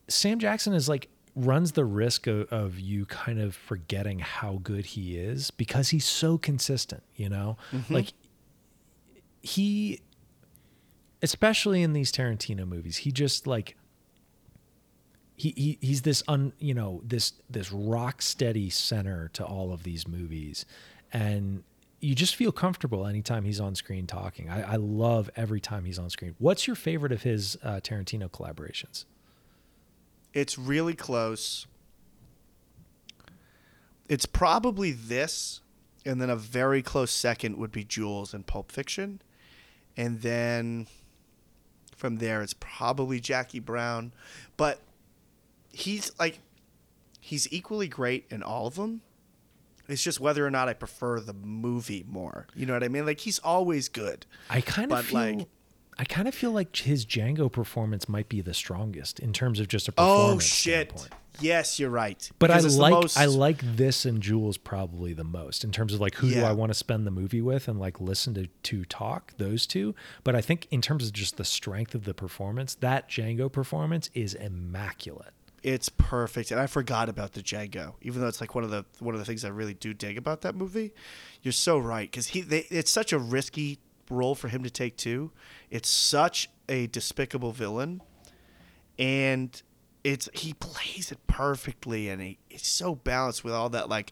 [0.10, 4.85] Sam Jackson is like runs the risk of, of you kind of forgetting how good
[4.88, 7.03] he is because he's so consistent.
[7.15, 7.57] You know,
[7.89, 8.14] like
[9.41, 10.01] he,
[11.22, 13.76] especially in these Tarantino movies, he just like
[15.35, 19.84] he, he he's this un you know this this rock steady center to all of
[19.84, 20.65] these movies.
[21.11, 21.64] And
[22.01, 24.49] you just feel comfortable anytime he's on screen talking.
[24.49, 26.35] I, I love every time he's on screen.
[26.38, 29.06] What's your favorite of his uh, tarantino collaborations
[30.34, 31.68] it's really close.
[34.07, 35.61] It's probably this,
[36.06, 39.22] and then a very close second would be Jules and Pulp Fiction,
[39.95, 40.88] and then
[41.95, 44.14] from there it's probably Jackie Brown,
[44.57, 44.80] but
[45.72, 46.39] he's like
[47.19, 49.01] he's equally great in all of them.
[49.88, 52.47] It's just whether or not I prefer the movie more.
[52.56, 53.06] You know what I mean?
[53.06, 54.26] Like he's always good.
[54.49, 55.47] i kind of feel like-
[56.00, 59.68] i kind of feel like his django performance might be the strongest in terms of
[59.68, 60.36] just a oh, performance.
[60.36, 60.90] Oh shit!
[60.90, 61.14] standpoint.
[61.42, 62.30] Yes, you're right.
[62.40, 66.02] But I like most- I like this and Jules probably the most in terms of
[66.02, 68.86] like who do I want to spend the movie with and like listen to to
[68.86, 69.96] talk those two.
[70.24, 74.10] But I think in terms of just the strength of the performance, that Django performance
[74.14, 75.34] is immaculate.
[75.62, 78.86] it's perfect and i forgot about the django even though it's like one of the
[79.00, 80.94] one of the things i really do dig about that movie
[81.42, 83.78] you're so right because he they, it's such a risky
[84.10, 85.31] role for him to take too.
[85.69, 88.02] It's such a despicable villain.
[88.98, 89.61] And
[90.03, 94.11] it's he plays it perfectly and he, it's so balanced with all that like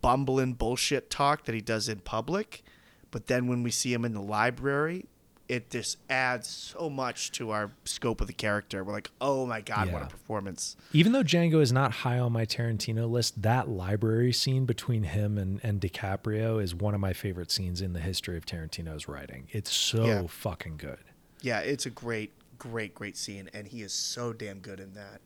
[0.00, 2.62] bumbling bullshit talk that he does in public.
[3.10, 5.06] But then when we see him in the library,
[5.50, 8.84] it just adds so much to our scope of the character.
[8.84, 10.76] We're like, oh my god, what a performance!
[10.92, 15.36] Even though Django is not high on my Tarantino list, that library scene between him
[15.38, 19.48] and, and DiCaprio is one of my favorite scenes in the history of Tarantino's writing.
[19.50, 20.22] It's so Yeah.
[20.28, 21.00] fucking good.
[21.42, 25.20] Yeah, it's a great, great, great scene, and he is so damn good in that.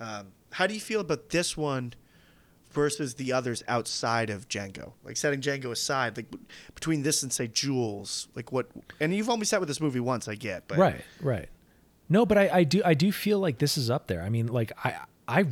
[0.00, 1.94] Um, how do you feel about this one
[2.76, 4.92] versus the others outside of Django?
[5.02, 6.26] Like setting Django aside, like
[6.74, 8.68] between this and say Jules, like what?
[9.00, 11.48] And you've only sat with this movie once, I get, but right, right.
[12.08, 14.22] No, but I, I do I do feel like this is up there.
[14.22, 15.46] I mean, like I I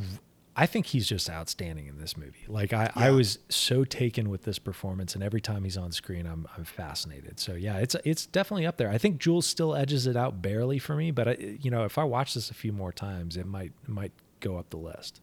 [0.55, 2.45] I think he's just outstanding in this movie.
[2.47, 6.25] Like I, I was so taken with this performance, and every time he's on screen,
[6.25, 7.39] I'm I'm fascinated.
[7.41, 8.89] So yeah, it's it's definitely up there.
[8.89, 11.97] I think Jules still edges it out barely for me, but I, you know, if
[11.97, 15.19] I watch this a few more times, it might it might go up the list.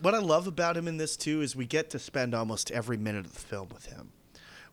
[0.00, 2.96] What I love about him in this too is we get to spend almost every
[2.96, 4.12] minute of the film with him.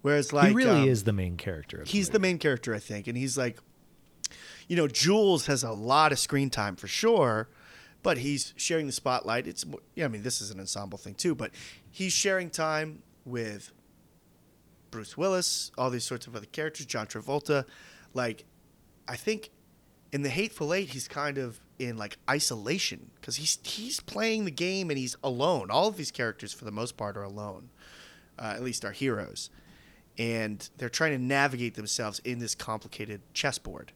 [0.01, 1.81] Whereas, like, he really um, is the main character.
[1.81, 3.59] Of he's the the main character, I think, and he's like,
[4.67, 7.49] you know, Jules has a lot of screen time for sure,
[8.01, 9.45] but he's sharing the spotlight.
[9.45, 9.63] It's,
[9.95, 11.51] yeah, I mean, this is an ensemble thing too, but
[11.91, 13.71] he's sharing time with
[14.89, 17.65] Bruce Willis, all these sorts of other characters, John Travolta.
[18.13, 18.45] Like,
[19.07, 19.51] I think
[20.11, 24.51] in the Hateful Eight, he's kind of in like isolation because he's he's playing the
[24.51, 25.71] game and he's alone.
[25.71, 27.69] All of these characters, for the most part, are alone.
[28.37, 29.49] Uh, at least our heroes,
[30.17, 33.91] and they're trying to navigate themselves in this complicated chessboard.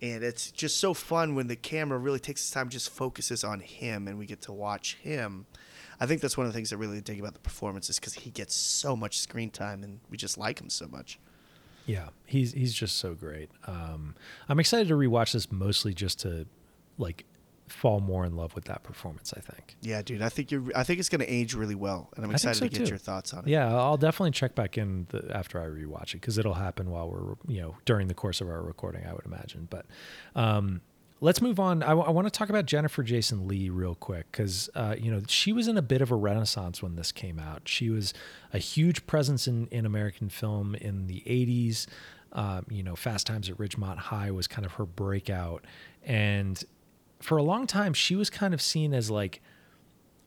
[0.00, 3.60] And it's just so fun when the camera really takes its time, just focuses on
[3.60, 5.46] him, and we get to watch him.
[6.00, 8.14] I think that's one of the things I really dig about the performance is because
[8.14, 11.18] he gets so much screen time, and we just like him so much.
[11.86, 13.50] Yeah, he's he's just so great.
[13.66, 14.14] Um,
[14.48, 16.46] I'm excited to rewatch this mostly just to
[16.98, 17.24] like
[17.72, 19.32] fall more in love with that performance.
[19.36, 19.76] I think.
[19.80, 20.64] Yeah, dude, I think you're.
[20.76, 22.90] I think it's going to age really well, and I'm excited so, to get too.
[22.90, 23.48] your thoughts on it.
[23.48, 27.10] Yeah, I'll definitely check back in the, after I rewatch it because it'll happen while
[27.10, 29.66] we're you know during the course of our recording, I would imagine.
[29.70, 29.86] But
[30.36, 30.82] um,
[31.20, 31.82] let's move on.
[31.82, 35.52] I, want to talk about Jennifer Jason Lee real quick because uh, you know she
[35.52, 37.62] was in a bit of a renaissance when this came out.
[37.64, 38.12] She was
[38.52, 41.86] a huge presence in in American film in the '80s.
[42.34, 45.64] Um, you know, Fast Times at Ridgemont High was kind of her breakout,
[46.02, 46.62] and
[47.22, 49.40] for a long time she was kind of seen as like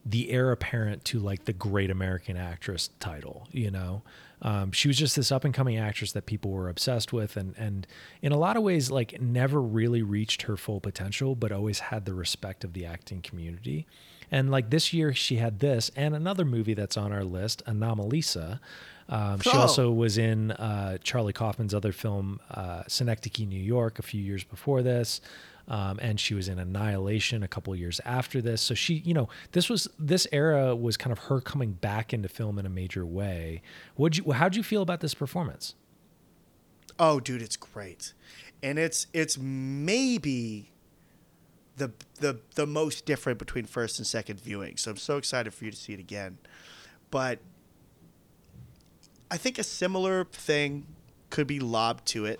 [0.05, 4.03] the heir apparent to like the great American actress title, you know.
[4.41, 7.55] Um, she was just this up and coming actress that people were obsessed with, and
[7.57, 7.87] and
[8.21, 12.05] in a lot of ways, like never really reached her full potential, but always had
[12.05, 13.87] the respect of the acting community.
[14.31, 18.59] And like this year, she had this and another movie that's on our list, Anomalisa.
[19.07, 19.59] Um, she Oh.
[19.61, 24.43] also was in uh, Charlie Kaufman's other film, uh, Synecdoche, New York, a few years
[24.43, 25.21] before this.
[25.67, 28.61] Um, and she was in Annihilation a couple years after this.
[28.61, 32.29] So she, you know, this was this era was kind of her coming back into
[32.29, 33.61] film in a major way.
[33.97, 34.31] Would you?
[34.31, 35.73] How'd you feel about this performance?
[36.99, 38.13] Oh, dude, it's great,
[38.61, 40.71] and it's it's maybe
[41.77, 44.77] the the the most different between first and second viewing.
[44.77, 46.37] So I'm so excited for you to see it again.
[47.09, 47.39] But
[49.31, 50.85] I think a similar thing
[51.29, 52.39] could be lobbed to it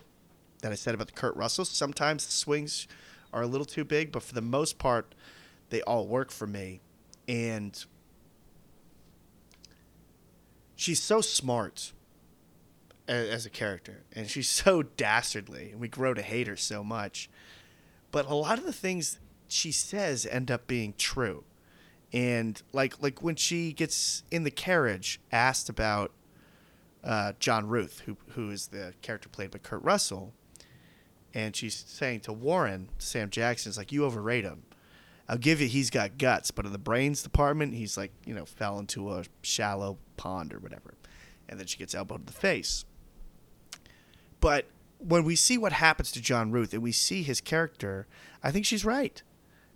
[0.61, 1.65] that I said about the Kurt Russell.
[1.65, 2.87] Sometimes the swings
[3.35, 5.13] are a little too big, but for the most part,
[5.69, 6.79] they all work for me.
[7.27, 7.85] And
[10.75, 11.91] she's so smart
[13.07, 17.29] as a character, and she's so dastardly, and we grow to hate her so much.
[18.11, 21.43] But a lot of the things she says end up being true,
[22.13, 26.13] and like like when she gets in the carriage, asked about
[27.03, 30.33] uh, John Ruth, who who is the character played by Kurt Russell,
[31.35, 34.63] and she's saying to Warren, Sam Jackson, is like, "You overrate him."
[35.27, 38.45] I'll give you he's got guts, but in the brains department, he's like, you know,
[38.45, 40.93] fell into a shallow pond or whatever.
[41.49, 42.85] And then she gets elbowed in the face.
[44.39, 44.67] But
[44.99, 48.07] when we see what happens to John Ruth and we see his character,
[48.43, 49.21] I think she's right.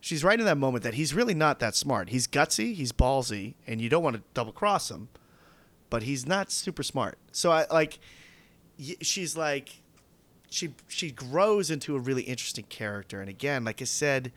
[0.02, 2.10] She's right in that moment that he's really not that smart.
[2.10, 5.10] He's gutsy, he's ballsy, and you don't want to double cross him,
[5.90, 7.18] but he's not super smart.
[7.32, 8.00] So I like
[9.02, 9.82] she's like
[10.50, 13.22] she she grows into a really interesting character.
[13.22, 14.32] And again, like I said,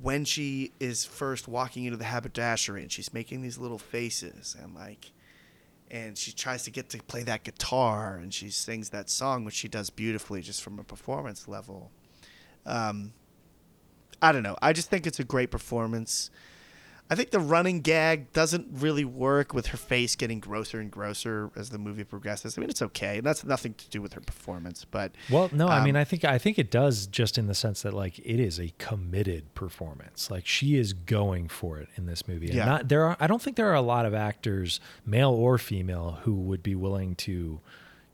[0.00, 4.74] when she is first walking into the haberdashery and she's making these little faces and
[4.74, 5.10] like
[5.90, 9.54] and she tries to get to play that guitar and she sings that song which
[9.54, 11.90] she does beautifully just from a performance level.
[12.64, 13.12] Um,
[14.20, 14.56] i don't know.
[14.62, 16.30] I just think it's a great performance
[17.10, 21.50] i think the running gag doesn't really work with her face getting grosser and grosser
[21.56, 24.20] as the movie progresses i mean it's okay and that's nothing to do with her
[24.20, 27.46] performance but Well, no, I um, mean, I think I think it does just in
[27.46, 30.30] the sense that like it is a committed performance.
[30.30, 32.46] Like she is going for it in this movie.
[32.48, 32.64] And Yeah.
[32.64, 36.18] not there are I don't think there are a lot of actors, male or female,
[36.22, 37.60] who would be willing to,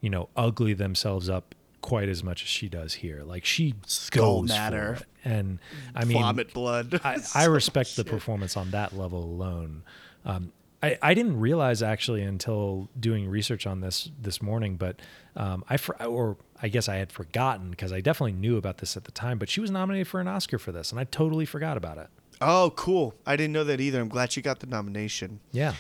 [0.00, 1.54] you know, ugly themselves up
[1.84, 3.22] quite as much as she does here.
[3.24, 4.96] Like she Skull goes matter.
[4.96, 5.08] for it.
[5.22, 5.58] And
[5.94, 6.98] I mean, Vomit blood.
[7.04, 9.82] I, So I respect the performance on that level alone.
[10.24, 10.50] Um,
[10.82, 15.00] I, I didn't realize actually until doing research on this this morning, but
[15.36, 18.96] um, I for, or I guess I had forgotten because I definitely knew about this
[18.96, 19.38] at the time.
[19.38, 22.08] But she was nominated for an Oscar for this, and I totally forgot about it.
[22.40, 23.14] Oh, cool.
[23.26, 24.00] I didn't know that either.
[24.00, 25.40] I'm glad she got the nomination.
[25.52, 25.74] Yeah,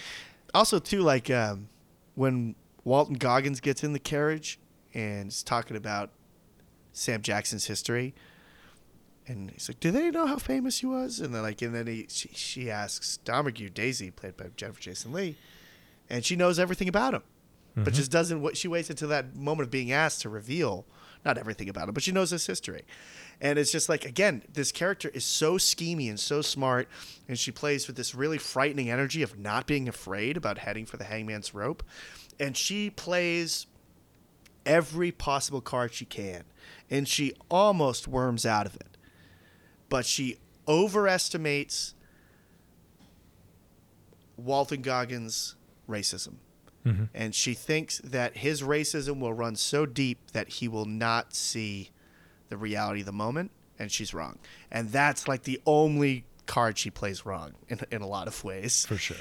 [0.52, 1.68] Also, too, like um,
[2.14, 4.58] when Walton Goggins gets in the carriage
[4.94, 6.10] and is talking about
[6.92, 8.14] Sam Jackson's history,
[9.26, 11.86] and he's like, "Do they know how famous he was?" And then like, and then
[11.86, 15.36] he she, she asks Domergue Daisy, played by Jennifer Jason Lee,
[16.08, 17.22] and she knows everything about him,
[17.74, 17.94] but mm-hmm.
[17.94, 18.40] just doesn't.
[18.40, 20.86] What she waits until that moment of being asked to reveal
[21.24, 22.84] not everything about him, but she knows his history.
[23.40, 26.88] And it's just like again, this character is so schemy and so smart,
[27.26, 30.96] and she plays with this really frightening energy of not being afraid about heading for
[30.96, 31.82] the hangman's rope,
[32.38, 33.66] and she plays
[34.66, 36.44] every possible card she can,
[36.90, 38.96] and she almost worms out of it,
[39.88, 41.94] but she overestimates
[44.36, 45.56] Walton Goggins'
[45.88, 46.34] racism.
[46.84, 47.04] Mm-hmm.
[47.14, 51.90] And she thinks that his racism will run so deep that he will not see
[52.50, 54.38] the reality of the moment, and she's wrong.
[54.70, 58.84] And that's like the only card she plays wrong in, in a lot of ways.
[58.84, 59.16] for sure.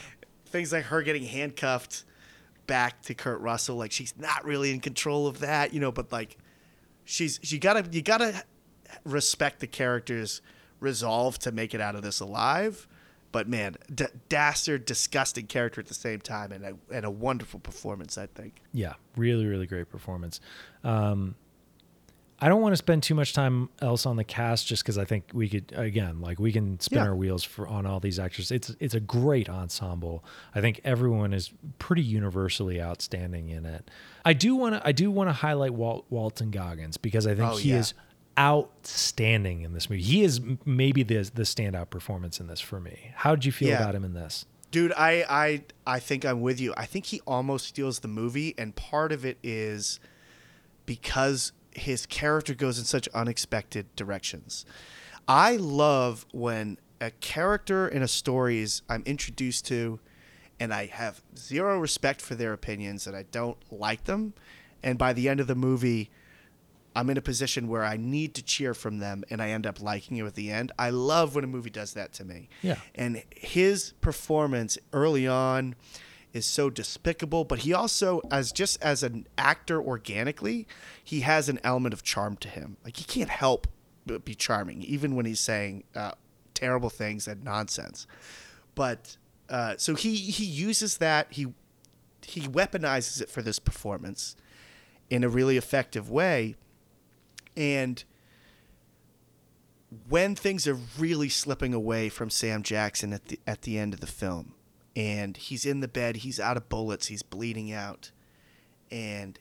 [0.45, 2.03] Things like her getting handcuffed
[2.67, 6.11] back to Kurt Russell, like she's not really in control of that, you know, but
[6.11, 6.37] like
[7.05, 8.43] she's she gotta you gotta
[9.03, 10.41] respect the character's
[10.79, 12.87] resolve to make it out of this alive.
[13.31, 17.59] But man, d- dastard, disgusting character at the same time, and a, and a wonderful
[17.59, 18.61] performance, I think.
[18.73, 20.39] Yeah, really, really great performance.
[20.83, 21.33] Um,
[22.43, 25.05] I don't want to spend too much time else on the cast, just because I
[25.05, 27.05] think we could again, like we can spin Yeah.
[27.05, 28.51] our wheels for on all these actors.
[28.51, 30.25] It's it's a great ensemble.
[30.53, 33.89] I think everyone is pretty universally outstanding in it.
[34.25, 37.49] I do want to I do want to highlight Walt, Walton Goggins because I think
[37.51, 37.77] Oh, he yeah.
[37.79, 37.93] is
[38.37, 40.01] outstanding in this movie.
[40.03, 43.11] He is maybe the the standout performance in this for me.
[43.15, 43.81] How did you feel Yeah.
[43.81, 44.45] about him in this?
[44.71, 46.73] Dude, I, I I think I'm with you.
[46.75, 49.99] I think he almost steals the movie, and part of it is
[50.85, 54.65] because his character goes in such unexpected directions.
[55.27, 59.99] I love when a character in a story is I'm introduced to
[60.59, 64.33] and I have zero respect for their opinions and I don't like them.
[64.81, 66.09] And by the end of the movie,
[66.95, 69.81] I'm in a position where I need to cheer from them and I end up
[69.81, 70.71] liking it at the end.
[70.77, 72.49] I love when a movie does that to me.
[72.61, 72.77] Yeah.
[72.95, 75.75] And his performance early on
[76.33, 80.67] is so despicable, but he also as just as an actor organically,
[81.03, 82.77] he has an element of charm to him.
[82.83, 83.67] Like he can't help
[84.05, 86.11] but be charming even when he's saying uh,
[86.53, 88.07] terrible things and nonsense.
[88.75, 89.17] But
[89.49, 91.53] uh, so he he uses that he
[92.23, 94.35] he weaponizes it for this performance
[95.09, 96.55] in a really effective way.
[97.55, 98.03] And
[100.09, 103.99] when things are really slipping away from Sam Jackson at the at the end of
[103.99, 104.55] the film,
[104.95, 108.11] and he's in the bed, he's out of bullets, he's bleeding out,
[108.91, 109.39] and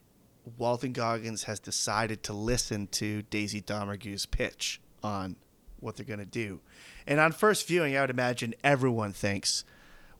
[0.58, 5.36] Walton Goggins has decided to listen to Daisy Domergue's pitch on
[5.80, 6.60] what they're gonna do.
[7.06, 9.64] And on first viewing, I would imagine everyone thinks,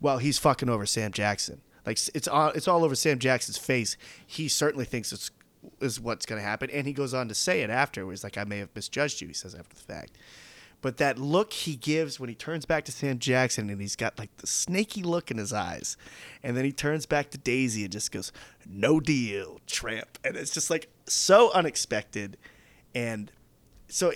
[0.01, 1.63] well, he's fucking over Sam Jackson.
[1.87, 3.97] Like it's all it's all over Sam Jackson's face.
[4.27, 5.31] He certainly thinks it's
[5.81, 8.25] is what's going to happen, and he goes on to say it afterwards.
[8.25, 9.29] Like I may have misjudged you.
[9.29, 10.19] He says after the fact.
[10.83, 14.19] But that look he gives when he turns back to Sam Jackson and he's got
[14.19, 15.97] like the snaky look in his eyes.
[16.43, 18.33] And then he turns back to Daisy and just goes,
[18.69, 20.19] No deal, tramp.
[20.25, 22.37] And it's just like so unexpected.
[22.95, 23.33] And
[23.89, 24.13] so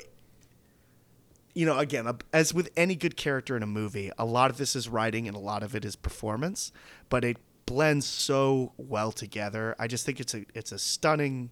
[1.57, 4.77] you know, again, as with any good character in a movie, a lot of this
[4.77, 6.71] is writing and a lot of it is performance,
[7.09, 9.75] but it blends so well together.
[9.79, 11.51] I just think it's a it's a stunning,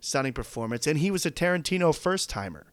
[0.00, 0.86] stunning performance.
[0.86, 2.66] And he was a Tarantino first timer,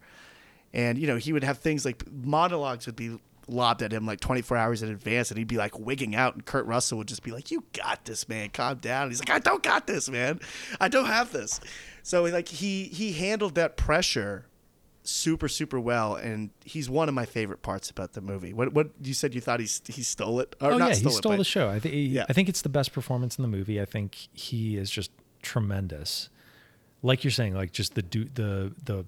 [0.74, 3.18] and you know he would have things like monologues would be
[3.50, 6.46] lobbed at him like 24 hours in advance, and he'd be like wigging out, and
[6.46, 8.50] Kurt Russell would just be like, "You got this, man.
[8.50, 10.40] Calm down." And he's like, "I don't got this, man.
[10.80, 11.60] I don't have this."
[12.04, 14.46] So like he he handled that pressure
[15.06, 18.88] super super well and he's one of my favorite parts about the movie what what
[19.02, 21.18] you said you thought he he stole it or oh not yeah, stole he it,
[21.18, 21.68] stole but- the show.
[21.70, 22.26] I think Yeah.
[22.30, 23.82] I think it's the best performance in the movie.
[23.82, 26.30] I think he is just tremendous.
[27.02, 29.06] Like you're saying, like just the do the the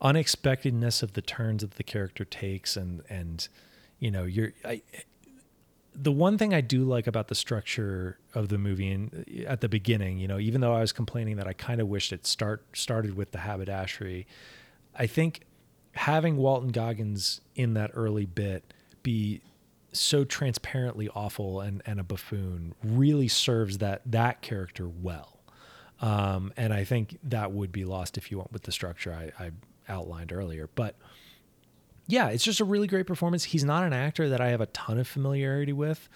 [0.00, 3.48] unexpectedness of the turns that the character takes, and and
[3.98, 4.82] you know you're I.
[6.00, 9.68] The one thing I do like about the structure of the movie, and at the
[9.68, 12.64] beginning, you know, even though I was complaining that I kind of wished it start
[12.72, 14.26] started with the haberdashery,
[14.94, 15.40] I think
[15.92, 18.72] having Walton Goggins in that early bit
[19.02, 19.40] be
[19.92, 25.40] so transparently awful and, and a buffoon really serves that that character well.
[26.00, 29.44] Um, and I think that would be lost if you went with the structure I,
[29.44, 29.50] I
[29.88, 30.68] outlined earlier.
[30.74, 30.96] But
[32.06, 33.44] yeah, it's just a really great performance.
[33.44, 36.08] He's not an actor that I have a ton of familiarity with.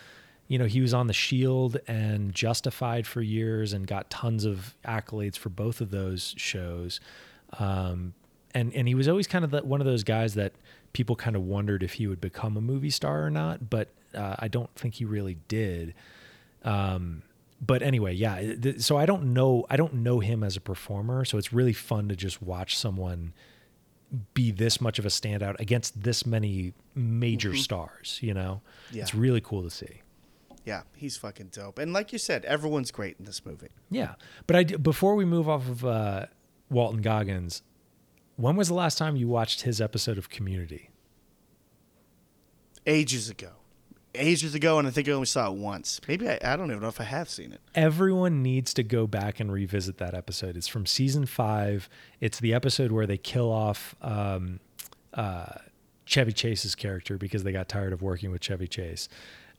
[0.48, 4.74] You know, he was on The Shield and Justified for years and got tons of
[4.84, 7.00] accolades for both of those shows.
[7.58, 8.14] Um,
[8.54, 10.52] and and he was always kind of the, one of those guys that
[10.92, 13.70] people kind of wondered if he would become a movie star or not.
[13.70, 15.94] But uh, I don't think he really did.
[16.64, 17.22] Um,
[17.64, 18.54] but anyway, yeah.
[18.56, 19.64] th- So I don't know.
[19.70, 21.24] I don't know him as a performer.
[21.24, 23.32] So it's really fun to just watch someone
[24.34, 28.18] be this much of a standout against this many major stars.
[28.22, 28.60] You know,
[28.90, 29.02] Yeah.
[29.02, 30.02] it's really cool to see.
[30.64, 31.78] Yeah, he's fucking dope.
[31.78, 33.68] And like you said, everyone's great in this movie.
[33.90, 34.14] Yeah,
[34.47, 36.26] but I before we move off of uh,
[36.70, 37.62] Walton Goggins,
[38.36, 40.90] when was the last time you watched his episode of Community?
[42.86, 43.52] Ages ago.
[44.14, 46.01] Ages ago, and I think I only saw it once.
[46.06, 47.60] Maybe I, I don't even know if I have seen it.
[47.74, 50.56] Everyone needs to go back and revisit that episode.
[50.56, 51.89] It's from season five.
[52.20, 54.60] It's the episode where they kill off um,
[55.14, 55.55] uh,
[56.05, 59.09] Chevy Chase's character because they got tired of working with Chevy Chase.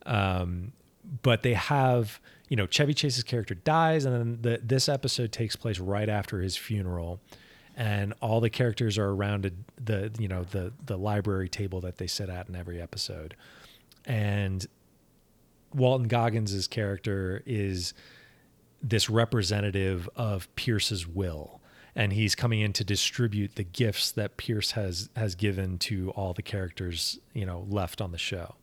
[0.05, 0.73] Um,
[1.21, 5.55] but they have, you know, Chevy Chase's character dies, and then the, this episode takes
[5.55, 7.19] place right after his funeral,
[7.75, 9.51] and all the characters are around
[9.83, 13.35] the, you know, the the library table that they sit at in every episode,
[14.05, 14.65] and
[15.73, 17.93] Walton Goggins' character is
[18.81, 21.61] this representative of Pierce's will
[21.95, 26.33] and he's coming in to distribute the gifts that Pierce has has given to all
[26.33, 28.55] the characters, you know, left on the show.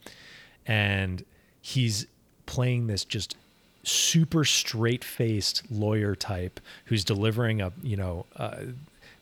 [0.67, 1.25] And
[1.61, 2.07] he's
[2.47, 3.37] playing this just
[3.83, 8.57] super straight-faced lawyer type who's delivering a, you know, uh,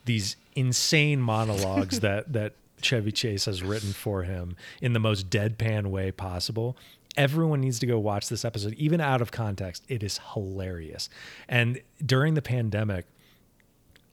[0.04, 5.86] these insane monologues that that Chevy Chase has written for him in the most deadpan
[5.88, 6.76] way possible.
[7.16, 9.84] Everyone needs to go watch this episode, even out of context.
[9.88, 11.08] It is hilarious.
[11.48, 13.06] And during the pandemic,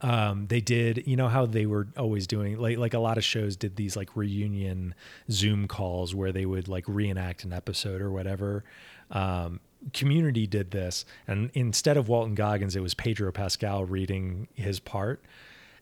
[0.01, 3.23] um, they did, you know how they were always doing like like a lot of
[3.23, 4.93] shows did these like reunion
[5.31, 8.63] Zoom calls where they would like reenact an episode or whatever.
[9.11, 9.59] Um,
[9.93, 15.23] Community did this, and instead of Walton Goggins, it was Pedro Pascal reading his part.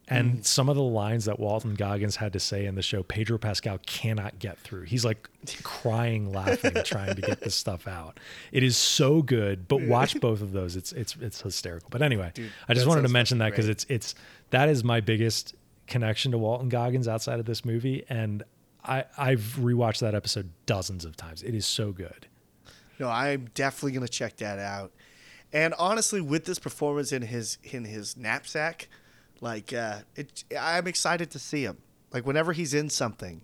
[0.09, 0.45] And mm.
[0.45, 3.79] some of the lines that Walton Goggins had to say in the show, Pedro Pascal
[3.85, 4.83] cannot get through.
[4.83, 5.29] He's like
[5.63, 8.19] crying, laughing, trying to get this stuff out.
[8.51, 10.75] It is so good, but watch both of those.
[10.75, 11.87] It's it's it's hysterical.
[11.89, 14.15] But anyway, Dude, I just wanted to mention that because it's it's
[14.49, 15.55] that is my biggest
[15.87, 18.43] connection to Walton Goggins outside of this movie, and
[18.83, 21.43] I I've rewatched that episode dozens of times.
[21.43, 22.27] It is so good.
[22.99, 24.91] No, I'm definitely gonna check that out.
[25.53, 28.89] And honestly, with this performance in his in his knapsack,
[29.43, 31.77] like uh, it, I'm excited to see him.
[32.11, 33.41] Like whenever he's in something,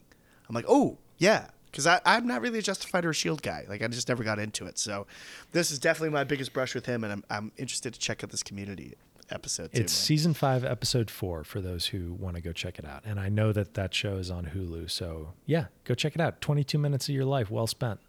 [0.47, 3.65] I'm like, oh yeah, because I'm not really a Justified or a Shield guy.
[3.67, 4.79] Like I just never got into it.
[4.79, 5.05] So
[5.51, 8.29] this is definitely my biggest brush with him, and I'm I'm interested to check out
[8.31, 8.95] this Community
[9.29, 9.81] episode too.
[9.81, 10.05] It's man.
[10.05, 13.03] season five, episode four for those who want to go check it out.
[13.05, 16.39] And I know that that show is on Hulu, so yeah, go check it out.
[16.41, 17.99] Twenty two minutes of your life well spent.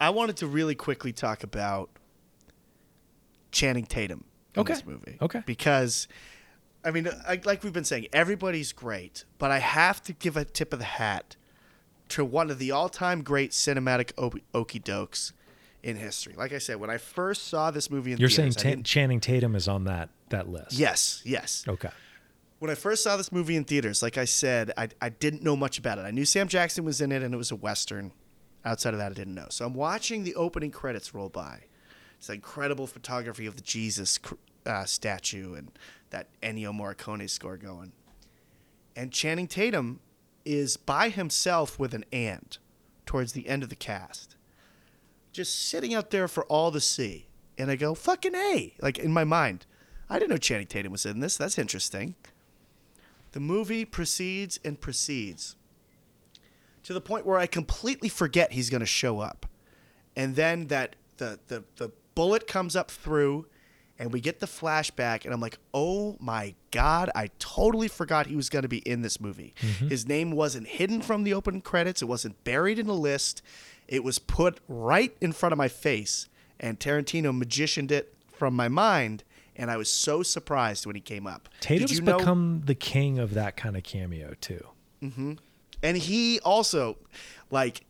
[0.00, 1.88] I wanted to really quickly talk about
[3.52, 4.74] Channing Tatum in Okay.
[4.74, 5.16] this movie.
[5.22, 5.42] Okay.
[5.46, 6.06] Because,
[6.86, 10.44] I mean, I, like we've been saying, everybody's great, but I have to give a
[10.44, 11.34] tip of the hat
[12.10, 14.12] to one of the all-time great cinematic
[14.54, 15.32] okey dokes
[15.82, 16.34] in history.
[16.36, 18.88] Like I said, when I first saw this movie in theaters, You're saying theaters, Ta-
[18.88, 20.72] Channing Tatum is on that that list?
[20.72, 21.64] yes, yes.
[21.66, 21.90] Okay.
[22.60, 25.56] When I first saw this movie in theaters, like I said, I, I didn't know
[25.56, 26.02] much about it.
[26.02, 28.12] I knew Sam Jackson was in it and it was a Western.
[28.64, 29.46] Outside of that, I didn't know.
[29.50, 31.64] So I'm watching the opening credits roll by.
[32.18, 34.18] It's incredible photography of the Jesus
[34.64, 35.70] uh, statue and
[36.10, 37.92] that Ennio Morricone score going.
[38.94, 40.00] And Channing Tatum
[40.44, 42.58] is by himself with an ant
[43.04, 44.36] towards the end of the cast,
[45.32, 47.26] just sitting out there for all to see.
[47.58, 48.74] And I go, fucking A.
[48.80, 49.66] Like in my mind,
[50.08, 51.36] I didn't know Channing Tatum was in this.
[51.36, 52.14] That's interesting.
[53.32, 55.56] The movie proceeds and proceeds
[56.84, 59.46] to the point where I completely forget he's going to show up.
[60.14, 63.46] And then that the, the the bullet comes up through
[63.98, 68.36] and we get the flashback and I'm like, "Oh my god, I totally forgot he
[68.36, 69.88] was going to be in this movie." Mm-hmm.
[69.88, 73.42] His name wasn't hidden from the opening credits, it wasn't buried in a list.
[73.88, 76.28] It was put right in front of my face
[76.58, 79.22] and Tarantino magicianed it from my mind
[79.54, 81.48] and I was so surprised when he came up.
[81.60, 84.66] Did Tatum's you know- become the king of that kind of cameo too.
[85.02, 85.34] Mm-hmm.
[85.82, 86.96] and he also
[87.50, 87.82] like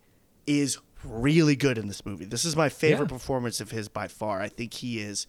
[0.47, 2.25] is really good in this movie.
[2.25, 3.17] This is my favorite Yeah.
[3.17, 4.41] performance of his by far.
[4.43, 5.27] I think he is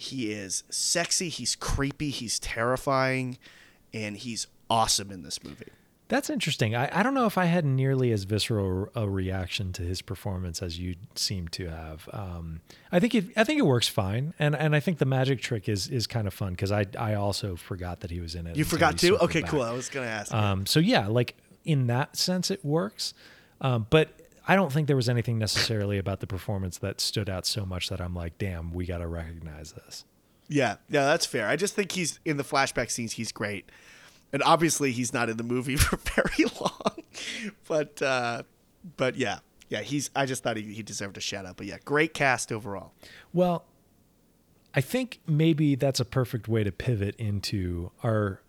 [0.00, 3.36] he is sexy, he's creepy, he's terrifying,
[3.92, 5.66] and he's awesome in this movie.
[6.08, 6.74] That's interesting.
[6.74, 10.62] I, I don't know if I had nearly as visceral a reaction to his performance
[10.62, 12.08] as you seem to have.
[12.12, 15.42] Um, I think it I think it works fine, and and I think the magic
[15.42, 18.46] trick is is kind of fun because I I also forgot that he was in
[18.46, 18.56] it.
[18.56, 19.18] You forgot too?
[19.18, 19.50] Okay, back.
[19.50, 19.62] cool.
[19.62, 20.32] I was gonna ask.
[20.32, 23.12] Um, so yeah, like in that sense, it works.
[23.60, 27.46] Um, but I don't think there was anything necessarily about the performance that stood out
[27.46, 30.04] so much that I'm like, damn, we got to recognize this.
[30.48, 31.46] Yeah, yeah, that's fair.
[31.46, 33.12] I just think he's in the flashback scenes.
[33.12, 33.70] He's great,
[34.32, 37.04] and obviously he's not in the movie for very long.
[37.68, 38.42] But uh,
[38.96, 39.38] but yeah,
[39.68, 40.10] yeah, he's.
[40.16, 41.56] I just thought he, he deserved a shout out.
[41.56, 42.92] But yeah, great cast overall.
[43.32, 43.64] Well,
[44.74, 48.40] I think maybe that's a perfect way to pivot into our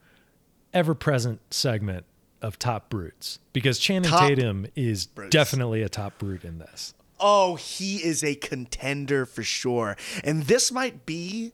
[0.73, 2.05] ever present segment
[2.41, 5.31] of top brutes because Channing Top Tatum is brutes.
[5.31, 6.93] definitely a top brute in this.
[7.19, 11.53] Oh, he is a contender for sure, and this might be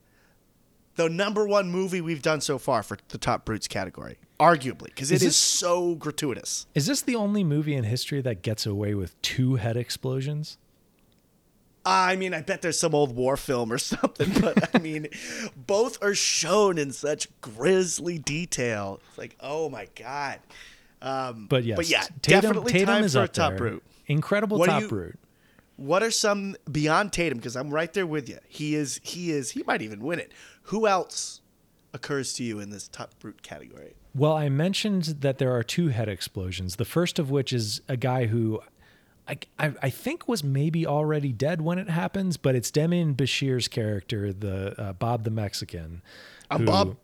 [0.96, 5.12] the number one movie we've done so far for the top brutes category, arguably, because
[5.12, 6.66] it Is is so gratuitous.
[6.74, 10.58] Is this the only movie in history that gets away with two head explosions?
[11.86, 15.08] I mean, I bet there's some old war film or something, but I mean,
[15.56, 19.00] both are shown in such grisly detail.
[19.08, 20.40] It's like, oh my god.
[21.02, 23.58] Um, But yes, but yeah, Tatum, definitely Tatum time is for a top there.
[23.58, 23.84] brute.
[24.08, 25.20] Incredible What top you- brute.
[25.76, 27.38] What are some beyond Tatum?
[27.38, 28.40] Because I'm right there with you.
[28.48, 29.00] He is.
[29.04, 29.52] He is.
[29.52, 30.32] He might even win it.
[30.64, 31.42] Who else
[31.94, 33.94] occurs to you in this top brute category?
[34.16, 36.78] Well, I mentioned that there are two head explosions.
[36.78, 38.60] The first of which is a guy who
[39.28, 43.68] I, I, I think was maybe already dead when it happens, but it's Demian Bichir's
[43.68, 46.02] character, the uh, Bob the Mexican.
[46.50, 46.98] I'm who- Bob.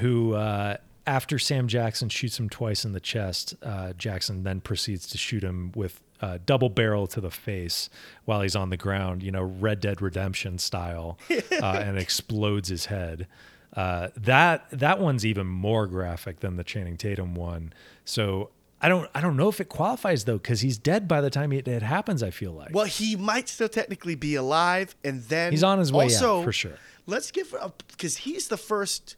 [0.00, 0.76] who, uh,
[1.06, 5.42] after Sam Jackson shoots him twice in the chest, uh, Jackson then proceeds to shoot
[5.42, 7.90] him with uh, double barrel to the face
[8.24, 12.86] while he's on the ground, you know, Red Dead Redemption style, uh, and explodes his
[12.86, 13.26] head.
[13.74, 17.72] Uh, that that one's even more graphic than the Channing Tatum one.
[18.04, 18.50] So
[18.80, 21.52] I don't I don't know if it qualifies though because he's dead by the time
[21.52, 22.22] it, it happens.
[22.22, 22.74] I feel like.
[22.74, 26.52] Well, he might still technically be alive, and then He's on his way out, for
[26.52, 26.78] sure.
[27.06, 29.16] Let's give up because he's the first.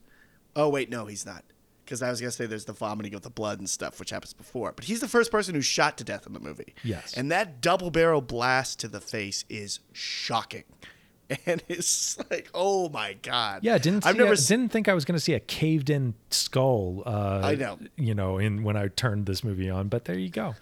[0.57, 1.45] Oh wait, no, he's not.
[1.89, 4.35] Because I was gonna say there's the vomiting of the blood and stuff, which happens
[4.35, 4.73] before.
[4.73, 6.75] But he's the first person who's shot to death in the movie.
[6.85, 7.15] Yes.
[7.17, 10.65] and that double barrel blast to the face is shocking,
[11.47, 13.61] and it's like, oh my god.
[13.63, 15.89] Yeah, didn't I've never a- s- didn't think I was going to see a caved
[15.89, 17.03] in skull.
[17.07, 17.79] Uh, I know.
[17.97, 20.57] you know, in when I turned this movie on, but there you go.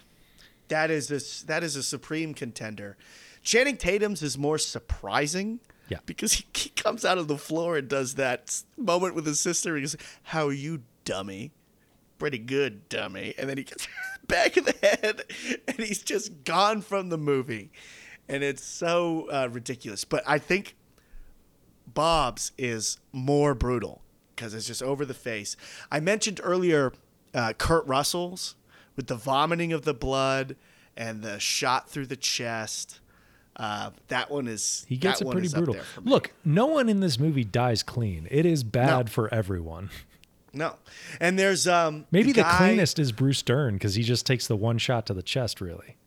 [0.69, 2.95] that is this that is a supreme contender.
[3.43, 5.59] Channing Tatum's is more surprising.
[5.89, 5.99] Yeah.
[6.05, 9.75] Because he, he comes out of the floor and does that moment with his sister.
[9.75, 11.51] He goes, How are you, dummy?
[12.19, 13.33] Pretty good, dummy.
[13.37, 13.87] And then he gets
[14.27, 15.23] back in the head
[15.67, 17.71] and he's just gone from the movie.
[18.27, 20.03] And it's so uh, ridiculous.
[20.03, 20.75] But I think
[21.91, 24.01] Bob's is more brutal
[24.35, 25.55] because it's just over the face.
[25.91, 26.93] I mentioned earlier
[27.33, 28.55] uh, Kurt Russell's
[28.95, 30.55] with the vomiting of the blood
[30.97, 32.99] and the shot through the chest.
[33.55, 35.75] Uh, that one is He gets it pretty brutal.
[35.75, 36.11] there for me.
[36.11, 38.27] Look, no one in this movie dies clean.
[38.29, 39.11] It is bad No.
[39.11, 39.89] for everyone.
[40.53, 40.75] no,
[41.19, 44.55] and there's um Maybe the, guy- cleanest is Bruce Dern because he just takes the
[44.55, 45.61] one shot to the chest.
[45.61, 45.97] Really,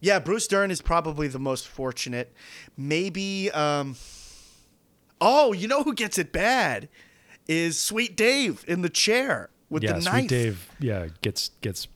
[0.00, 2.32] Yeah, Bruce Dern is probably the most fortunate.
[2.76, 3.96] Maybe um
[5.20, 6.88] Oh, you know who gets it bad?
[7.48, 9.92] Is Sweet Dave in the chair with yeah.
[9.94, 10.28] the Sweet knife.
[10.28, 11.88] Dave, yeah, gets gets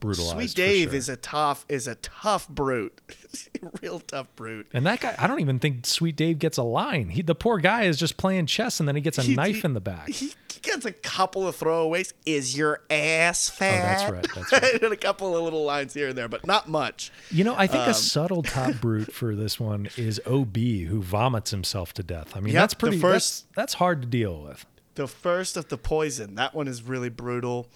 [0.00, 0.36] brutalized.
[0.36, 0.96] Sweet Dave sure.
[0.96, 2.98] is a tough is a tough brute.
[3.82, 4.66] Real tough brute.
[4.72, 5.14] and that guy.
[5.18, 7.10] I don't even think Sweet Dave gets a line.
[7.10, 9.56] He, the poor guy, is just playing chess, and then he gets a He- knife
[9.56, 10.08] he- in the back.
[10.08, 10.32] He,
[10.62, 12.12] gets a couple of throwaways.
[12.26, 14.08] Is your ass fat?
[14.08, 14.82] Oh, that's right, that's right.
[14.82, 17.10] and a couple of little lines here and there, but not much.
[17.30, 21.00] You know, I think Um, a subtle top brute for this one is OB, who
[21.00, 22.36] vomits himself to death.
[22.36, 22.98] I mean, Yep, that's pretty.
[22.98, 24.66] first- that's, that's hard to deal with.
[24.96, 26.34] The first of the poison.
[26.34, 27.68] That one is really brutal.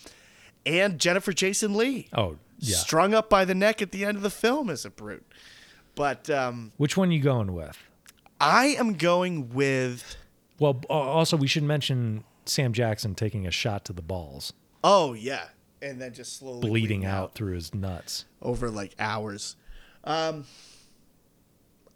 [0.66, 2.08] And Jennifer Jason Lee.
[2.16, 2.76] Oh, yeah.
[2.76, 5.26] Strung up by the neck at the end of the film as a brute.
[5.94, 7.76] But um, Which one you going with?
[8.40, 10.16] I am going with.
[10.58, 15.46] Well, also we should mention Sam Jackson taking a shot to the balls, Oh yeah,
[15.80, 18.24] and then just slowly bleeding out through his nuts.
[18.42, 19.56] over like hours.
[20.04, 20.44] Um,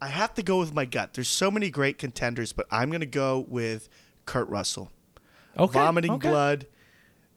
[0.01, 1.15] I have to go with my gut.
[1.15, 3.89] There's so many great contenders, but I'm gonna go with
[4.27, 4.90] Kurt Russell.
[5.59, 6.28] Okay, Vomiting okay.
[6.28, 6.66] blood.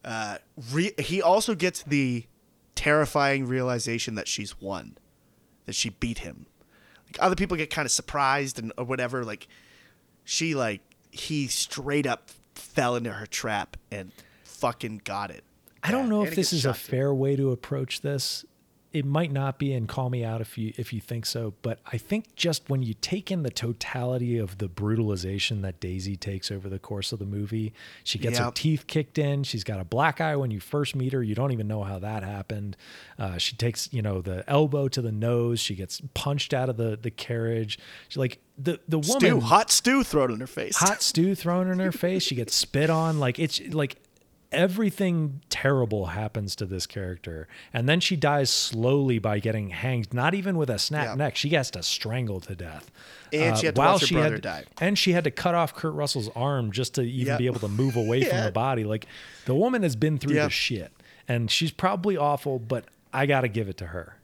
[0.04, 0.38] Uh,
[0.72, 2.26] re- he also gets the
[2.76, 4.98] terrifying realization that she's won,
[5.66, 6.48] that she beat him.
[7.08, 9.24] Like other people get kind of surprised and or whatever.
[9.24, 9.48] Like
[10.24, 14.12] she like he straight up fell into her trap and
[14.44, 15.44] fucking got it.
[15.84, 16.92] I don't know and if this is a shot too.
[16.92, 18.46] fair way to approach this
[18.94, 21.54] it might not be, and call me out if you if you think so.
[21.62, 26.18] But I think just when you take in the totality of the brutalization that Daisy
[26.18, 27.74] takes over the course of the movie,
[28.04, 29.44] she gets her teeth kicked in.
[29.44, 31.24] She's got a black eye when you first meet her.
[31.24, 32.76] You don't even know how that happened.
[33.18, 35.60] Uh, she takes you know the elbow to the nose.
[35.60, 37.80] She gets punched out of the the carriage.
[38.10, 40.78] She like the the woman Stew, hot stew thrown in her face.
[40.78, 42.24] hot stew thrown in her face.
[42.24, 43.20] She gets spit on.
[43.20, 43.98] Like it's like
[44.52, 50.14] everything terrible happens to this character, and then she dies slowly by getting hanged.
[50.14, 51.16] Not even with a snap Yeah.
[51.16, 51.36] neck.
[51.36, 52.92] She gets to strangle to death.
[53.34, 54.64] And uh, she had to while watch her she brother had- die.
[54.80, 57.38] And she had to cut off Kurt Russell's arm just to even Yeah.
[57.38, 58.84] be able to move away from the body.
[58.84, 59.08] Like
[59.46, 60.46] the woman has been through Yeah.
[60.46, 60.92] the shit,
[61.28, 62.60] and she's probably awful.
[62.60, 64.16] But I got to give it to her.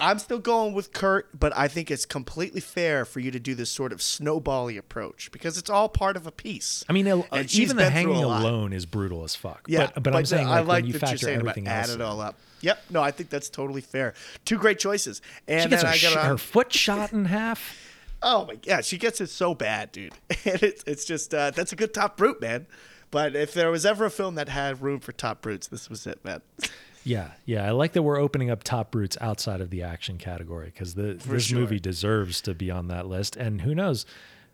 [0.00, 3.54] I'm still going with Kurt, but I think it's completely fair for you to do
[3.54, 6.84] this sort of snowbally approach because it's all part of a piece.
[6.88, 9.64] I mean, even the hanging alone is brutal as fuck.
[9.66, 11.50] Yeah, but, but, I'm saying I like, like when you that you're factor saying about
[11.50, 12.36] everything add it all up.
[12.60, 14.14] Yep, no, I think that's totally fair.
[14.44, 17.26] Two great choices, and She gets then her, I sh- got her foot shot in
[17.26, 17.76] half.
[18.20, 20.12] Oh my god, she gets it so bad, dude.
[20.44, 22.66] And it's it's just uh, that's a good top brute, man.
[23.10, 26.04] But if there was ever a film that had room for top brutes, this was
[26.06, 26.42] it, man.
[27.08, 27.66] Yeah, yeah.
[27.66, 31.44] I like that we're opening up top roots outside of the action category because this
[31.44, 31.58] sure.
[31.58, 33.34] movie deserves to be on that list.
[33.34, 34.04] And who knows,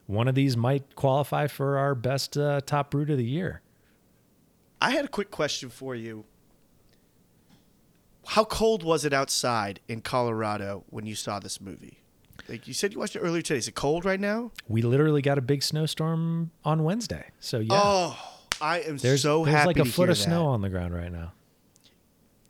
[0.07, 3.61] one of these might qualify for our best uh, top root of the year.
[4.81, 6.27] I had a quick question for you.
[8.25, 11.99] How cold was it outside in Colorado when you saw this movie?
[12.49, 13.59] Like you said, you watched it earlier today.
[13.59, 14.53] Is it cold right now?
[14.69, 17.69] We literally got a big snowstorm on Wednesday, so yeah.
[17.73, 18.19] Oh,
[18.61, 21.11] I am there's so there's happy like a foot of snow on the ground right
[21.11, 21.33] now.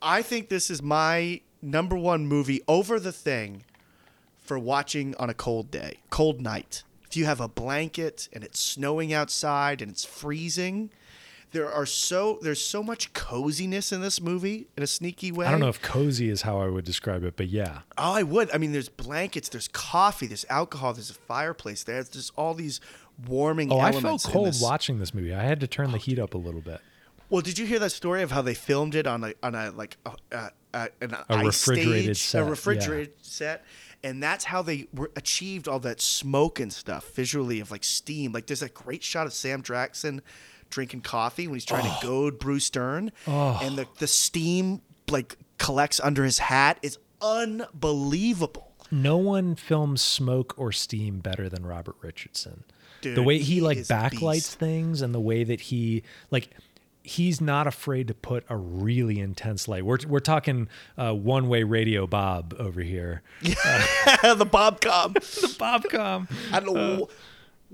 [0.04, 3.64] I think this is my number one movie over the thing
[4.38, 6.82] for watching on a cold day, cold night.
[7.08, 10.90] If you have a blanket and it's snowing outside and it's freezing,
[11.52, 15.46] there are so there's so much coziness in this movie in a sneaky way.
[15.46, 17.80] I don't know if cozy is how I would describe it, but yeah.
[17.96, 18.50] Oh, I would.
[18.52, 21.84] I mean, there's blankets, there's coffee, there's alcohol, there's a fireplace.
[21.84, 22.80] There's just all these
[23.26, 24.60] warming Oh, I felt cold this.
[24.60, 25.32] watching this movie.
[25.32, 26.80] I had to turn the oh, heat up a little bit.
[27.30, 29.70] Well, did you hear that story of how they filmed it on a on a
[29.70, 32.50] like a, a, a, an A ice refrigerated stage, set, a yeah.
[32.50, 33.64] refrigerated set,
[34.02, 38.32] and that's how they were achieved all that smoke and stuff visually of like steam.
[38.32, 40.20] Like there's a great shot of Sam Jackson
[40.70, 41.98] drinking coffee when he's trying Oh.
[42.00, 43.58] to goad Bruce Dern, oh.
[43.62, 48.72] and the the steam like collects under his hat is unbelievable.
[48.90, 52.64] No one films smoke or steam better than Robert Richardson.
[53.02, 56.50] the way he, he like backlights things and the way that he like
[57.04, 59.84] he's not afraid to put a really intense light.
[59.84, 60.68] We're we're talking
[60.98, 63.22] uh, one way radio Bob over here.
[63.42, 65.14] the Bobcom.
[65.44, 66.30] The Bobcom.
[66.52, 67.08] I don't know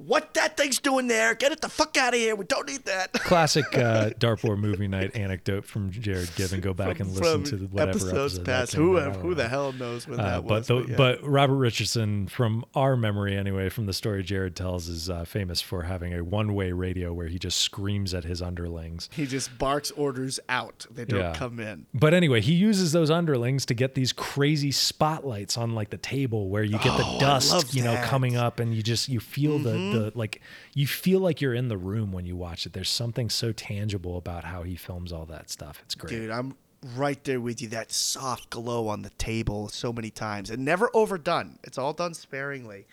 [0.06, 1.34] what that thing's doing there.
[1.34, 2.34] Get it the fuck out of here.
[2.34, 3.12] We don't need that.
[3.14, 6.60] Classic uh, Dartboard movie night anecdote from Jared Given.
[6.60, 8.72] Go back and listen to the whatever episodes episode past.
[8.74, 9.16] Who out.
[9.16, 10.66] Who the hell knows when Uh, that but was?
[10.68, 10.96] the, yeah.
[10.96, 15.60] but Robert Richardson, from our memory anyway, from the story Jared tells, is uh, famous
[15.60, 19.08] for having a one-way radio where he just screams at his underlings.
[19.12, 20.86] he just barks orders out.
[20.90, 21.34] They don't Yeah.
[21.34, 21.86] come in.
[21.94, 26.48] But anyway, he uses those underlings to get these crazy spotlights on like the table
[26.48, 28.00] where you get the Oh, I dust, you know, that.
[28.02, 28.10] Mm-hmm.
[28.10, 30.40] coming up and you just you feel the the like
[30.74, 32.72] you feel like you're in the room when you watch it.
[32.72, 35.82] There's something so tangible about how he films all that stuff.
[35.84, 36.10] It's great.
[36.10, 36.56] Dude, I'm
[36.96, 37.68] right there with you.
[37.68, 41.58] That soft glow on the table so many times and never overdone.
[41.64, 42.86] It's all done sparingly.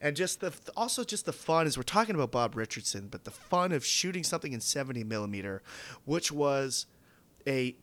[0.00, 3.30] And just the also just the fun is we're talking about Bob Richardson, but the
[3.30, 5.62] fun of shooting something in 70 millimeter,
[6.04, 6.86] which was
[7.46, 7.74] a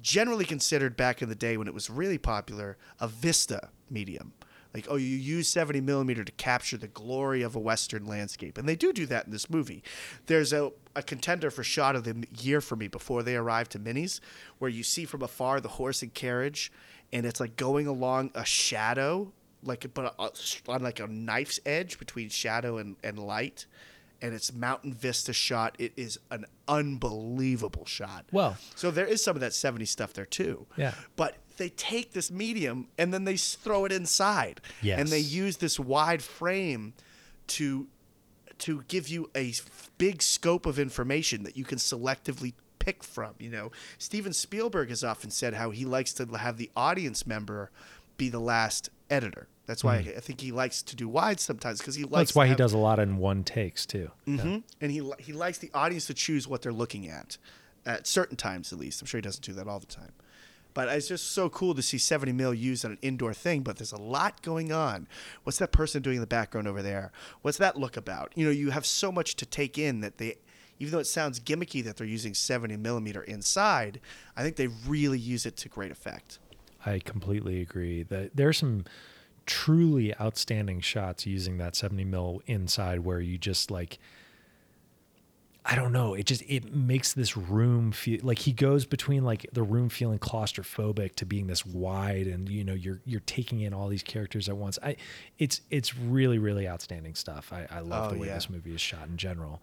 [0.00, 4.32] generally considered back in the day when it was really popular a vista medium.
[4.72, 8.56] Like, oh, you use 70 millimeter to capture the glory of a Western landscape.
[8.56, 9.82] And they do do that in this movie.
[10.26, 13.78] There's a, a contender for shot of the year for me before they arrive to
[13.78, 14.20] Minnie's,
[14.58, 16.70] where you see from afar the horse and carriage,
[17.12, 19.32] and it's like going along a shadow,
[19.64, 20.28] like but uh,
[20.68, 23.66] on like a knife's edge between shadow and, and light.
[24.22, 25.76] And it's mountain vista shot.
[25.78, 28.26] It is an unbelievable shot.
[28.32, 30.66] Well- so there is some of that 70 stuff there too.
[30.76, 30.94] Yeah.
[31.16, 34.60] But they take this medium and then they throw it inside.
[34.82, 34.98] Yes.
[34.98, 36.94] And they use this wide frame
[37.48, 37.88] to
[38.58, 39.54] to give you a
[39.96, 43.34] big scope of information that you can selectively pick from.
[43.38, 47.70] You know, Steven Spielberg has often said how he likes to have the audience member
[48.18, 49.48] be the last editor.
[49.70, 52.30] That's why I think he likes to do wide sometimes because he likes.
[52.30, 54.10] That's why he does a lot in one takes too.
[54.24, 57.38] hmm And he he likes the audience to choose what they're looking at,
[57.86, 59.00] at certain times at least.
[59.00, 60.10] I'm sure he doesn't do that all the time.
[60.74, 63.62] But it's just so cool to see 70 mil used on an indoor thing.
[63.62, 65.06] But there's a lot going on.
[65.44, 67.12] What's that person doing in the background over there?
[67.42, 68.32] What's that look about?
[68.34, 70.38] You know, you have so much to take in that they,
[70.80, 74.00] even though it sounds gimmicky that they're using 70 millimeter inside,
[74.36, 76.40] I think they really use it to great effect.
[76.84, 78.84] I completely agree that there's some
[79.50, 83.98] truly outstanding shots using that 70 mil inside where you just like
[85.62, 86.14] I don't know.
[86.14, 90.18] It just it makes this room feel like he goes between like the room feeling
[90.18, 94.48] claustrophobic to being this wide, and you know you're you're taking in all these characters
[94.48, 94.78] at once.
[94.82, 94.96] I,
[95.38, 97.52] it's it's really really outstanding stuff.
[97.52, 98.34] I, I love Oh, the way yeah.
[98.36, 99.60] this movie is shot in general.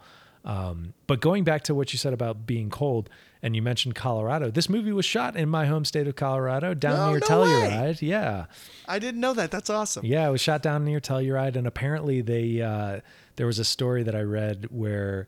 [0.47, 3.09] Um, but going back to what you said about being cold,
[3.43, 6.93] and you mentioned Colorado, this movie was shot in my home state of Colorado, down
[6.95, 7.47] No, near no way.
[7.49, 8.01] Telluride.
[8.01, 8.45] Yeah,
[8.87, 9.51] I didn't know that.
[9.51, 10.05] That's awesome.
[10.05, 13.01] yeah, it was shot down near Telluride, and apparently they uh,
[13.35, 15.27] there was a story that I read where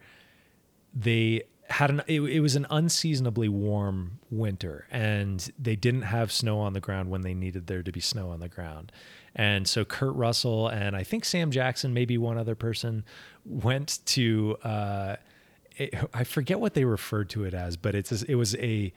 [0.94, 6.60] they had an it, it was an unseasonably warm winter and they didn't have snow
[6.60, 8.92] on the ground when they needed there to be snow on the ground
[9.40, 13.04] and so kurt russell and i think sam jackson maybe one other person
[13.46, 15.16] went to uh
[15.78, 18.92] it, i forget what they referred to it as but it's it was a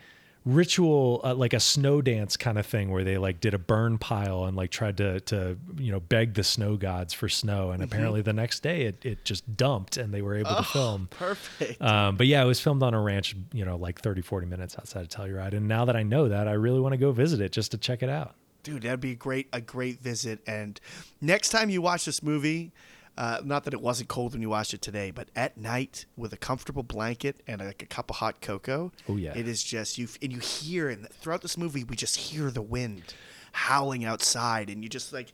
[0.44, 3.96] ritual uh, like a snow dance kind of thing where they like did a burn
[3.96, 7.80] pile and like tried to to you know beg the snow gods for snow and
[7.80, 11.80] apparently the next day it, it just dumped and they were able to film Perfect.
[11.80, 14.76] um, but yeah, it was filmed on a ranch, you know, like 30, 40 minutes
[14.76, 15.52] outside of Telluride.
[15.54, 17.78] And now that I know that, I really want to go visit it just to
[17.78, 18.34] check it out.
[18.62, 20.40] Dude, that'd be a great a great visit.
[20.46, 20.80] And
[21.20, 22.72] next time you watch this movie,
[23.18, 26.32] uh, not that it wasn't cold when you watched it today, but at night with
[26.32, 28.92] a comfortable blanket and like a cup of hot cocoa.
[29.08, 29.36] Oh, yeah.
[29.36, 32.62] it is just you and you hear and throughout this movie we just hear the
[32.62, 33.14] wind
[33.52, 35.32] howling outside, and you just like.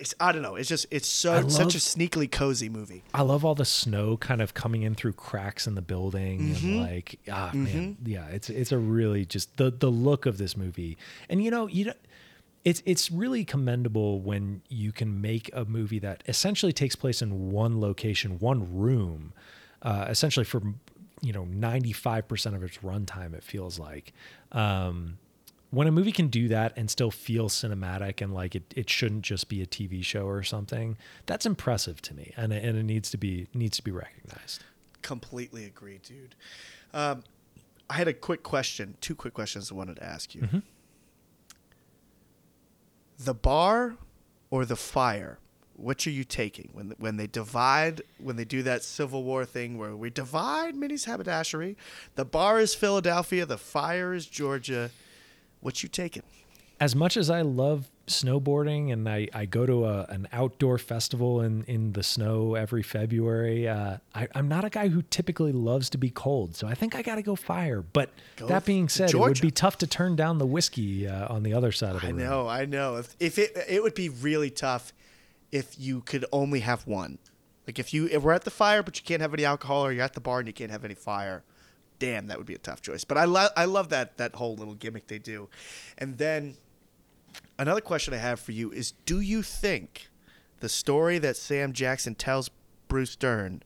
[0.00, 0.54] It's, I don't know.
[0.54, 3.04] It's just it's so I such a sneakily cozy movie.
[3.12, 6.80] I love all the snow kind of coming in through cracks in the building and
[6.80, 10.96] like ah man yeah it's it's a really just the the look of this movie
[11.28, 11.92] and you know you know
[12.64, 17.50] it's it's really commendable when you can make a movie that essentially takes place in
[17.50, 19.32] one location one room
[19.82, 20.62] uh, essentially for
[21.20, 24.12] you know 95% of its runtime it feels like
[24.52, 25.18] um
[25.72, 29.22] when a movie can do that and still feel cinematic and like it, it shouldn't
[29.22, 32.82] just be a TV show or something, that's impressive to me, and it, and it
[32.82, 34.64] needs to be needs to be recognized.
[35.00, 36.34] Completely agree, dude.
[36.92, 37.22] Um,
[37.88, 40.42] I had a quick question, two quick questions I wanted to ask you.
[40.42, 40.58] Mm-hmm.
[43.18, 43.96] The bar
[44.50, 45.38] or the fire?
[45.74, 48.02] Which are you taking when when they divide?
[48.18, 51.76] When they do that Civil War thing where we divide Minnie's haberdashery,
[52.14, 54.90] the bar is Philadelphia, the fire is Georgia.
[55.60, 56.22] What you taking?
[56.82, 61.40] As much as I love snowboarding and I, I go to a, an outdoor festival
[61.40, 65.88] in, in the snow every February, uh, I, I'm not a guy who typically loves
[65.90, 66.56] to be cold.
[66.56, 67.82] So I think I got to go fire.
[67.82, 71.32] But Go that being said, it would be tough to turn down the whiskey uh,
[71.32, 72.18] on the other side of the I room.
[72.18, 72.96] know, I know.
[72.96, 74.92] If, if it it would be really tough
[75.52, 77.18] if you could only have one.
[77.68, 79.92] Like if you if we're at the fire but you can't have any alcohol, or
[79.92, 81.44] you're at the bar and you can't have any fire.
[82.00, 83.04] Damn, that would be a tough choice.
[83.04, 85.48] But I love I love that that whole little gimmick they do.
[85.96, 86.56] And then
[87.62, 90.08] another question I have for you is: Do you think
[90.60, 92.50] the story that Sam Jackson tells
[92.88, 93.62] Bruce Dern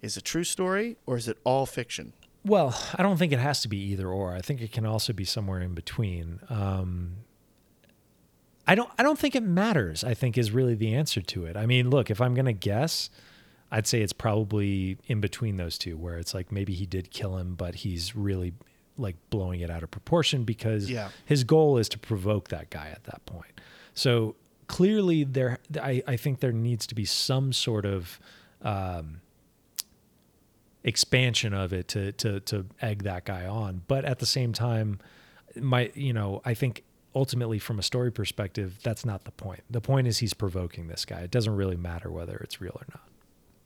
[0.00, 2.12] is a true story, or is it all fiction?
[2.44, 4.34] Well, I don't think it has to be either or.
[4.34, 6.40] I think it can also be somewhere in between.
[6.48, 7.16] Um,
[8.66, 8.90] I don't.
[8.98, 10.04] I don't think it matters.
[10.04, 11.56] I think is really the answer to it.
[11.56, 13.10] I mean, look, if I'm gonna guess,
[13.70, 17.36] I'd say it's probably in between those two, where it's like maybe he did kill
[17.36, 18.54] him, but he's really
[19.00, 21.08] like blowing it out of proportion because Yeah.
[21.24, 23.60] his goal is to provoke that guy at that point.
[23.94, 24.36] So
[24.68, 25.58] clearly, there.
[25.82, 28.20] I, I think there needs to be some sort of.
[28.62, 29.20] Um,
[30.82, 34.98] expansion of it to to to egg that guy on but at the same time
[35.60, 36.82] my you know i think
[37.14, 41.04] ultimately from a story perspective that's not the point the point is he's provoking this
[41.04, 43.02] guy it doesn't really matter whether it's real or not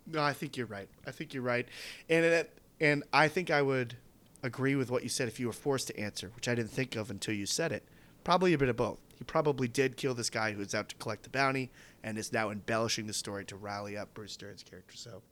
[0.06, 0.89] No, I think you're right.
[1.06, 1.66] I think you're right,
[2.11, 3.97] and it, and I think I would
[4.44, 6.94] agree with what you said if you were forced to answer, which I didn't think
[6.94, 7.82] of until you said it.
[8.22, 8.98] Probably a bit of both.
[9.18, 11.70] He probably did kill this guy who's out to collect the bounty,
[12.02, 14.96] and is now embellishing the story to rally up Bruce Dern's character.
[14.96, 15.22] So,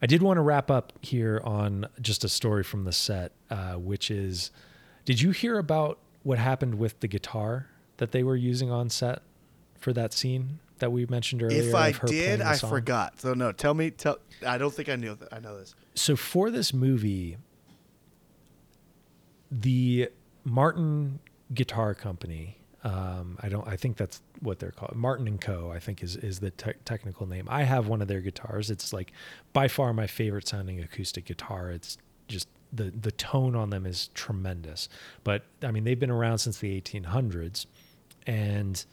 [0.00, 3.74] I did want to wrap up here on just a story from the set, uh,
[3.74, 4.50] which is
[5.04, 7.66] did you hear about what happened with the guitar
[7.96, 9.22] that they were using on set
[9.78, 11.62] for that scene that we mentioned earlier?
[11.62, 13.20] if I of her playing did, I forgot.
[13.20, 13.90] So no, tell me.
[13.90, 14.18] Tell.
[14.46, 15.32] I don't think I knew that.
[15.32, 15.74] I know this.
[15.94, 17.38] So for this movie,
[19.52, 20.08] the
[20.44, 21.20] Martin
[21.52, 22.56] Guitar Company.
[22.84, 23.66] Um, I don't.
[23.68, 24.96] I think that's what they're called.
[24.96, 25.70] Martin and Co.
[25.70, 27.46] I think is is the te- technical name.
[27.48, 28.70] I have one of their guitars.
[28.70, 29.12] It's like
[29.52, 31.70] by far my favorite sounding acoustic guitar.
[31.70, 31.96] It's
[32.26, 34.88] just the the tone on them is tremendous.
[35.22, 37.66] But I mean, they've been around since the 1800s,
[38.26, 38.84] and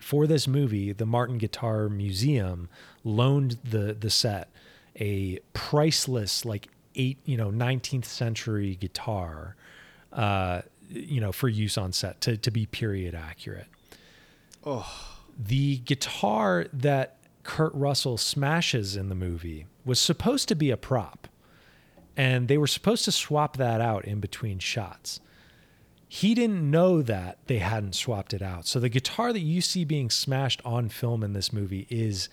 [0.00, 2.68] for this movie, the Martin Guitar Museum
[3.04, 4.48] loaned the the set
[4.98, 9.56] a priceless like eight you know 19th century guitar
[10.16, 13.66] uh, you know, for use on set to to be period accurate.
[14.64, 14.90] Oh,
[15.38, 21.28] The guitar that Kurt Russell smashes in the movie was supposed to be a prop,
[22.16, 25.20] and they were supposed to swap that out in between shots.
[26.08, 28.66] He didn't know that they hadn't swapped it out.
[28.66, 32.28] So the guitar that you see being smashed on film in this movie is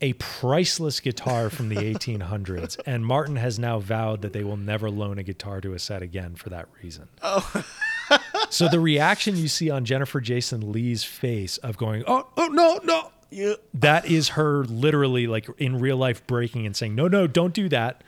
[0.00, 2.78] a priceless guitar from the 1800s.
[2.86, 6.02] And Martin has now vowed that they will never loan a guitar to a set
[6.02, 7.08] again for that reason.
[7.22, 7.64] Oh.
[8.50, 12.80] so the reaction you see on Jennifer Jason Lee's face of going, oh, oh, no,
[12.82, 13.12] no.
[13.30, 13.54] yeah.
[13.74, 17.68] That is her literally like in real life breaking and saying, no, no, don't do
[17.68, 18.02] that.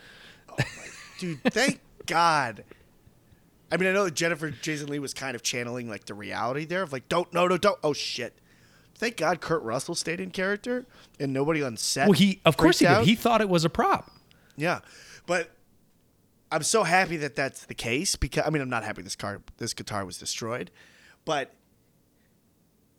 [0.49, 0.57] Oh
[1.23, 2.65] dude thank god
[3.71, 6.65] i mean i know that jennifer jason lee was kind of channeling like the reality
[6.65, 8.35] there of like don't no no don't oh shit
[8.95, 10.87] thank god kurt russell stayed in character
[11.21, 13.09] and nobody on set Well, he, of course he freaked did.
[13.09, 14.11] He thought it was a prop.
[14.57, 14.81] yeah
[15.27, 15.51] but
[16.51, 19.41] i'm so happy that that's the case because i mean i'm not happy this car
[19.59, 20.71] this guitar was destroyed
[21.25, 21.55] but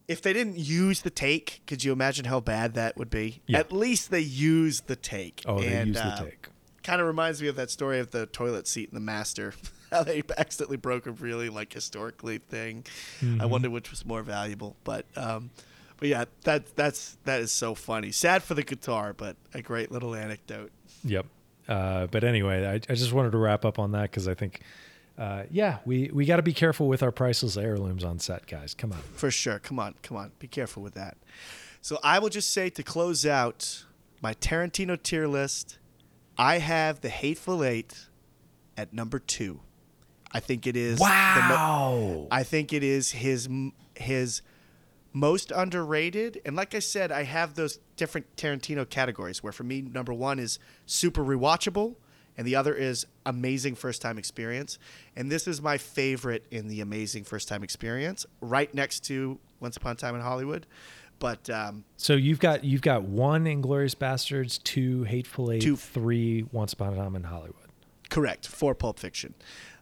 [0.07, 3.60] if they didn't use the take could you imagine how bad that would be Yeah.
[3.60, 6.48] at least they used the take Oh, they And, used the uh, take.
[6.84, 9.53] kind of reminds me of that story of the toilet seat in the master
[9.91, 12.86] how they accidentally broke a really like historically thing
[13.22, 13.41] Mm-hmm.
[13.41, 15.52] i wonder which was more valuable but um
[16.03, 19.89] but yeah that that's that is so funny sad for the guitar but a great
[19.89, 20.69] little anecdote
[21.05, 21.25] Yep.
[21.67, 24.61] Uh, but anyway, I, I just wanted to wrap up on that because I think,
[25.17, 28.73] uh, yeah, we, we got to be careful with our priceless heirlooms on set, guys.
[28.73, 28.99] Come on.
[29.15, 31.15] for sure come on come on be careful with that
[31.81, 33.85] so i will just say to close out
[34.21, 35.77] my tarantino tier list
[36.38, 38.07] i have the hateful eight
[38.77, 39.59] at number two
[40.34, 42.27] i think it is the mo- Wow.
[42.31, 43.47] I think it is his
[43.95, 44.41] his
[45.14, 46.41] most underrated.
[46.45, 50.40] And like I said, I have those different Tarantino categories where for me, number one
[50.40, 51.95] is super rewatchable,
[52.35, 54.80] and the other is amazing first time experience.
[55.15, 59.77] And this is my favorite in the amazing first time experience, right next to Once
[59.77, 60.65] Upon a Time in Hollywood.
[61.19, 65.76] But um, so you've got you've got one Inglourious Basterds, two Hateful Eight, Two.
[65.77, 67.69] three Once Upon a Time in Hollywood.
[68.10, 69.35] correct for Pulp Fiction.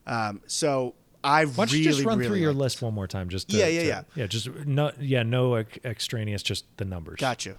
[0.05, 3.07] Um, so I Why don't really, you just run really through your list one more
[3.07, 3.29] time?
[3.29, 4.01] Just to, Yeah, yeah, to- yeah.
[4.15, 4.27] yeah.
[4.27, 7.19] Just no, yeah, no ex- extraneous, just the numbers.
[7.19, 7.57] Gotcha.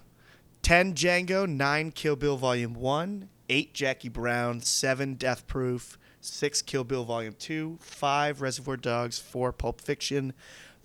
[0.63, 6.85] 10 Django, 9 Kill Bill Volume 1, 8 Jackie Brown, 7 Death Proof, 6 Kill
[6.85, 10.33] Bill Volume 2, 5 Reservoir Dogs, 4 Pulp Fiction,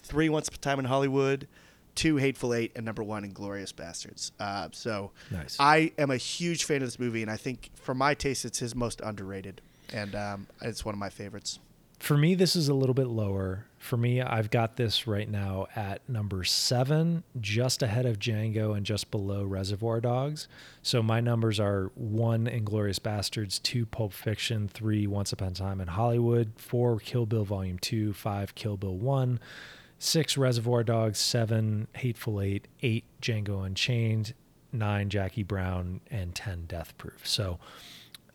[0.02, 1.48] 3 Once Upon a Time in Hollywood,
[1.96, 4.32] 2 Hateful Eight, and number 1 Inglourious Basterds.
[4.40, 5.58] Uh, so Nice.
[5.60, 8.60] I am a huge fan of this movie, and I think for my taste, it's
[8.60, 9.62] his most underrated.
[9.94, 11.60] And um, it's one of my favorites.
[12.00, 13.66] For me, this is a little bit lower.
[13.80, 18.86] For me, I've got this right now at number seven, just ahead of Django and
[18.86, 20.48] just below Reservoir Dogs.
[20.82, 25.82] So my numbers are one Inglourious Basterds, two Pulp Fiction, three Once Upon a Time
[25.82, 29.40] in Hollywood, four Kill Bill Volume Two, five Kill Bill One,
[30.00, 34.34] six Reservoir Dogs, seven Hateful Eight, eight Django Unchained,
[34.72, 37.28] nine Jackie Brown, and ten Death Proof.
[37.28, 37.60] So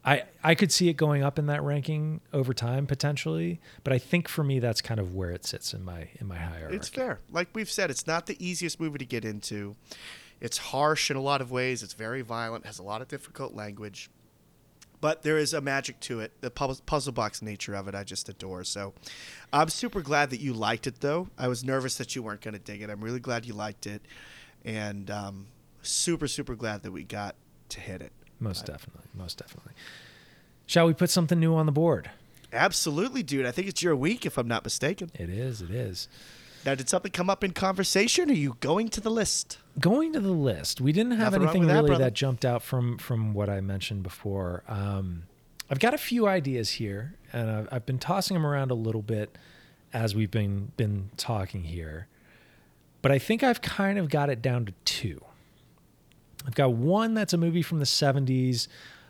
[0.04, 3.98] I I could see it going up in that ranking over time potentially, but I
[3.98, 6.76] think for me that's kind of where it sits in my in my hierarchy.
[6.76, 7.20] It's fair.
[7.30, 9.76] Like we've said, it's not the easiest movie to get into.
[10.40, 11.84] It's harsh in a lot of ways.
[11.84, 14.10] It's very violent, has a lot of difficult language.
[15.00, 16.32] But there is a magic to it.
[16.40, 18.62] The puzzle box nature of it, I just adore.
[18.62, 18.94] So
[19.52, 21.28] I'm super glad that you liked it, though.
[21.36, 22.90] I was nervous that you weren't going to dig it.
[22.90, 24.02] I'm really glad you liked it.
[24.64, 25.46] And um,
[25.82, 27.34] super, super glad that we got
[27.70, 28.12] to hit it.
[28.42, 29.72] Most definitely, most definitely.
[30.66, 32.10] Shall we put something new on the board?
[32.52, 33.46] Absolutely, dude.
[33.46, 35.10] I think it's your week, if I'm not mistaken.
[35.14, 36.08] It is, it is.
[36.66, 38.28] Now, did something come up in conversation?
[38.28, 39.58] Or are you going to the list?
[39.80, 42.04] Going to the list, we didn't have Nothing anything that, really brother.
[42.04, 44.64] that jumped out from from what I mentioned before.
[44.68, 45.24] Um,
[45.70, 49.02] I've got a few ideas here, and I've, I've been tossing them around a little
[49.02, 49.38] bit
[49.92, 52.06] as we've been been talking here.
[53.00, 55.24] But I think I've kind of got it down to two.
[56.46, 58.68] I've got one that's a movie from the 70s,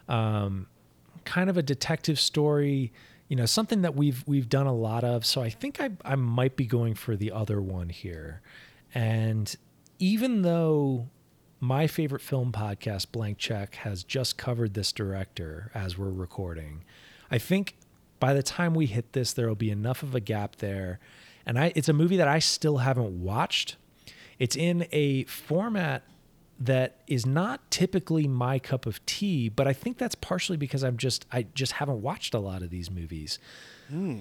[0.08, 0.66] um,
[1.24, 2.92] kind of a detective story,
[3.28, 5.24] you know, something that we've we've done a lot of.
[5.24, 8.42] So I think I I might be going for the other one here.
[8.94, 9.54] And
[9.98, 11.08] even though
[11.60, 16.84] my favorite film podcast, Blank Check, has just covered this director as we're recording,
[17.30, 17.76] I think
[18.20, 21.00] by the time we hit this, there will be enough of a gap there.
[21.46, 23.76] And I, it's a movie that I still haven't watched.
[24.38, 26.02] It's in a format
[26.64, 30.96] that is not typically my cup of tea, but I think that's partially because I'm
[30.96, 33.38] just I just haven't watched a lot of these movies.
[33.88, 34.18] Hmm.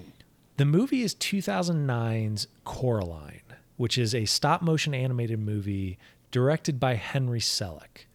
[0.56, 3.40] The movie is 2009's Coraline,
[3.76, 5.98] which is a stop motion animated movie
[6.32, 8.06] directed by Henry Selick,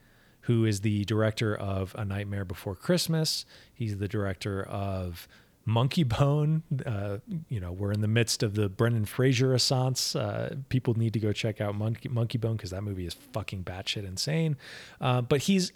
[0.42, 3.46] who is the director of A Nightmare Before Christmas.
[3.74, 5.28] He's the director of
[5.68, 6.62] Monkeybone.
[6.86, 7.18] Uh,
[7.50, 10.16] you know, we're in the midst of the Brendan Fraser renaissance.
[10.16, 14.06] Uh, people need to go check out Monkey, Monkeybone because that movie is fucking batshit
[14.08, 14.56] insane.
[15.02, 15.72] Uh, but he's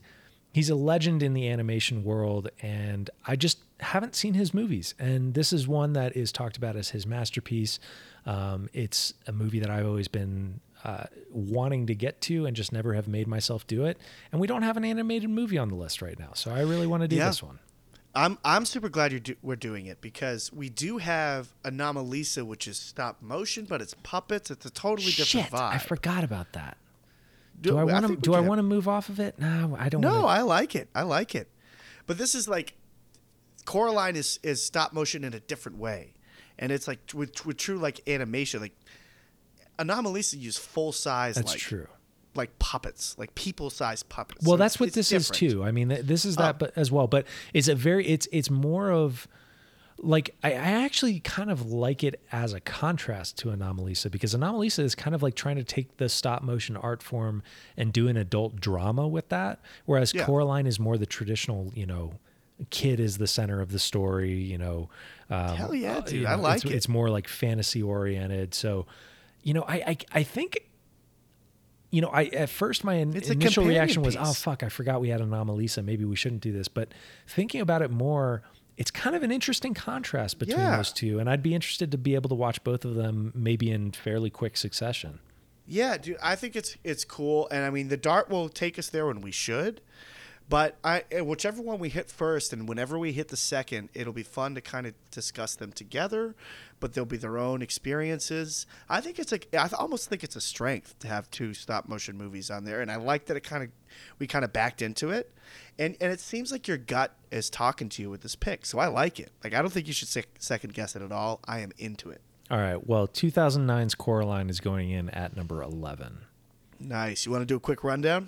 [0.53, 4.93] he's a legend in the animation world, and I just haven't seen his movies.
[4.99, 7.79] And this is one that is talked about as his masterpiece.
[8.25, 12.71] Um, it's a movie that I've always been uh, wanting to get to and just
[12.71, 13.97] never have made myself do it.
[14.31, 16.87] And we don't have an animated movie on the list right now, so I really
[16.87, 17.27] want to do Yeah.
[17.27, 17.59] this one.
[18.13, 22.67] I'm I'm super glad you're do, we're doing it because we do have Anomalisa, which
[22.67, 24.51] is stop motion, but it's puppets.
[24.51, 25.73] It's a totally different Shit, vibe.
[25.73, 26.77] I forgot about that.
[27.59, 28.15] Do- Do I want to?
[28.17, 29.39] Do I want to move off of it?
[29.39, 30.01] No, I don't.
[30.01, 30.89] No, wanna, I like it.
[30.93, 31.47] I like it.
[32.05, 32.73] But this is like
[33.65, 36.13] Coraline is is stop motion in a different way,
[36.59, 38.59] and it's like with with true like animation.
[38.59, 38.75] Like
[39.79, 41.35] Anomalisa use full size.
[41.35, 41.87] That's like, true.
[42.33, 44.45] Like puppets, like people sized puppets.
[44.45, 45.63] Well, So that's what this is too.
[45.63, 46.57] I mean, th- this is that, Oh.
[46.59, 47.07] but as well.
[47.07, 48.07] But it's a very.
[48.07, 49.27] It's it's more of
[49.97, 50.55] like I, I
[50.85, 55.21] actually kind of like it as a contrast to Anomalisa because Anomalisa is kind of
[55.21, 57.43] like trying to take the stop motion art form
[57.77, 60.25] and do an adult drama with that, whereas Yeah.
[60.25, 62.13] Coraline is more the traditional, you know.
[62.69, 64.89] Kid is the center of the story, you know.
[65.29, 66.21] Um, Hell yeah, dude.
[66.21, 66.71] you I like it's, it.
[66.75, 68.53] It's more like fantasy oriented.
[68.53, 68.85] So,
[69.43, 70.61] you know, I I, I think
[71.91, 75.09] you know, I at first my in- initial reaction was, "Oh fuck, I forgot we
[75.09, 75.83] had Anomalisa.
[75.85, 76.93] Maybe we shouldn't do this." But
[77.27, 78.41] thinking about it more,
[78.77, 80.77] it's kind of an interesting contrast between Yeah.
[80.77, 83.69] those two, and I'd be interested to be able to watch both of them maybe
[83.69, 85.19] in fairly quick succession.
[85.67, 88.89] Yeah, dude, I think it's it's cool, and I mean the dart will take us
[88.89, 89.81] there when we should,
[90.51, 94.11] but I eh, whichever one we hit first, and whenever we hit the second, it'll
[94.11, 96.35] be fun to kind of discuss them together,
[96.81, 98.67] but they'll be their own experiences.
[98.89, 102.17] I think it's like I almost think it's a strength to have two stop motion
[102.17, 103.69] movies on there, and I like that it kind of
[104.19, 105.33] we kind of backed into it,
[105.79, 108.77] and and it seems like your gut is talking to you with this pick, so
[108.77, 109.31] I like it.
[109.45, 111.39] Like I don't think you should sec- second guess it at all.
[111.47, 112.19] I am into it.
[112.49, 112.85] All right.
[112.85, 116.25] Well, 2009's Coraline is going in at number 11.
[116.81, 117.25] Nice.
[117.25, 118.27] You want to do a quick rundown?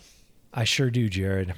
[0.53, 1.53] I sure do, Jared.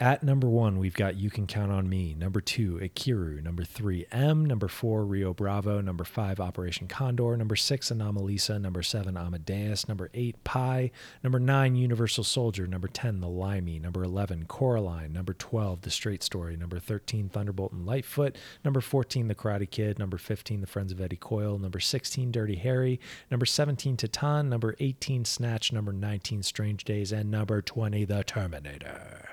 [0.00, 2.14] At number one, we've got You Can Count on Me.
[2.14, 3.42] Number two, Ikiru.
[3.42, 4.46] Number three, M.
[4.46, 5.82] Number four, Rio Bravo.
[5.82, 7.36] Number five, Operation Condor.
[7.36, 8.58] Number six, Anomalisa.
[8.58, 9.88] Number seven, Amadeus.
[9.88, 10.90] Number eight, Pi.
[11.22, 12.66] Number nine, Universal Soldier.
[12.66, 13.78] Number 10, The Limey.
[13.78, 15.12] Number 11, Coraline.
[15.12, 16.56] Number 12, The Straight Story.
[16.56, 18.38] Number 13, Thunderbolt and Lightfoot.
[18.64, 19.98] Number 14, The Karate Kid.
[19.98, 21.58] Number 15, The Friends of Eddie Coyle.
[21.58, 22.98] Number 16, Dirty Harry.
[23.30, 24.48] Number 17, Titane.
[24.48, 25.74] Number 18, Snatch.
[25.74, 27.12] Number 19, Strange Days.
[27.12, 29.29] And number 20, The Terminator.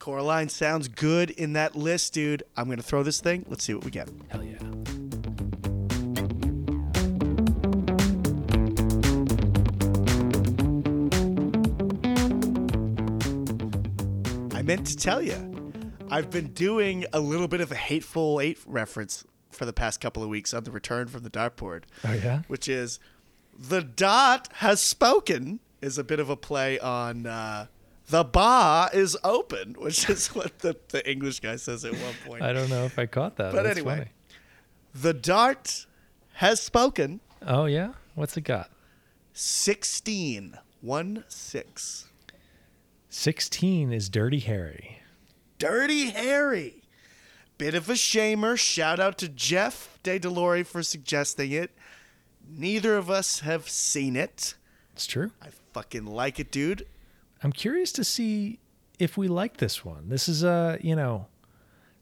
[0.00, 2.42] Coraline sounds good in that list, dude.
[2.56, 3.44] I'm going to throw this thing.
[3.48, 4.08] Let's see what we get.
[4.28, 4.56] Hell yeah.
[14.56, 15.72] I meant to tell you,
[16.10, 20.22] I've been doing a little bit of a Hateful Eight reference for the past couple
[20.22, 21.82] of weeks on the return from the dartboard.
[22.06, 22.40] Oh, yeah?
[22.48, 23.00] Which is
[23.58, 27.66] the dot has spoken is a bit of a play on uh,
[28.10, 32.42] the bar is open, which is what the, the English guy says at one point.
[32.42, 33.52] I don't know if I caught that.
[33.52, 33.96] But That's anyway.
[33.96, 34.10] funny.
[34.94, 35.86] The dart
[36.34, 37.20] has spoken.
[37.46, 37.92] Oh, yeah?
[38.14, 38.70] What's it got?
[39.32, 40.58] 16.
[40.80, 42.08] 1 6.
[43.08, 45.00] 16 is Dirty Harry.
[45.58, 46.82] Dirty Harry.
[47.58, 48.58] Bit of a shamer.
[48.58, 51.70] Shout out to Jeff De DeLore for suggesting it.
[52.48, 54.54] Neither of us have seen it.
[54.94, 55.32] It's true.
[55.42, 56.86] I fucking like it, dude.
[57.42, 58.58] I'm curious to see
[58.98, 60.08] if we like this one.
[60.08, 61.26] This is a, you know,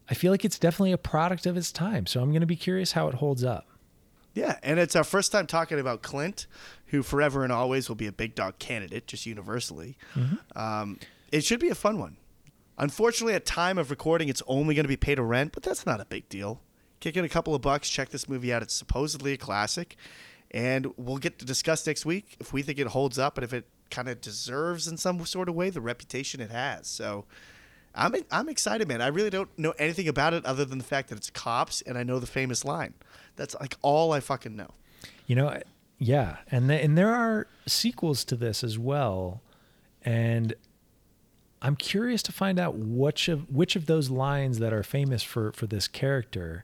[0.09, 2.05] I feel like it's definitely a product of its time.
[2.05, 3.67] So I'm going to be curious how it holds up.
[4.33, 6.45] Yeah, and it's our first time talking about Clint,
[6.87, 9.97] who forever and always will be a big dog candidate, just universally.
[10.55, 10.99] Um,
[11.31, 12.17] it should be a fun one.
[12.77, 15.85] Unfortunately, at time of recording, it's only going to be pay to rent, but that's
[15.85, 16.61] not a big deal.
[16.99, 18.61] Kick in a couple of bucks, check this movie out.
[18.61, 19.97] It's supposedly a classic,
[20.51, 23.53] and we'll get to discuss next week if we think it holds up and if
[23.53, 26.87] it kind of deserves in some sort of way the reputation it has.
[26.87, 27.25] So.
[27.95, 29.01] I'm I'm excited, man.
[29.01, 31.97] I really don't know anything about it other than the fact that it's cops and
[31.97, 32.93] I know the famous line.
[33.35, 34.69] That's like all I fucking know.
[35.25, 35.59] You know,
[35.97, 39.41] yeah, and th- and there are sequels to this as well,
[40.03, 40.53] and
[41.61, 45.51] I'm curious to find out which of which of those lines that are famous for
[45.51, 46.63] for this character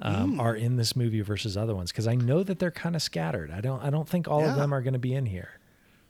[0.00, 3.02] um, are in this movie versus other ones because I know that they're kind of
[3.02, 3.50] scattered.
[3.50, 5.58] I don't I don't think all of them are going to be in here.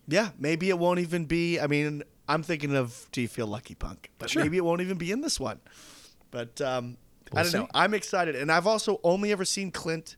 [0.09, 1.59] Yeah, maybe it won't even be.
[1.59, 4.43] I mean, I'm thinking of Do You Feel Lucky Punk, but Sure.
[4.43, 5.61] maybe it won't even be in this one.
[6.31, 6.97] But um,
[7.33, 7.69] I We'll don't know.
[7.75, 10.17] I'm excited, and I've also only ever seen Clint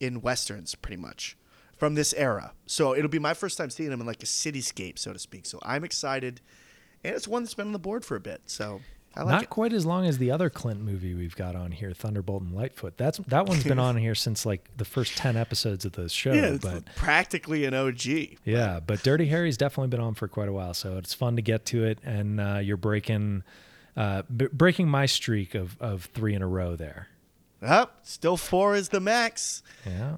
[0.00, 1.36] in westerns, pretty much
[1.76, 2.52] from this era.
[2.66, 5.46] So it'll be my first time seeing him in like a cityscape, so to speak.
[5.46, 6.40] So I'm excited,
[7.02, 8.42] and it's one that's been on the board for a bit.
[8.46, 8.80] So I
[9.22, 9.50] like Not it.
[9.50, 12.96] quite as long as the other Clint movie we've got on here, Thunderbolt and Lightfoot.
[12.96, 16.32] That's that one's been on here since like the first ten episodes of the show.
[16.32, 18.04] Yeah, it's but practically an OG.
[18.44, 21.42] yeah, but Dirty Harry's definitely been on for quite a while, so it's fun to
[21.42, 21.98] get to it.
[22.04, 23.44] And uh, you're breaking
[23.96, 27.08] uh, b- breaking my streak of of three in a row there.
[27.62, 29.62] Up, still four is the max.
[29.86, 30.16] Yeah.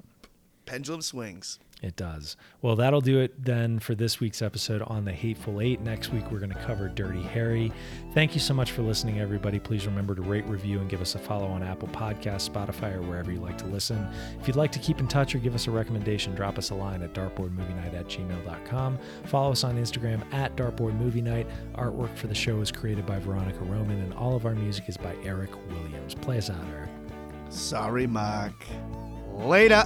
[0.65, 1.59] Pendulum swings.
[1.83, 2.37] It does.
[2.63, 5.83] Well, that'll do it then for this week's episode on the Hateful Eight.
[5.83, 7.71] Next week, we're going to cover Dirty Harry.
[8.15, 9.59] Thank you so much for listening, everybody.
[9.59, 13.03] Please remember to rate, review, and give us a follow on Apple Podcasts, Spotify, or
[13.03, 14.09] wherever you like to listen.
[14.41, 16.75] If you'd like to keep in touch or give us a recommendation, drop us a
[16.75, 18.99] line at dartboardmovienight at gmail.com.
[19.27, 21.47] Follow us on Instagram at dartboardmovienight.
[21.75, 24.97] Artwork for the show is created by Veronica Roman, and all of our music is
[24.97, 26.15] by Eric Williams.
[26.15, 26.89] Play us out, Eric.
[27.51, 28.55] Sorry, Mark.
[29.35, 29.85] Later.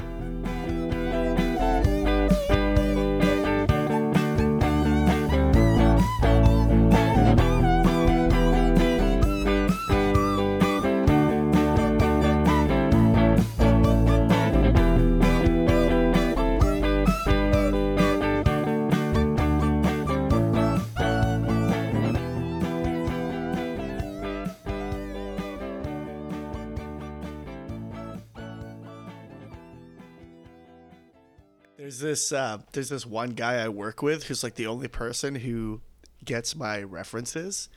[32.01, 35.81] This uh, there's this one guy I work with who's like the only person who
[36.24, 37.68] gets my references,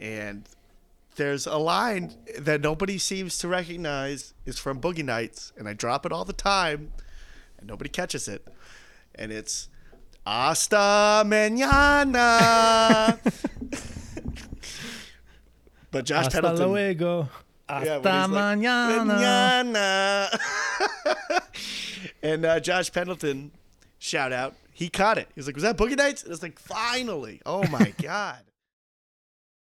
[0.00, 0.48] and
[1.16, 6.04] there's a line that nobody seems to recognize is from Boogie Nights, and I drop
[6.04, 6.92] it all the time,
[7.58, 8.46] and nobody catches it,
[9.14, 9.68] and it's
[10.26, 13.18] hasta mañana.
[15.90, 16.68] but Josh Hasta Pendleton.
[16.68, 17.28] luego.
[17.80, 19.74] Hasta Yeah, like, mañana.
[19.74, 21.42] "Mañana."
[22.22, 23.50] and uh, Josh Pendleton,
[23.98, 25.28] shout out, he caught it.
[25.34, 28.38] He was like, "Was that Boogie Nights?" And it's like, finally, oh my god.